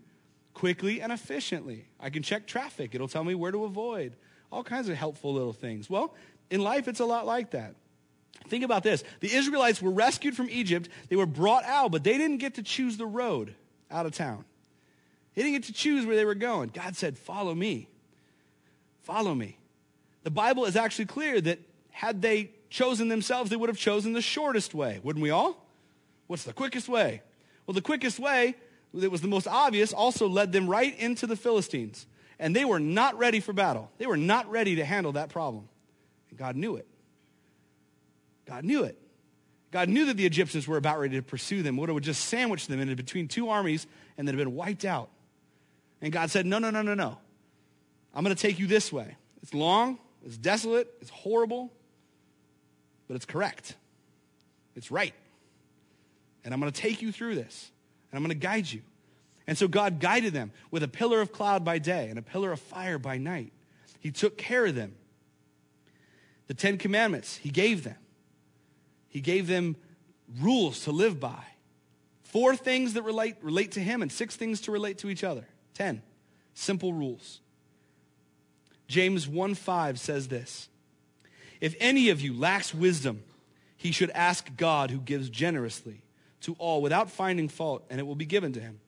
quickly 0.55 1.03
and 1.03 1.12
efficiently. 1.12 1.87
I 2.01 2.11
can 2.11 2.22
check 2.22 2.46
traffic, 2.46 2.94
it'll 2.94 3.09
tell 3.09 3.25
me 3.25 3.35
where 3.35 3.53
to 3.53 3.64
avoid, 3.64 4.14
all 4.51 4.64
kinds 4.64 4.88
of 4.88 4.96
helpful 4.96 5.35
little 5.35 5.53
things. 5.53 5.90
Well, 5.90 6.14
in 6.51 6.62
life, 6.62 6.88
it's 6.88 7.01
a 7.01 7.05
lot 7.05 7.27
like 7.27 7.51
that. 7.51 7.75
Think 8.49 8.64
about 8.64 8.83
this 8.83 9.05
the 9.20 9.33
Israelites 9.33 9.83
were 9.83 9.90
rescued 9.90 10.35
from 10.35 10.49
Egypt, 10.49 10.88
they 11.09 11.16
were 11.16 11.27
brought 11.27 11.64
out, 11.64 11.92
but 11.92 12.05
they 12.05 12.16
didn't 12.16 12.38
get 12.38 12.55
to 12.55 12.62
choose 12.62 12.96
the 12.96 13.07
road 13.07 13.55
out 13.90 14.07
of 14.07 14.12
town. 14.12 14.44
They 15.35 15.42
didn't 15.42 15.57
get 15.57 15.64
to 15.64 15.72
choose 15.75 16.07
where 16.07 16.16
they 16.16 16.25
were 16.25 16.35
going. 16.35 16.70
God 16.72 16.96
said, 16.96 17.18
Follow 17.18 17.55
me. 17.55 17.88
Follow 19.03 19.35
me. 19.35 19.59
The 20.26 20.30
Bible 20.32 20.64
is 20.64 20.74
actually 20.74 21.04
clear 21.04 21.40
that 21.40 21.60
had 21.92 22.20
they 22.20 22.50
chosen 22.68 23.06
themselves, 23.06 23.48
they 23.48 23.54
would 23.54 23.68
have 23.68 23.78
chosen 23.78 24.12
the 24.12 24.20
shortest 24.20 24.74
way, 24.74 24.98
wouldn't 25.04 25.22
we 25.22 25.30
all? 25.30 25.64
What's 26.26 26.42
the 26.42 26.52
quickest 26.52 26.88
way? 26.88 27.22
Well, 27.64 27.74
the 27.76 27.80
quickest 27.80 28.18
way, 28.18 28.56
that 28.92 29.08
was 29.08 29.20
the 29.20 29.28
most 29.28 29.46
obvious, 29.46 29.92
also 29.92 30.28
led 30.28 30.50
them 30.50 30.66
right 30.66 30.98
into 30.98 31.28
the 31.28 31.36
Philistines. 31.36 32.08
And 32.40 32.56
they 32.56 32.64
were 32.64 32.80
not 32.80 33.16
ready 33.16 33.38
for 33.38 33.52
battle. 33.52 33.88
They 33.98 34.06
were 34.06 34.16
not 34.16 34.50
ready 34.50 34.74
to 34.74 34.84
handle 34.84 35.12
that 35.12 35.28
problem. 35.28 35.68
And 36.30 36.38
God 36.40 36.56
knew 36.56 36.74
it. 36.74 36.88
God 38.46 38.64
knew 38.64 38.82
it. 38.82 38.98
God 39.70 39.88
knew 39.88 40.06
that 40.06 40.16
the 40.16 40.26
Egyptians 40.26 40.66
were 40.66 40.76
about 40.76 40.98
ready 40.98 41.14
to 41.14 41.22
pursue 41.22 41.62
them, 41.62 41.76
would 41.76 41.88
have 41.88 42.00
just 42.00 42.24
sandwiched 42.24 42.66
them 42.66 42.80
in 42.80 42.92
between 42.96 43.28
two 43.28 43.48
armies 43.48 43.86
and 44.18 44.26
then 44.26 44.36
have 44.36 44.44
been 44.44 44.56
wiped 44.56 44.84
out. 44.84 45.08
And 46.02 46.12
God 46.12 46.32
said, 46.32 46.46
No, 46.46 46.58
no, 46.58 46.70
no, 46.70 46.82
no, 46.82 46.94
no. 46.94 47.16
I'm 48.12 48.24
going 48.24 48.34
to 48.34 48.42
take 48.42 48.58
you 48.58 48.66
this 48.66 48.92
way. 48.92 49.16
It's 49.40 49.54
long, 49.54 50.00
it's 50.26 50.36
desolate, 50.36 50.92
it's 51.00 51.10
horrible, 51.10 51.72
but 53.06 53.14
it's 53.14 53.24
correct. 53.24 53.76
It's 54.74 54.90
right. 54.90 55.14
And 56.44 56.52
I'm 56.52 56.60
going 56.60 56.72
to 56.72 56.80
take 56.80 57.00
you 57.00 57.12
through 57.12 57.36
this, 57.36 57.70
and 58.10 58.18
I'm 58.18 58.22
going 58.22 58.38
to 58.38 58.46
guide 58.46 58.70
you. 58.70 58.82
And 59.46 59.56
so 59.56 59.68
God 59.68 60.00
guided 60.00 60.32
them 60.32 60.50
with 60.72 60.82
a 60.82 60.88
pillar 60.88 61.20
of 61.20 61.32
cloud 61.32 61.64
by 61.64 61.78
day 61.78 62.08
and 62.08 62.18
a 62.18 62.22
pillar 62.22 62.50
of 62.50 62.60
fire 62.60 62.98
by 62.98 63.18
night. 63.18 63.52
He 64.00 64.10
took 64.10 64.36
care 64.36 64.66
of 64.66 64.74
them. 64.74 64.96
The 66.48 66.54
Ten 66.54 66.76
Commandments, 66.76 67.36
He 67.36 67.50
gave 67.50 67.84
them. 67.84 67.96
He 69.08 69.20
gave 69.20 69.46
them 69.46 69.76
rules 70.40 70.84
to 70.84 70.92
live 70.92 71.20
by. 71.20 71.44
Four 72.24 72.56
things 72.56 72.94
that 72.94 73.02
relate, 73.02 73.36
relate 73.42 73.72
to 73.72 73.80
Him 73.80 74.02
and 74.02 74.10
six 74.10 74.34
things 74.34 74.60
to 74.62 74.72
relate 74.72 74.98
to 74.98 75.08
each 75.08 75.22
other. 75.22 75.46
Ten 75.74 76.02
simple 76.54 76.92
rules. 76.92 77.40
James 78.88 79.27
1 79.27 79.55
5 79.55 79.99
says 79.99 80.29
this 80.29 80.68
If 81.61 81.75
any 81.81 82.11
of 82.11 82.20
you 82.20 82.33
lacks 82.33 82.75
wisdom, 82.75 83.22
he 83.77 83.92
should 83.92 84.11
ask 84.11 84.57
God 84.57 84.90
who 84.90 84.99
gives 84.99 85.29
generously 85.29 86.03
to 86.42 86.55
all 86.59 86.83
without 86.83 87.11
finding 87.11 87.49
fault, 87.49 87.85
and 87.90 88.01
it 88.01 88.05
will 88.05 88.14
be 88.14 88.27
given 88.27 88.53
to 88.53 88.61
him. 88.61 88.81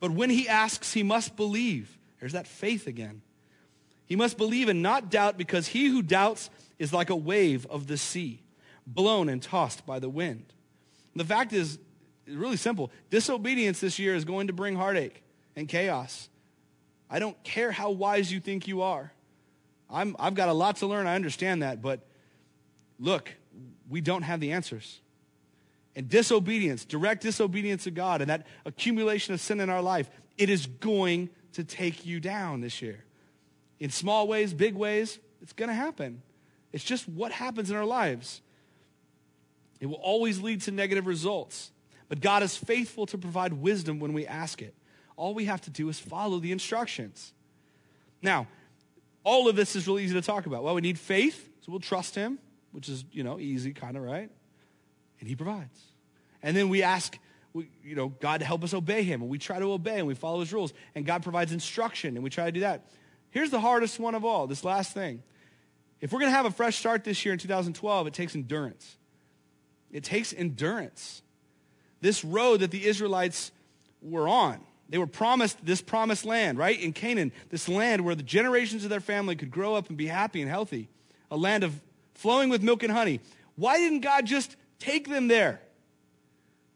But 0.00 0.10
when 0.10 0.30
he 0.30 0.48
asks, 0.48 0.92
he 0.92 1.02
must 1.02 1.36
believe. 1.36 1.96
There's 2.18 2.32
that 2.32 2.46
faith 2.46 2.86
again. 2.86 3.22
He 4.06 4.16
must 4.16 4.36
believe 4.36 4.68
and 4.68 4.82
not 4.82 5.10
doubt, 5.10 5.38
because 5.38 5.68
he 5.68 5.86
who 5.86 6.02
doubts 6.02 6.50
is 6.78 6.92
like 6.92 7.10
a 7.10 7.16
wave 7.16 7.66
of 7.66 7.86
the 7.86 7.96
sea, 7.96 8.42
blown 8.86 9.28
and 9.28 9.40
tossed 9.40 9.86
by 9.86 9.98
the 9.98 10.08
wind. 10.08 10.44
The 11.14 11.24
fact 11.24 11.52
is, 11.52 11.78
really 12.26 12.56
simple. 12.56 12.90
Disobedience 13.10 13.80
this 13.80 13.98
year 13.98 14.14
is 14.14 14.24
going 14.24 14.48
to 14.48 14.52
bring 14.52 14.76
heartache 14.76 15.22
and 15.56 15.68
chaos. 15.68 16.28
I 17.12 17.18
don't 17.18 17.40
care 17.44 17.70
how 17.70 17.90
wise 17.90 18.32
you 18.32 18.40
think 18.40 18.66
you 18.66 18.80
are. 18.80 19.12
I'm, 19.90 20.16
I've 20.18 20.34
got 20.34 20.48
a 20.48 20.54
lot 20.54 20.76
to 20.76 20.86
learn. 20.86 21.06
I 21.06 21.14
understand 21.14 21.62
that. 21.62 21.82
But 21.82 22.00
look, 22.98 23.30
we 23.90 24.00
don't 24.00 24.22
have 24.22 24.40
the 24.40 24.52
answers. 24.52 24.98
And 25.94 26.08
disobedience, 26.08 26.86
direct 26.86 27.22
disobedience 27.22 27.84
to 27.84 27.90
God, 27.90 28.22
and 28.22 28.30
that 28.30 28.46
accumulation 28.64 29.34
of 29.34 29.42
sin 29.42 29.60
in 29.60 29.68
our 29.68 29.82
life, 29.82 30.08
it 30.38 30.48
is 30.48 30.64
going 30.64 31.28
to 31.52 31.64
take 31.64 32.06
you 32.06 32.18
down 32.18 32.62
this 32.62 32.80
year. 32.80 33.04
In 33.78 33.90
small 33.90 34.26
ways, 34.26 34.54
big 34.54 34.74
ways, 34.74 35.18
it's 35.42 35.52
going 35.52 35.68
to 35.68 35.74
happen. 35.74 36.22
It's 36.72 36.82
just 36.82 37.06
what 37.06 37.30
happens 37.30 37.70
in 37.70 37.76
our 37.76 37.84
lives. 37.84 38.40
It 39.80 39.86
will 39.86 39.96
always 39.96 40.40
lead 40.40 40.62
to 40.62 40.70
negative 40.70 41.06
results. 41.06 41.72
But 42.08 42.22
God 42.22 42.42
is 42.42 42.56
faithful 42.56 43.04
to 43.06 43.18
provide 43.18 43.52
wisdom 43.52 44.00
when 44.00 44.14
we 44.14 44.26
ask 44.26 44.62
it. 44.62 44.74
All 45.22 45.34
we 45.34 45.44
have 45.44 45.60
to 45.60 45.70
do 45.70 45.88
is 45.88 46.00
follow 46.00 46.40
the 46.40 46.50
instructions. 46.50 47.32
Now, 48.22 48.48
all 49.22 49.48
of 49.48 49.54
this 49.54 49.76
is 49.76 49.86
really 49.86 50.02
easy 50.02 50.14
to 50.14 50.20
talk 50.20 50.46
about. 50.46 50.64
Well, 50.64 50.74
we 50.74 50.80
need 50.80 50.98
faith, 50.98 51.48
so 51.60 51.70
we'll 51.70 51.78
trust 51.78 52.16
him, 52.16 52.40
which 52.72 52.88
is, 52.88 53.04
you 53.12 53.22
know, 53.22 53.38
easy 53.38 53.72
kind 53.72 53.96
of, 53.96 54.02
right? 54.02 54.28
And 55.20 55.28
he 55.28 55.36
provides. 55.36 55.80
And 56.42 56.56
then 56.56 56.68
we 56.68 56.82
ask, 56.82 57.16
we, 57.52 57.68
you 57.84 57.94
know, 57.94 58.08
God 58.08 58.40
to 58.40 58.44
help 58.44 58.64
us 58.64 58.74
obey 58.74 59.04
him, 59.04 59.20
and 59.20 59.30
we 59.30 59.38
try 59.38 59.60
to 59.60 59.70
obey 59.70 59.98
and 59.98 60.08
we 60.08 60.14
follow 60.14 60.40
his 60.40 60.52
rules, 60.52 60.72
and 60.96 61.06
God 61.06 61.22
provides 61.22 61.52
instruction, 61.52 62.16
and 62.16 62.24
we 62.24 62.28
try 62.28 62.46
to 62.46 62.50
do 62.50 62.60
that. 62.60 62.90
Here's 63.30 63.50
the 63.50 63.60
hardest 63.60 64.00
one 64.00 64.16
of 64.16 64.24
all, 64.24 64.48
this 64.48 64.64
last 64.64 64.92
thing. 64.92 65.22
If 66.00 66.12
we're 66.12 66.18
going 66.18 66.32
to 66.32 66.36
have 66.36 66.46
a 66.46 66.50
fresh 66.50 66.78
start 66.78 67.04
this 67.04 67.24
year 67.24 67.32
in 67.32 67.38
2012, 67.38 68.08
it 68.08 68.12
takes 68.12 68.34
endurance. 68.34 68.96
It 69.92 70.02
takes 70.02 70.32
endurance. 70.32 71.22
This 72.00 72.24
road 72.24 72.58
that 72.58 72.72
the 72.72 72.84
Israelites 72.84 73.52
were 74.00 74.26
on, 74.26 74.58
they 74.92 74.98
were 74.98 75.06
promised 75.06 75.64
this 75.64 75.80
promised 75.80 76.26
land, 76.26 76.58
right? 76.58 76.78
In 76.78 76.92
Canaan, 76.92 77.32
this 77.48 77.66
land 77.66 78.04
where 78.04 78.14
the 78.14 78.22
generations 78.22 78.84
of 78.84 78.90
their 78.90 79.00
family 79.00 79.34
could 79.34 79.50
grow 79.50 79.74
up 79.74 79.88
and 79.88 79.96
be 79.96 80.06
happy 80.06 80.42
and 80.42 80.50
healthy, 80.50 80.90
a 81.30 81.36
land 81.36 81.64
of 81.64 81.80
flowing 82.12 82.50
with 82.50 82.62
milk 82.62 82.82
and 82.82 82.92
honey. 82.92 83.20
Why 83.56 83.78
didn't 83.78 84.00
God 84.00 84.26
just 84.26 84.54
take 84.78 85.08
them 85.08 85.28
there? 85.28 85.62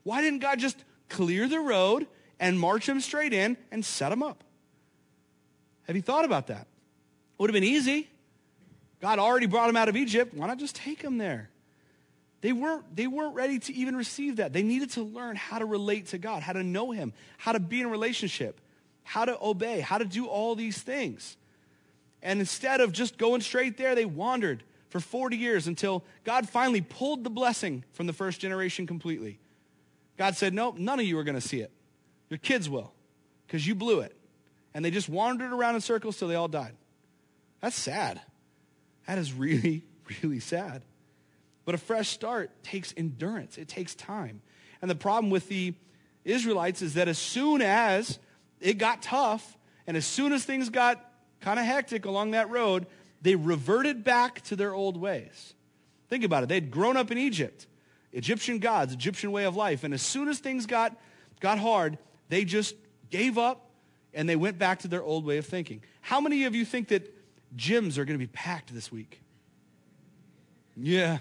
Why 0.03 0.23
didn't 0.23 0.39
God 0.39 0.59
just 0.59 0.83
clear 1.11 1.47
the 1.47 1.61
road 1.61 2.07
and 2.41 2.59
march 2.59 2.87
them 2.87 3.03
straight 3.03 3.35
in 3.35 3.59
and 3.71 3.85
set 3.85 4.09
them 4.09 4.23
up? 4.23 4.43
Have 5.87 5.95
you 5.95 6.01
thought 6.01 6.25
about 6.25 6.47
that? 6.47 6.63
It 6.63 7.37
Would 7.37 7.51
have 7.51 7.55
been 7.55 7.65
easy. 7.65 8.09
God 9.03 9.19
already 9.19 9.45
brought 9.45 9.67
them 9.67 9.77
out 9.77 9.91
of 9.91 9.97
Egypt. 9.97 10.33
Why 10.33 10.47
not 10.47 10.59
just 10.59 10.75
take 10.75 11.03
them 11.03 11.19
there? 11.19 11.51
They 12.43 12.53
weren't, 12.53 12.95
they 12.95 13.07
weren't 13.07 13.35
ready 13.35 13.59
to 13.59 13.73
even 13.75 13.97
receive 13.97 14.37
that. 14.37 14.53
They 14.53 14.63
needed 14.63 14.91
to 14.93 15.03
learn 15.03 15.37
how 15.37 15.59
to 15.59 15.65
relate 15.65 16.09
to 16.09 16.19
God, 16.19 16.43
how 16.43 16.53
to 16.53 16.63
know 16.63 16.91
Him, 16.91 17.13
how 17.39 17.53
to 17.53 17.61
be 17.61 17.81
in 17.81 17.91
relationship, 17.91 18.61
how 19.03 19.25
to 19.25 19.39
obey, 19.41 19.81
how 19.81 19.99
to 19.99 20.05
do 20.05 20.27
all 20.27 20.55
these 20.55 20.79
things. 20.79 21.37
And 22.23 22.41
instead 22.41 22.81
of 22.81 22.93
just 22.93 23.19
going 23.19 23.41
straight 23.41 23.77
there, 23.77 23.95
they 23.95 24.05
wandered 24.05 24.63
for 24.91 25.01
40 25.01 25.37
years 25.37 25.67
until 25.67 26.05
God 26.25 26.49
finally 26.49 26.81
pulled 26.81 27.25
the 27.25 27.31
blessing 27.31 27.85
from 27.93 28.07
the 28.07 28.13
first 28.13 28.41
generation 28.41 28.87
completely. 28.87 29.39
God 30.17 30.37
said, 30.37 30.55
Nope, 30.55 30.79
none 30.79 31.01
of 31.01 31.07
you 31.07 31.19
are 31.19 31.25
going 31.25 31.35
to 31.35 31.47
see 31.47 31.61
it. 31.61 31.71
Your 32.31 32.39
kids 32.39 32.69
will, 32.69 32.93
because 33.47 33.67
you 33.67 33.75
blew 33.75 34.01
it. 34.01 34.17
And 34.75 34.85
they 34.85 34.91
just 34.91 35.09
wandered 35.09 35.53
around 35.53 35.75
in 35.75 35.81
circles 35.81 36.17
till 36.19 36.29
they 36.29 36.35
all 36.35 36.49
died. 36.49 36.75
That's 37.61 37.77
sad. 37.77 38.21
That 39.07 39.19
is 39.19 39.33
really, 39.33 39.85
really 40.23 40.41
sad. 40.41 40.83
But 41.67 41.75
a 41.75 41.79
fresh 41.79 42.09
start 42.09 42.51
takes 42.63 42.95
endurance, 42.97 43.59
it 43.59 43.69
takes 43.69 43.95
time. 43.95 44.41
And 44.81 44.91
the 44.91 44.95
problem 44.95 45.31
with 45.31 45.49
the 45.49 45.75
Israelites 46.25 46.81
is 46.81 46.95
that 46.95 47.09
as 47.09 47.19
soon 47.19 47.61
as 47.61 48.19
it 48.61 48.79
got 48.79 49.03
tough, 49.03 49.59
and 49.87 49.97
as 49.97 50.07
soon 50.07 50.33
as 50.33 50.45
things 50.45 50.71
got 50.71 51.05
kind 51.41 51.59
of 51.59 51.67
hectic 51.67 52.07
along 52.07 52.31
that 52.31 52.49
road, 52.49 52.87
they 53.21 53.35
reverted 53.35 54.05
back 54.05 54.41
to 54.43 54.57
their 54.57 54.75
old 54.75 54.97
ways. 54.97 55.55
Think 56.09 56.25
about 56.25 56.43
it. 56.45 56.49
They'd 56.49 56.71
grown 56.71 56.97
up 56.97 57.11
in 57.11 57.19
Egypt, 57.19 57.67
Egyptian 58.13 58.59
gods, 58.59 58.93
Egyptian 58.93 59.33
way 59.33 59.45
of 59.45 59.57
life. 59.57 59.85
And 59.85 59.93
as 59.93 60.03
soon 60.03 60.29
as 60.29 60.39
things 60.39 60.67
got, 60.67 60.97
got 61.41 61.59
hard, 61.59 61.99
they 62.29 62.45
just 62.45 62.75
gave 63.11 63.39
up 63.39 63.71
and 64.15 64.29
they 64.29 64.37
went 64.37 64.59
back 64.59 64.81
to 64.81 64.89
their 64.89 65.03
old 65.03 65.25
way 65.25 65.39
of 65.39 65.47
thinking. 65.47 65.83
How 66.01 66.21
many 66.21 66.45
of 66.45 66.55
you 66.55 66.65
think 66.65 66.89
that 66.89 67.13
gyms 67.57 67.99
are 67.99 68.05
going 68.05 68.19
to 68.19 68.25
be 68.25 68.31
packed 68.33 68.73
this 68.73 68.91
week? 68.91 69.21
Yeah, 70.77 71.19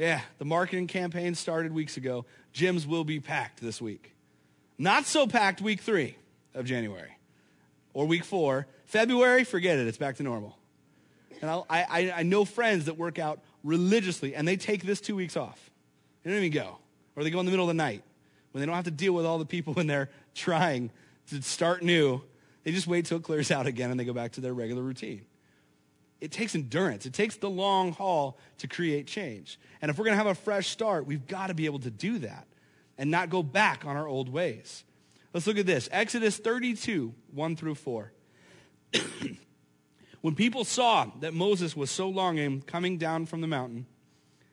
yeah, 0.00 0.22
the 0.38 0.46
marketing 0.46 0.86
campaign 0.86 1.34
started 1.34 1.72
weeks 1.72 1.98
ago. 1.98 2.24
Gyms 2.54 2.86
will 2.86 3.04
be 3.04 3.20
packed 3.20 3.60
this 3.60 3.82
week. 3.82 4.14
Not 4.78 5.04
so 5.04 5.26
packed 5.26 5.60
week 5.60 5.82
three 5.82 6.16
of 6.54 6.64
January 6.64 7.18
or 7.92 8.06
week 8.06 8.24
four. 8.24 8.66
February, 8.86 9.44
forget 9.44 9.78
it, 9.78 9.86
it's 9.86 9.98
back 9.98 10.16
to 10.16 10.22
normal. 10.22 10.56
And 11.42 11.50
I, 11.50 11.62
I, 11.68 12.12
I 12.16 12.22
know 12.22 12.46
friends 12.46 12.86
that 12.86 12.96
work 12.96 13.18
out 13.18 13.40
religiously 13.62 14.34
and 14.34 14.48
they 14.48 14.56
take 14.56 14.84
this 14.84 15.02
two 15.02 15.14
weeks 15.14 15.36
off. 15.36 15.70
They 16.22 16.30
don't 16.30 16.42
even 16.42 16.50
go. 16.50 16.78
Or 17.14 17.22
they 17.22 17.28
go 17.28 17.40
in 17.40 17.44
the 17.44 17.52
middle 17.52 17.68
of 17.68 17.76
the 17.76 17.82
night 17.82 18.02
when 18.52 18.60
they 18.60 18.66
don't 18.66 18.76
have 18.76 18.84
to 18.86 18.90
deal 18.90 19.12
with 19.12 19.26
all 19.26 19.38
the 19.38 19.44
people 19.44 19.74
when 19.74 19.86
they're 19.86 20.08
trying 20.34 20.90
to 21.28 21.42
start 21.42 21.82
new. 21.82 22.22
They 22.64 22.72
just 22.72 22.86
wait 22.86 23.04
till 23.04 23.18
it 23.18 23.22
clears 23.22 23.50
out 23.50 23.66
again 23.66 23.90
and 23.90 24.00
they 24.00 24.06
go 24.06 24.14
back 24.14 24.32
to 24.32 24.40
their 24.40 24.54
regular 24.54 24.82
routine 24.82 25.26
it 26.20 26.32
takes 26.32 26.54
endurance. 26.54 27.06
It 27.06 27.12
takes 27.12 27.36
the 27.36 27.50
long 27.50 27.92
haul 27.92 28.38
to 28.58 28.68
create 28.68 29.06
change. 29.06 29.58
And 29.80 29.90
if 29.90 29.98
we're 29.98 30.04
going 30.04 30.16
to 30.16 30.22
have 30.22 30.26
a 30.26 30.34
fresh 30.34 30.68
start, 30.68 31.06
we've 31.06 31.26
got 31.26 31.46
to 31.46 31.54
be 31.54 31.66
able 31.66 31.78
to 31.80 31.90
do 31.90 32.18
that 32.18 32.46
and 32.98 33.10
not 33.10 33.30
go 33.30 33.42
back 33.42 33.84
on 33.86 33.96
our 33.96 34.06
old 34.06 34.28
ways. 34.28 34.84
Let's 35.32 35.46
look 35.46 35.58
at 35.58 35.66
this 35.66 35.88
Exodus 35.92 36.36
32, 36.36 37.14
1 37.32 37.56
through 37.56 37.74
4. 37.76 38.12
When 40.20 40.34
people 40.34 40.64
saw 40.64 41.10
that 41.20 41.32
Moses 41.32 41.74
was 41.74 41.90
so 41.90 42.08
long 42.08 42.36
in 42.36 42.60
coming 42.60 42.98
down 42.98 43.26
from 43.26 43.40
the 43.40 43.46
mountain, 43.46 43.86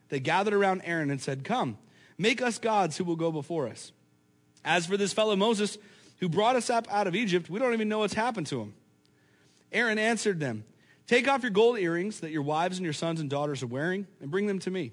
they 0.09 0.19
gathered 0.19 0.53
around 0.53 0.81
Aaron 0.85 1.11
and 1.11 1.21
said, 1.21 1.43
Come, 1.43 1.77
make 2.17 2.41
us 2.41 2.57
gods 2.57 2.95
who 2.95 3.03
will 3.03 3.17
go 3.17 3.31
before 3.31 3.67
us. 3.67 3.91
As 4.63 4.85
for 4.85 4.95
this 4.95 5.11
fellow 5.11 5.35
Moses, 5.35 5.77
who 6.19 6.29
brought 6.29 6.55
us 6.55 6.69
up 6.69 6.87
out 6.89 7.07
of 7.07 7.15
Egypt, 7.15 7.49
we 7.49 7.59
don't 7.59 7.73
even 7.73 7.89
know 7.89 7.99
what's 7.99 8.13
happened 8.13 8.47
to 8.47 8.61
him. 8.61 8.73
Aaron 9.73 9.99
answered 9.99 10.39
them, 10.39 10.63
Take 11.07 11.27
off 11.27 11.41
your 11.41 11.51
gold 11.51 11.79
earrings 11.79 12.19
that 12.19 12.31
your 12.31 12.41
wives 12.41 12.77
and 12.77 12.83
your 12.83 12.93
sons 12.93 13.21
and 13.21 13.29
daughters 13.29 13.63
are 13.63 13.67
wearing, 13.67 14.07
and 14.21 14.29
bring 14.29 14.45
them 14.45 14.59
to 14.59 14.71
me. 14.71 14.91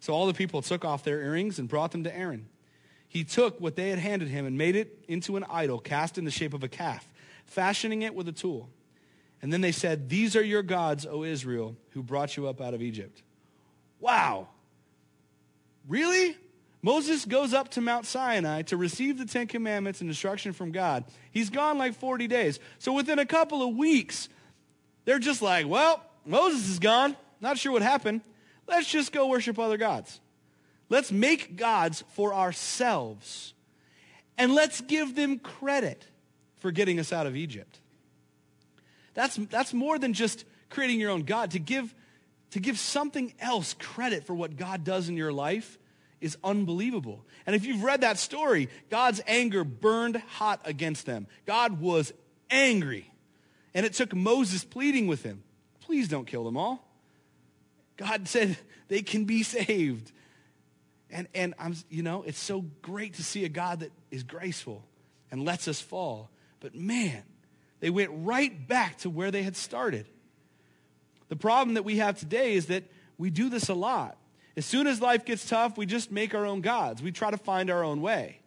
So 0.00 0.14
all 0.14 0.26
the 0.26 0.34
people 0.34 0.62
took 0.62 0.84
off 0.84 1.04
their 1.04 1.20
earrings 1.20 1.58
and 1.58 1.68
brought 1.68 1.92
them 1.92 2.04
to 2.04 2.16
Aaron. 2.16 2.48
He 3.06 3.24
took 3.24 3.60
what 3.60 3.76
they 3.76 3.90
had 3.90 3.98
handed 3.98 4.28
him 4.28 4.46
and 4.46 4.56
made 4.56 4.76
it 4.76 5.04
into 5.08 5.36
an 5.36 5.44
idol 5.50 5.78
cast 5.78 6.16
in 6.16 6.24
the 6.24 6.30
shape 6.30 6.54
of 6.54 6.62
a 6.62 6.68
calf, 6.68 7.06
fashioning 7.44 8.02
it 8.02 8.14
with 8.14 8.28
a 8.28 8.32
tool. 8.32 8.70
And 9.42 9.52
then 9.52 9.60
they 9.60 9.72
said, 9.72 10.08
These 10.08 10.36
are 10.36 10.42
your 10.42 10.62
gods, 10.62 11.06
O 11.06 11.24
Israel, 11.24 11.76
who 11.90 12.02
brought 12.02 12.36
you 12.36 12.48
up 12.48 12.60
out 12.60 12.72
of 12.72 12.80
Egypt. 12.80 13.22
Wow. 13.98 14.48
Really? 15.88 16.36
Moses 16.82 17.26
goes 17.26 17.52
up 17.52 17.70
to 17.72 17.80
Mount 17.80 18.06
Sinai 18.06 18.62
to 18.62 18.76
receive 18.76 19.18
the 19.18 19.26
Ten 19.26 19.46
Commandments 19.46 20.00
and 20.00 20.08
instruction 20.08 20.52
from 20.52 20.72
God. 20.72 21.04
He's 21.30 21.50
gone 21.50 21.76
like 21.76 21.94
40 21.94 22.26
days. 22.26 22.58
So 22.78 22.92
within 22.92 23.18
a 23.18 23.26
couple 23.26 23.62
of 23.62 23.76
weeks, 23.76 24.30
they're 25.04 25.18
just 25.18 25.42
like, 25.42 25.66
well, 25.66 26.04
Moses 26.24 26.68
is 26.68 26.78
gone. 26.78 27.16
Not 27.40 27.58
sure 27.58 27.72
what 27.72 27.82
happened. 27.82 28.20
Let's 28.66 28.90
just 28.90 29.12
go 29.12 29.28
worship 29.28 29.58
other 29.58 29.76
gods. 29.76 30.20
Let's 30.88 31.10
make 31.10 31.56
gods 31.56 32.04
for 32.12 32.34
ourselves. 32.34 33.54
And 34.36 34.54
let's 34.54 34.80
give 34.80 35.14
them 35.14 35.38
credit 35.38 36.06
for 36.58 36.70
getting 36.70 36.98
us 36.98 37.12
out 37.12 37.26
of 37.26 37.36
Egypt. 37.36 37.80
That's, 39.14 39.36
that's 39.36 39.74
more 39.74 39.98
than 39.98 40.12
just 40.12 40.44
creating 40.68 41.00
your 41.00 41.10
own 41.10 41.22
God. 41.22 41.52
To 41.52 41.58
give, 41.58 41.94
to 42.52 42.60
give 42.60 42.78
something 42.78 43.32
else 43.40 43.74
credit 43.74 44.24
for 44.24 44.34
what 44.34 44.56
God 44.56 44.84
does 44.84 45.08
in 45.08 45.16
your 45.16 45.32
life 45.32 45.78
is 46.20 46.36
unbelievable. 46.44 47.24
And 47.46 47.56
if 47.56 47.64
you've 47.64 47.82
read 47.82 48.02
that 48.02 48.18
story, 48.18 48.68
God's 48.90 49.20
anger 49.26 49.64
burned 49.64 50.16
hot 50.16 50.60
against 50.64 51.06
them. 51.06 51.26
God 51.46 51.80
was 51.80 52.12
angry. 52.50 53.10
And 53.74 53.86
it 53.86 53.92
took 53.92 54.14
Moses 54.14 54.64
pleading 54.64 55.06
with 55.06 55.22
him, 55.22 55.42
please 55.80 56.08
don't 56.08 56.26
kill 56.26 56.44
them 56.44 56.56
all. 56.56 56.86
God 57.96 58.26
said 58.28 58.56
they 58.88 59.02
can 59.02 59.24
be 59.24 59.42
saved. 59.42 60.12
And, 61.10 61.28
and 61.34 61.54
I'm, 61.58 61.74
you 61.88 62.02
know, 62.02 62.22
it's 62.22 62.38
so 62.38 62.64
great 62.82 63.14
to 63.14 63.24
see 63.24 63.44
a 63.44 63.48
God 63.48 63.80
that 63.80 63.90
is 64.10 64.22
graceful 64.22 64.84
and 65.30 65.44
lets 65.44 65.68
us 65.68 65.80
fall. 65.80 66.30
But 66.60 66.74
man, 66.74 67.22
they 67.80 67.90
went 67.90 68.10
right 68.14 68.68
back 68.68 68.98
to 68.98 69.10
where 69.10 69.30
they 69.30 69.42
had 69.42 69.56
started. 69.56 70.06
The 71.28 71.36
problem 71.36 71.74
that 71.74 71.84
we 71.84 71.98
have 71.98 72.18
today 72.18 72.54
is 72.54 72.66
that 72.66 72.84
we 73.18 73.30
do 73.30 73.48
this 73.48 73.68
a 73.68 73.74
lot. 73.74 74.16
As 74.56 74.66
soon 74.66 74.86
as 74.86 75.00
life 75.00 75.24
gets 75.24 75.48
tough, 75.48 75.76
we 75.76 75.86
just 75.86 76.10
make 76.10 76.34
our 76.34 76.44
own 76.44 76.60
gods. 76.60 77.02
We 77.02 77.12
try 77.12 77.30
to 77.30 77.38
find 77.38 77.70
our 77.70 77.84
own 77.84 78.00
way. 78.00 78.40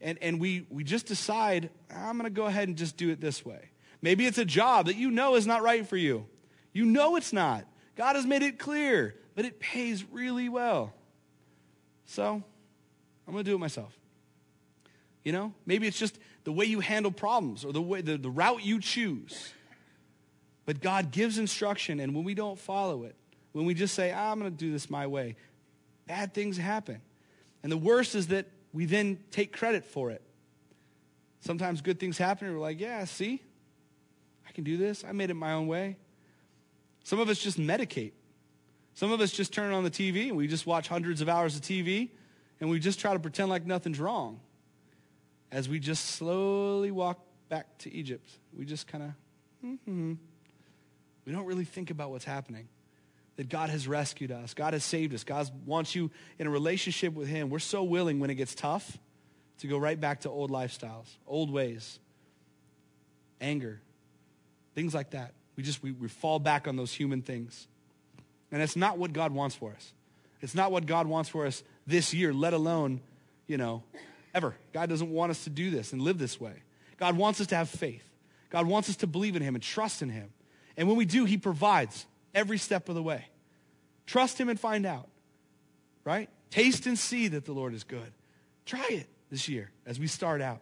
And, 0.00 0.18
and 0.20 0.40
we, 0.40 0.66
we 0.68 0.84
just 0.84 1.06
decide, 1.06 1.70
I'm 1.94 2.18
going 2.18 2.24
to 2.24 2.34
go 2.34 2.46
ahead 2.46 2.68
and 2.68 2.76
just 2.76 2.96
do 2.96 3.10
it 3.10 3.20
this 3.20 3.44
way. 3.44 3.70
Maybe 4.02 4.26
it's 4.26 4.38
a 4.38 4.44
job 4.44 4.86
that 4.86 4.96
you 4.96 5.10
know 5.10 5.36
is 5.36 5.46
not 5.46 5.62
right 5.62 5.86
for 5.86 5.96
you. 5.96 6.26
You 6.72 6.84
know 6.84 7.16
it's 7.16 7.32
not. 7.32 7.64
God 7.96 8.16
has 8.16 8.26
made 8.26 8.42
it 8.42 8.58
clear, 8.58 9.14
but 9.36 9.44
it 9.44 9.60
pays 9.60 10.04
really 10.10 10.48
well. 10.48 10.92
So 12.06 12.42
I'm 13.26 13.32
going 13.32 13.44
to 13.44 13.50
do 13.50 13.54
it 13.54 13.60
myself. 13.60 13.96
You 15.24 15.32
know, 15.32 15.54
maybe 15.66 15.86
it's 15.86 15.98
just 15.98 16.18
the 16.42 16.52
way 16.52 16.64
you 16.64 16.80
handle 16.80 17.12
problems 17.12 17.64
or 17.64 17.72
the 17.72 17.80
way 17.80 18.00
the, 18.00 18.18
the 18.18 18.30
route 18.30 18.64
you 18.64 18.80
choose. 18.80 19.52
But 20.66 20.80
God 20.80 21.12
gives 21.12 21.38
instruction, 21.38 22.00
and 22.00 22.14
when 22.14 22.24
we 22.24 22.34
don't 22.34 22.58
follow 22.58 23.04
it, 23.04 23.14
when 23.52 23.66
we 23.66 23.74
just 23.74 23.94
say, 23.94 24.12
ah, 24.12 24.32
I'm 24.32 24.38
going 24.40 24.50
to 24.50 24.56
do 24.56 24.72
this 24.72 24.90
my 24.90 25.06
way, 25.06 25.36
bad 26.06 26.34
things 26.34 26.56
happen. 26.56 27.00
And 27.62 27.70
the 27.70 27.76
worst 27.76 28.14
is 28.14 28.28
that 28.28 28.46
we 28.72 28.86
then 28.86 29.18
take 29.30 29.52
credit 29.52 29.84
for 29.84 30.10
it. 30.10 30.22
Sometimes 31.40 31.80
good 31.80 32.00
things 32.00 32.18
happen, 32.18 32.48
and 32.48 32.56
we're 32.56 32.62
like, 32.62 32.80
yeah, 32.80 33.04
see, 33.04 33.42
I 34.48 34.52
can 34.52 34.64
do 34.64 34.76
this. 34.76 35.04
I 35.04 35.12
made 35.12 35.30
it 35.30 35.34
my 35.34 35.52
own 35.52 35.66
way. 35.66 35.96
Some 37.04 37.18
of 37.18 37.28
us 37.28 37.38
just 37.38 37.58
medicate. 37.58 38.12
Some 38.94 39.10
of 39.10 39.20
us 39.20 39.32
just 39.32 39.52
turn 39.52 39.72
on 39.72 39.84
the 39.84 39.90
TV 39.90 40.28
and 40.28 40.36
we 40.36 40.46
just 40.46 40.66
watch 40.66 40.88
hundreds 40.88 41.20
of 41.20 41.28
hours 41.28 41.56
of 41.56 41.62
TV 41.62 42.10
and 42.60 42.70
we 42.70 42.78
just 42.78 43.00
try 43.00 43.12
to 43.12 43.18
pretend 43.18 43.48
like 43.48 43.66
nothing's 43.66 43.98
wrong 43.98 44.40
as 45.50 45.68
we 45.68 45.78
just 45.78 46.06
slowly 46.06 46.90
walk 46.90 47.18
back 47.48 47.78
to 47.78 47.92
Egypt. 47.92 48.28
We 48.56 48.64
just 48.64 48.86
kind 48.86 49.04
of, 49.04 49.10
mm-hmm. 49.64 50.14
we 51.24 51.32
don't 51.32 51.46
really 51.46 51.64
think 51.64 51.90
about 51.90 52.10
what's 52.10 52.24
happening 52.24 52.68
that 53.36 53.48
God 53.48 53.70
has 53.70 53.88
rescued 53.88 54.30
us. 54.30 54.54
God 54.54 54.74
has 54.74 54.84
saved 54.84 55.14
us. 55.14 55.24
God 55.24 55.50
wants 55.66 55.94
you 55.94 56.10
in 56.38 56.46
a 56.46 56.50
relationship 56.50 57.14
with 57.14 57.28
Him. 57.28 57.48
We're 57.50 57.58
so 57.60 57.82
willing 57.82 58.20
when 58.20 58.30
it 58.30 58.34
gets 58.34 58.54
tough 58.54 58.98
to 59.58 59.66
go 59.66 59.78
right 59.78 59.98
back 59.98 60.20
to 60.20 60.30
old 60.30 60.50
lifestyles, 60.50 61.06
old 61.26 61.50
ways, 61.50 61.98
anger, 63.40 63.80
things 64.74 64.94
like 64.94 65.10
that. 65.10 65.32
We 65.56 65.62
just, 65.62 65.82
we, 65.82 65.92
we 65.92 66.08
fall 66.08 66.38
back 66.38 66.66
on 66.66 66.76
those 66.76 66.92
human 66.92 67.22
things. 67.22 67.66
And 68.50 68.62
it's 68.62 68.76
not 68.76 68.98
what 68.98 69.12
God 69.12 69.32
wants 69.32 69.54
for 69.56 69.72
us. 69.72 69.92
It's 70.40 70.54
not 70.54 70.72
what 70.72 70.86
God 70.86 71.06
wants 71.06 71.28
for 71.28 71.46
us 71.46 71.62
this 71.86 72.12
year, 72.12 72.32
let 72.32 72.52
alone, 72.52 73.00
you 73.46 73.56
know, 73.56 73.82
ever. 74.34 74.54
God 74.72 74.88
doesn't 74.88 75.10
want 75.10 75.30
us 75.30 75.44
to 75.44 75.50
do 75.50 75.70
this 75.70 75.92
and 75.92 76.02
live 76.02 76.18
this 76.18 76.40
way. 76.40 76.54
God 76.98 77.16
wants 77.16 77.40
us 77.40 77.46
to 77.48 77.56
have 77.56 77.68
faith. 77.68 78.04
God 78.50 78.66
wants 78.66 78.90
us 78.90 78.96
to 78.96 79.06
believe 79.06 79.36
in 79.36 79.42
Him 79.42 79.54
and 79.54 79.62
trust 79.62 80.02
in 80.02 80.08
Him. 80.08 80.30
And 80.76 80.88
when 80.88 80.96
we 80.96 81.04
do, 81.04 81.24
He 81.24 81.38
provides 81.38 82.06
every 82.34 82.58
step 82.58 82.88
of 82.88 82.94
the 82.94 83.02
way. 83.02 83.26
Trust 84.06 84.38
Him 84.38 84.48
and 84.48 84.58
find 84.58 84.84
out, 84.84 85.08
right? 86.04 86.28
Taste 86.50 86.86
and 86.86 86.98
see 86.98 87.28
that 87.28 87.44
the 87.44 87.52
Lord 87.52 87.72
is 87.72 87.84
good. 87.84 88.12
Try 88.66 88.86
it 88.90 89.06
this 89.30 89.48
year 89.48 89.70
as 89.86 89.98
we 89.98 90.06
start 90.06 90.42
out. 90.42 90.60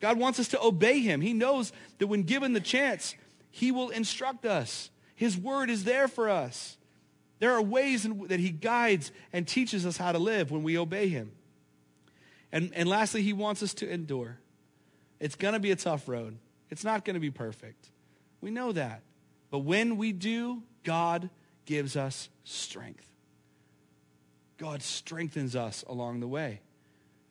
God 0.00 0.18
wants 0.18 0.38
us 0.38 0.48
to 0.48 0.62
obey 0.62 1.00
Him. 1.00 1.20
He 1.20 1.32
knows 1.32 1.72
that 1.98 2.06
when 2.06 2.22
given 2.24 2.52
the 2.52 2.60
chance, 2.60 3.14
He 3.56 3.72
will 3.72 3.88
instruct 3.88 4.44
us. 4.44 4.90
His 5.14 5.34
word 5.34 5.70
is 5.70 5.84
there 5.84 6.08
for 6.08 6.28
us. 6.28 6.76
There 7.38 7.52
are 7.52 7.62
ways 7.62 8.04
in, 8.04 8.26
that 8.26 8.38
He 8.38 8.50
guides 8.50 9.12
and 9.32 9.48
teaches 9.48 9.86
us 9.86 9.96
how 9.96 10.12
to 10.12 10.18
live 10.18 10.50
when 10.50 10.62
we 10.62 10.76
obey 10.76 11.08
Him. 11.08 11.32
And, 12.52 12.70
and 12.74 12.86
lastly, 12.86 13.22
He 13.22 13.32
wants 13.32 13.62
us 13.62 13.72
to 13.74 13.90
endure. 13.90 14.36
It's 15.20 15.36
going 15.36 15.54
to 15.54 15.58
be 15.58 15.70
a 15.70 15.76
tough 15.76 16.06
road, 16.06 16.36
it's 16.68 16.84
not 16.84 17.06
going 17.06 17.14
to 17.14 17.20
be 17.20 17.30
perfect. 17.30 17.88
We 18.42 18.50
know 18.50 18.72
that. 18.72 19.00
But 19.50 19.60
when 19.60 19.96
we 19.96 20.12
do, 20.12 20.62
God 20.84 21.30
gives 21.64 21.96
us 21.96 22.28
strength. 22.44 23.08
God 24.58 24.82
strengthens 24.82 25.56
us 25.56 25.82
along 25.88 26.20
the 26.20 26.28
way. 26.28 26.60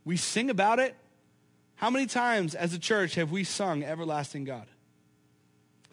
We 0.03 0.17
sing 0.17 0.49
about 0.49 0.79
it. 0.79 0.95
How 1.75 1.91
many 1.91 2.07
times 2.07 2.55
as 2.55 2.73
a 2.73 2.79
church 2.79 3.13
have 3.13 3.29
we 3.29 3.43
sung 3.43 3.83
Everlasting 3.83 4.45
God? 4.45 4.65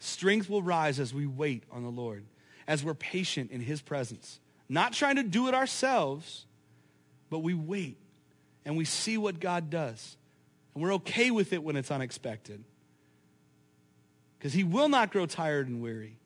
Strength 0.03 0.49
will 0.49 0.61
rise 0.61 0.99
as 0.99 1.13
we 1.13 1.25
wait 1.25 1.63
on 1.71 1.83
the 1.83 1.89
Lord, 1.89 2.25
as 2.67 2.83
we're 2.83 2.93
patient 2.93 3.51
in 3.51 3.61
His 3.61 3.81
presence. 3.81 4.41
Not 4.67 4.91
trying 4.91 5.15
to 5.15 5.23
do 5.23 5.47
it 5.47 5.53
ourselves, 5.53 6.45
but 7.29 7.39
we 7.39 7.53
wait 7.53 7.97
and 8.65 8.75
we 8.75 8.83
see 8.83 9.17
what 9.17 9.39
God 9.39 9.69
does. 9.69 10.17
And 10.73 10.83
we're 10.83 10.95
okay 10.95 11.31
with 11.31 11.53
it 11.53 11.63
when 11.63 11.77
it's 11.77 11.89
unexpected. 11.89 12.65
Because 14.37 14.51
He 14.51 14.65
will 14.65 14.89
not 14.89 15.09
grow 15.09 15.25
tired 15.25 15.69
and 15.69 15.81
weary. 15.81 16.17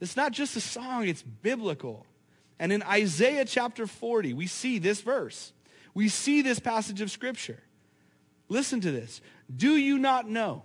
It's 0.00 0.16
not 0.16 0.32
just 0.32 0.56
a 0.56 0.60
song, 0.60 1.06
it's 1.06 1.22
biblical. 1.22 2.04
And 2.58 2.72
in 2.72 2.82
Isaiah 2.82 3.44
chapter 3.44 3.86
40, 3.86 4.34
we 4.34 4.48
see 4.48 4.80
this 4.80 5.02
verse. 5.02 5.52
We 5.94 6.08
see 6.08 6.42
this 6.42 6.58
passage 6.58 7.00
of 7.00 7.12
Scripture. 7.12 7.62
Listen 8.48 8.80
to 8.80 8.90
this. 8.90 9.20
Do 9.54 9.76
you 9.76 9.98
not 9.98 10.28
know? 10.28 10.64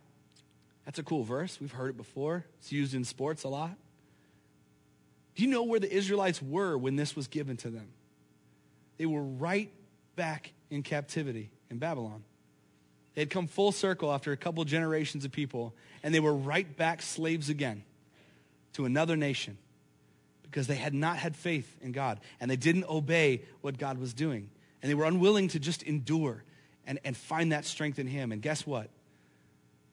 that's 0.91 0.99
a 0.99 1.03
cool 1.03 1.23
verse. 1.23 1.57
We've 1.61 1.71
heard 1.71 1.91
it 1.91 1.95
before. 1.95 2.43
It's 2.59 2.69
used 2.73 2.93
in 2.93 3.05
sports 3.05 3.45
a 3.45 3.47
lot. 3.47 3.77
Do 5.35 5.43
you 5.43 5.49
know 5.49 5.63
where 5.63 5.79
the 5.79 5.89
Israelites 5.89 6.41
were 6.41 6.77
when 6.77 6.97
this 6.97 7.15
was 7.15 7.29
given 7.29 7.55
to 7.57 7.69
them? 7.69 7.87
They 8.97 9.05
were 9.05 9.23
right 9.23 9.71
back 10.17 10.51
in 10.69 10.83
captivity 10.83 11.49
in 11.69 11.77
Babylon. 11.77 12.25
They 13.15 13.21
had 13.21 13.29
come 13.29 13.47
full 13.47 13.71
circle 13.71 14.11
after 14.11 14.33
a 14.33 14.37
couple 14.37 14.65
generations 14.65 15.23
of 15.23 15.31
people, 15.31 15.73
and 16.03 16.13
they 16.13 16.19
were 16.19 16.33
right 16.33 16.75
back 16.75 17.01
slaves 17.01 17.47
again 17.47 17.83
to 18.73 18.83
another 18.83 19.15
nation 19.15 19.57
because 20.41 20.67
they 20.67 20.75
had 20.75 20.93
not 20.93 21.15
had 21.15 21.37
faith 21.37 21.73
in 21.79 21.93
God 21.93 22.19
and 22.41 22.51
they 22.51 22.57
didn't 22.57 22.83
obey 22.89 23.43
what 23.61 23.77
God 23.77 23.97
was 23.97 24.13
doing. 24.13 24.49
And 24.81 24.91
they 24.91 24.95
were 24.95 25.05
unwilling 25.05 25.47
to 25.49 25.59
just 25.59 25.83
endure 25.83 26.43
and, 26.85 26.99
and 27.05 27.15
find 27.15 27.53
that 27.53 27.63
strength 27.63 27.97
in 27.97 28.07
Him. 28.07 28.33
And 28.33 28.41
guess 28.41 28.67
what? 28.67 28.89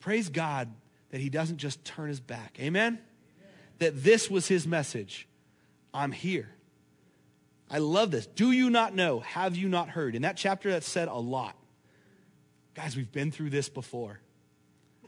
Praise 0.01 0.28
God 0.28 0.68
that 1.11 1.21
He 1.21 1.31
doesn't 1.31 1.59
just 1.59 1.85
turn 1.85 2.09
His 2.09 2.21
back. 2.21 2.59
Amen? 2.61 2.95
Amen. 2.95 3.03
That 3.79 4.03
this 4.03 4.31
was 4.31 4.49
His 4.49 4.67
message 4.67 5.27
I'm 5.93 6.13
here. 6.13 6.49
I 7.71 7.79
love 7.79 8.11
this. 8.11 8.27
Do 8.27 8.51
you 8.51 8.71
not 8.71 8.95
know? 8.95 9.21
Have 9.21 9.57
you 9.57 9.69
not 9.69 9.91
heard? 9.91 10.15
In 10.15 10.23
that 10.23 10.37
chapter, 10.37 10.71
that 10.71 10.85
said 10.85 11.09
a 11.09 11.15
lot. 11.15 11.55
Guys, 12.75 12.97
we've 12.97 13.11
been 13.11 13.31
through 13.31 13.51
this 13.51 13.69
before. 13.69 14.21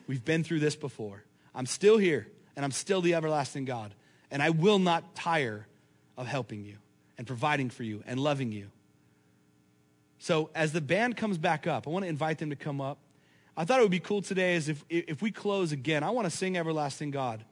We've 0.06 0.24
been 0.24 0.44
through 0.44 0.60
this 0.60 0.76
before. 0.76 1.22
I'm 1.54 1.66
still 1.66 1.96
here, 1.96 2.26
and 2.56 2.64
I'm 2.64 2.72
still 2.72 3.00
the 3.00 3.14
everlasting 3.14 3.64
God. 3.64 3.94
And 4.30 4.42
I 4.42 4.50
will 4.50 4.78
not 4.78 5.14
tire 5.14 5.66
of 6.16 6.26
helping 6.26 6.64
you 6.64 6.76
and 7.16 7.26
providing 7.26 7.70
for 7.70 7.82
you 7.82 8.02
and 8.06 8.20
loving 8.20 8.52
you. 8.52 8.70
So 10.18 10.50
as 10.54 10.72
the 10.72 10.80
band 10.80 11.16
comes 11.16 11.38
back 11.38 11.66
up, 11.66 11.86
I 11.86 11.90
want 11.90 12.04
to 12.04 12.08
invite 12.08 12.38
them 12.38 12.50
to 12.50 12.56
come 12.56 12.80
up. 12.80 12.98
I 13.56 13.64
thought 13.64 13.80
it 13.80 13.82
would 13.82 13.90
be 13.90 14.00
cool 14.00 14.22
today 14.22 14.54
is 14.54 14.68
if, 14.68 14.84
if 14.88 15.22
we 15.22 15.30
close 15.30 15.72
again, 15.72 16.02
I 16.02 16.10
want 16.10 16.30
to 16.30 16.36
sing 16.36 16.56
Everlasting 16.56 17.10
God 17.10 17.44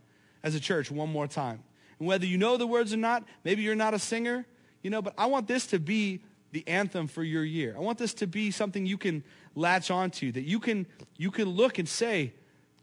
as 0.42 0.54
a 0.54 0.60
church 0.60 0.90
one 0.90 1.10
more 1.10 1.26
time. 1.26 1.62
And 1.98 2.08
whether 2.08 2.26
you 2.26 2.38
know 2.38 2.56
the 2.56 2.66
words 2.66 2.92
or 2.92 2.96
not, 2.96 3.24
maybe 3.44 3.62
you're 3.62 3.74
not 3.74 3.94
a 3.94 3.98
singer, 3.98 4.46
you 4.82 4.90
know, 4.90 5.02
but 5.02 5.14
I 5.18 5.26
want 5.26 5.48
this 5.48 5.66
to 5.68 5.78
be 5.78 6.20
the 6.52 6.66
anthem 6.66 7.08
for 7.08 7.22
your 7.22 7.44
year. 7.44 7.74
I 7.76 7.80
want 7.80 7.98
this 7.98 8.14
to 8.14 8.26
be 8.26 8.50
something 8.50 8.86
you 8.86 8.98
can 8.98 9.22
latch 9.54 9.90
onto, 9.90 10.32
that 10.32 10.42
you 10.42 10.60
can, 10.60 10.86
you 11.16 11.30
can 11.30 11.48
look 11.48 11.78
and 11.78 11.88
say, 11.88 12.32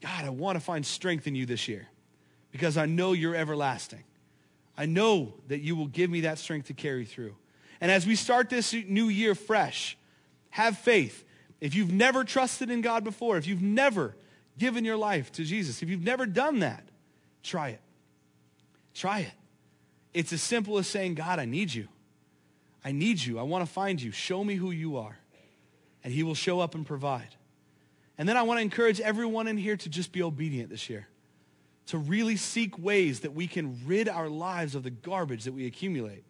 God, 0.02 0.26
I 0.26 0.30
want 0.30 0.58
to 0.58 0.64
find 0.64 0.86
strength 0.86 1.26
in 1.26 1.36
you 1.36 1.46
this 1.46 1.68
year 1.68 1.88
because 2.52 2.78
I 2.78 2.86
know 2.86 3.14
you're 3.14 3.36
everlasting. 3.36 4.04
I 4.78 4.86
know 4.86 5.34
that 5.48 5.62
you 5.62 5.76
will 5.76 5.88
give 5.88 6.10
me 6.10 6.22
that 6.22 6.38
strength 6.38 6.68
to 6.68 6.74
carry 6.74 7.06
through. 7.06 7.36
And 7.82 7.92
as 7.92 8.06
we 8.06 8.16
start 8.16 8.50
this 8.50 8.74
new 8.74 9.10
year 9.10 9.36
fresh, 9.36 9.98
have 10.52 10.78
faith. 10.78 11.25
If 11.66 11.74
you've 11.74 11.92
never 11.92 12.24
trusted 12.24 12.70
in 12.70 12.82
God 12.82 13.04
before, 13.04 13.38
if 13.38 13.48
you've 13.48 13.64
never 13.64 14.16
given 14.56 14.86
your 14.86 14.98
life 14.98 15.32
to 15.32 15.44
Jesus, 15.44 15.82
if 15.82 15.90
you've 15.90 16.04
never 16.04 16.28
done 16.28 16.60
that, 16.60 16.84
try 17.42 17.70
it. 17.70 17.82
Try 18.94 19.22
it. 19.22 19.32
It's 20.14 20.32
as 20.32 20.44
simple 20.44 20.78
as 20.78 20.86
saying, 20.86 21.16
God, 21.16 21.40
I 21.40 21.46
need 21.46 21.74
you. 21.74 21.88
I 22.84 22.92
need 22.92 23.20
you. 23.20 23.40
I 23.40 23.42
want 23.42 23.66
to 23.66 23.74
find 23.74 24.00
you. 24.00 24.12
Show 24.12 24.44
me 24.44 24.54
who 24.54 24.70
you 24.70 24.98
are. 24.98 25.18
And 26.04 26.14
he 26.14 26.22
will 26.22 26.36
show 26.36 26.60
up 26.60 26.76
and 26.76 26.86
provide. 26.86 27.36
And 28.16 28.30
then 28.30 28.38
I 28.38 28.44
want 28.44 28.60
to 28.60 28.62
encourage 28.62 29.02
everyone 29.02 29.48
in 29.48 29.58
here 29.58 29.76
to 29.76 29.90
just 29.90 30.12
be 30.12 30.22
obedient 30.22 30.70
this 30.70 30.88
year, 30.88 31.08
to 31.88 31.98
really 31.98 32.36
seek 32.36 32.78
ways 32.78 33.22
that 33.22 33.34
we 33.34 33.48
can 33.48 33.80
rid 33.88 34.08
our 34.08 34.30
lives 34.30 34.76
of 34.76 34.84
the 34.84 34.92
garbage 34.92 35.46
that 35.46 35.54
we 35.56 35.66
accumulate, 35.66 36.26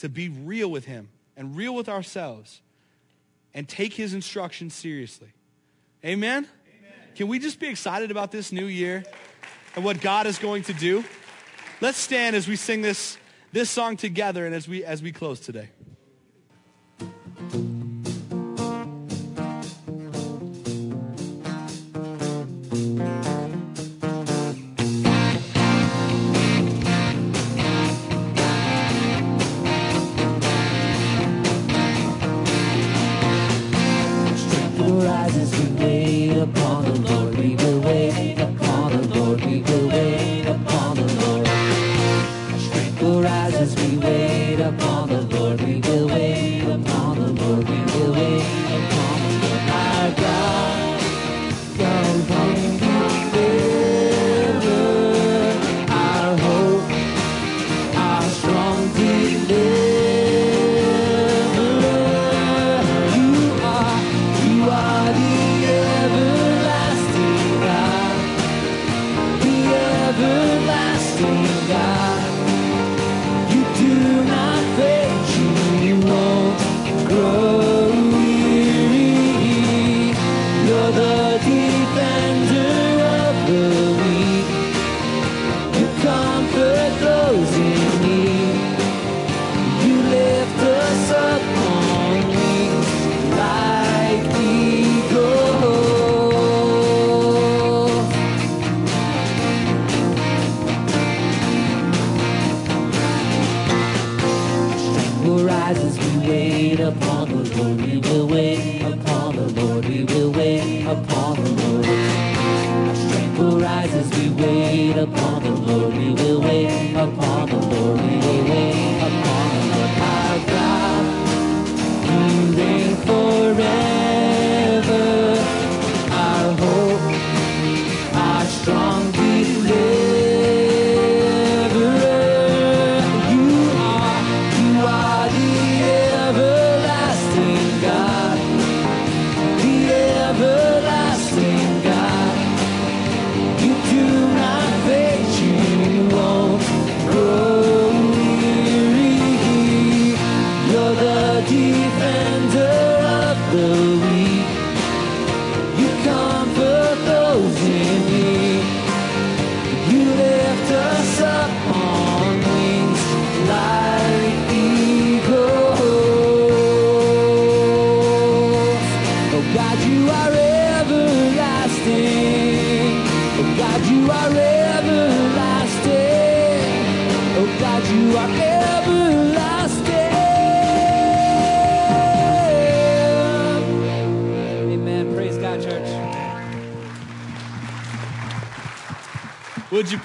to 0.00 0.10
be 0.10 0.28
real 0.28 0.70
with 0.70 0.84
him 0.84 1.08
and 1.38 1.56
real 1.56 1.74
with 1.74 1.88
ourselves, 1.88 2.60
and 3.58 3.68
take 3.68 3.92
his 3.92 4.14
instructions 4.14 4.72
seriously. 4.72 5.26
Amen? 6.04 6.46
Amen? 6.46 6.92
Can 7.16 7.26
we 7.26 7.40
just 7.40 7.58
be 7.58 7.66
excited 7.66 8.12
about 8.12 8.30
this 8.30 8.52
new 8.52 8.66
year 8.66 9.02
and 9.74 9.84
what 9.84 10.00
God 10.00 10.28
is 10.28 10.38
going 10.38 10.62
to 10.62 10.72
do? 10.72 11.04
Let's 11.80 11.98
stand 11.98 12.36
as 12.36 12.46
we 12.46 12.54
sing 12.54 12.82
this, 12.82 13.18
this 13.50 13.68
song 13.68 13.96
together 13.96 14.46
and 14.46 14.54
as 14.54 14.68
we, 14.68 14.84
as 14.84 15.02
we 15.02 15.10
close 15.10 15.40
today. 15.40 15.70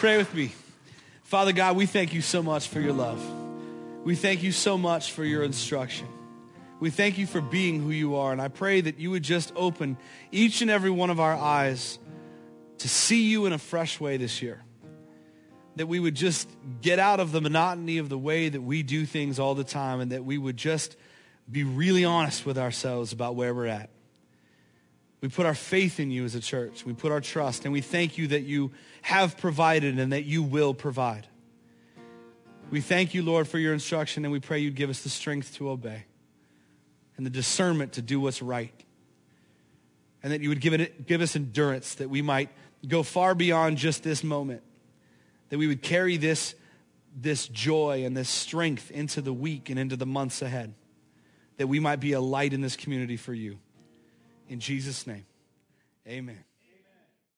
Pray 0.04 0.18
with 0.18 0.36
me? 0.36 0.52
Father 1.24 1.54
God, 1.54 1.78
we 1.78 1.86
thank 1.86 2.14
you 2.14 2.20
so 2.20 2.44
much 2.44 2.68
for 2.68 2.82
your 2.82 2.92
love. 2.92 3.26
We 4.04 4.16
thank 4.16 4.44
you 4.44 4.52
so 4.52 4.78
much 4.78 5.14
for 5.14 5.24
your 5.24 5.44
instruction. 5.44 6.10
We 6.82 6.90
thank 6.90 7.18
you 7.18 7.26
for 7.26 7.40
being 7.40 7.82
who 7.82 7.92
you 7.92 8.18
are. 8.18 8.34
And 8.34 8.42
I 8.42 8.50
pray 8.50 8.82
that 8.82 9.00
you 9.00 9.12
would 9.12 9.24
just 9.24 9.54
open 9.56 9.96
each 10.30 10.62
and 10.62 10.70
every 10.70 10.90
one 10.90 11.10
of 11.10 11.22
our 11.22 11.34
eyes 11.34 12.00
to 12.80 12.90
see 12.90 13.30
you 13.30 13.46
in 13.46 13.54
a 13.54 13.58
fresh 13.58 13.98
way 14.02 14.18
this 14.18 14.42
year. 14.42 14.62
That 15.78 15.88
we 15.88 16.02
would 16.02 16.16
just 16.16 16.50
get 16.82 17.00
out 17.00 17.22
of 17.22 17.32
the 17.32 17.40
monotony 17.40 17.98
of 17.98 18.10
the 18.10 18.18
way 18.18 18.50
that 18.50 18.62
we 18.62 18.84
do 18.84 19.06
things 19.06 19.40
all 19.40 19.56
the 19.56 19.64
time 19.64 20.02
and 20.02 20.12
that 20.12 20.26
we 20.26 20.38
would 20.38 20.58
just 20.58 20.98
be 21.50 21.64
really 21.64 22.04
honest 22.04 22.46
with 22.46 22.58
ourselves 22.58 23.14
about 23.14 23.36
where 23.36 23.54
we're 23.54 23.68
at. 23.68 23.90
We 25.22 25.30
put 25.30 25.46
our 25.46 25.56
faith 25.56 26.02
in 26.02 26.12
you 26.12 26.26
as 26.26 26.36
a 26.36 26.42
church. 26.42 26.86
We 26.86 26.92
put 26.92 27.14
our 27.14 27.22
trust, 27.22 27.64
and 27.64 27.72
we 27.72 27.80
thank 27.80 28.18
you 28.18 28.28
that 28.28 28.44
you 28.44 28.72
have 29.04 29.38
provided 29.38 30.00
and 30.00 30.14
that 30.14 30.24
you 30.24 30.42
will 30.42 30.74
provide. 30.74 31.28
We 32.72 32.82
thank 32.82 33.14
you, 33.14 33.22
Lord, 33.22 33.48
for 33.48 33.60
your 33.60 33.74
instruction, 33.74 34.26
and 34.26 34.32
we 34.32 34.40
pray 34.40 34.60
you'd 34.60 34.76
give 34.76 34.90
us 34.90 35.04
the 35.04 35.10
strength 35.10 35.56
to 35.58 35.70
obey 35.70 36.06
and 37.18 37.26
the 37.26 37.30
discernment 37.30 37.94
to 37.94 38.02
do 38.02 38.20
what's 38.20 38.42
right. 38.42 38.74
And 40.24 40.32
that 40.32 40.42
you 40.42 40.50
would 40.50 40.62
give, 40.62 40.74
it, 40.74 41.06
give 41.06 41.22
us 41.22 41.36
endurance 41.36 41.96
that 41.96 42.10
we 42.10 42.22
might 42.22 42.50
go 42.88 43.04
far 43.04 43.36
beyond 43.36 43.78
just 43.78 44.04
this 44.04 44.24
moment. 44.24 44.64
That 45.50 45.58
we 45.58 45.68
would 45.68 45.82
carry 45.82 46.16
this, 46.16 46.56
this 47.16 47.48
joy 47.50 48.06
and 48.06 48.16
this 48.16 48.30
strength 48.30 48.90
into 48.90 49.22
the 49.22 49.34
week 49.34 49.70
and 49.70 49.78
into 49.78 49.98
the 49.98 50.06
months 50.06 50.42
ahead. 50.42 50.74
That 51.58 51.68
we 51.68 51.82
might 51.82 52.00
be 52.00 52.14
a 52.14 52.22
light 52.22 52.54
in 52.54 52.62
this 52.62 52.78
community 52.78 53.18
for 53.18 53.34
you. 53.34 53.60
In 54.48 54.62
Jesus' 54.62 55.06
name, 55.06 55.26
amen. 56.08 56.44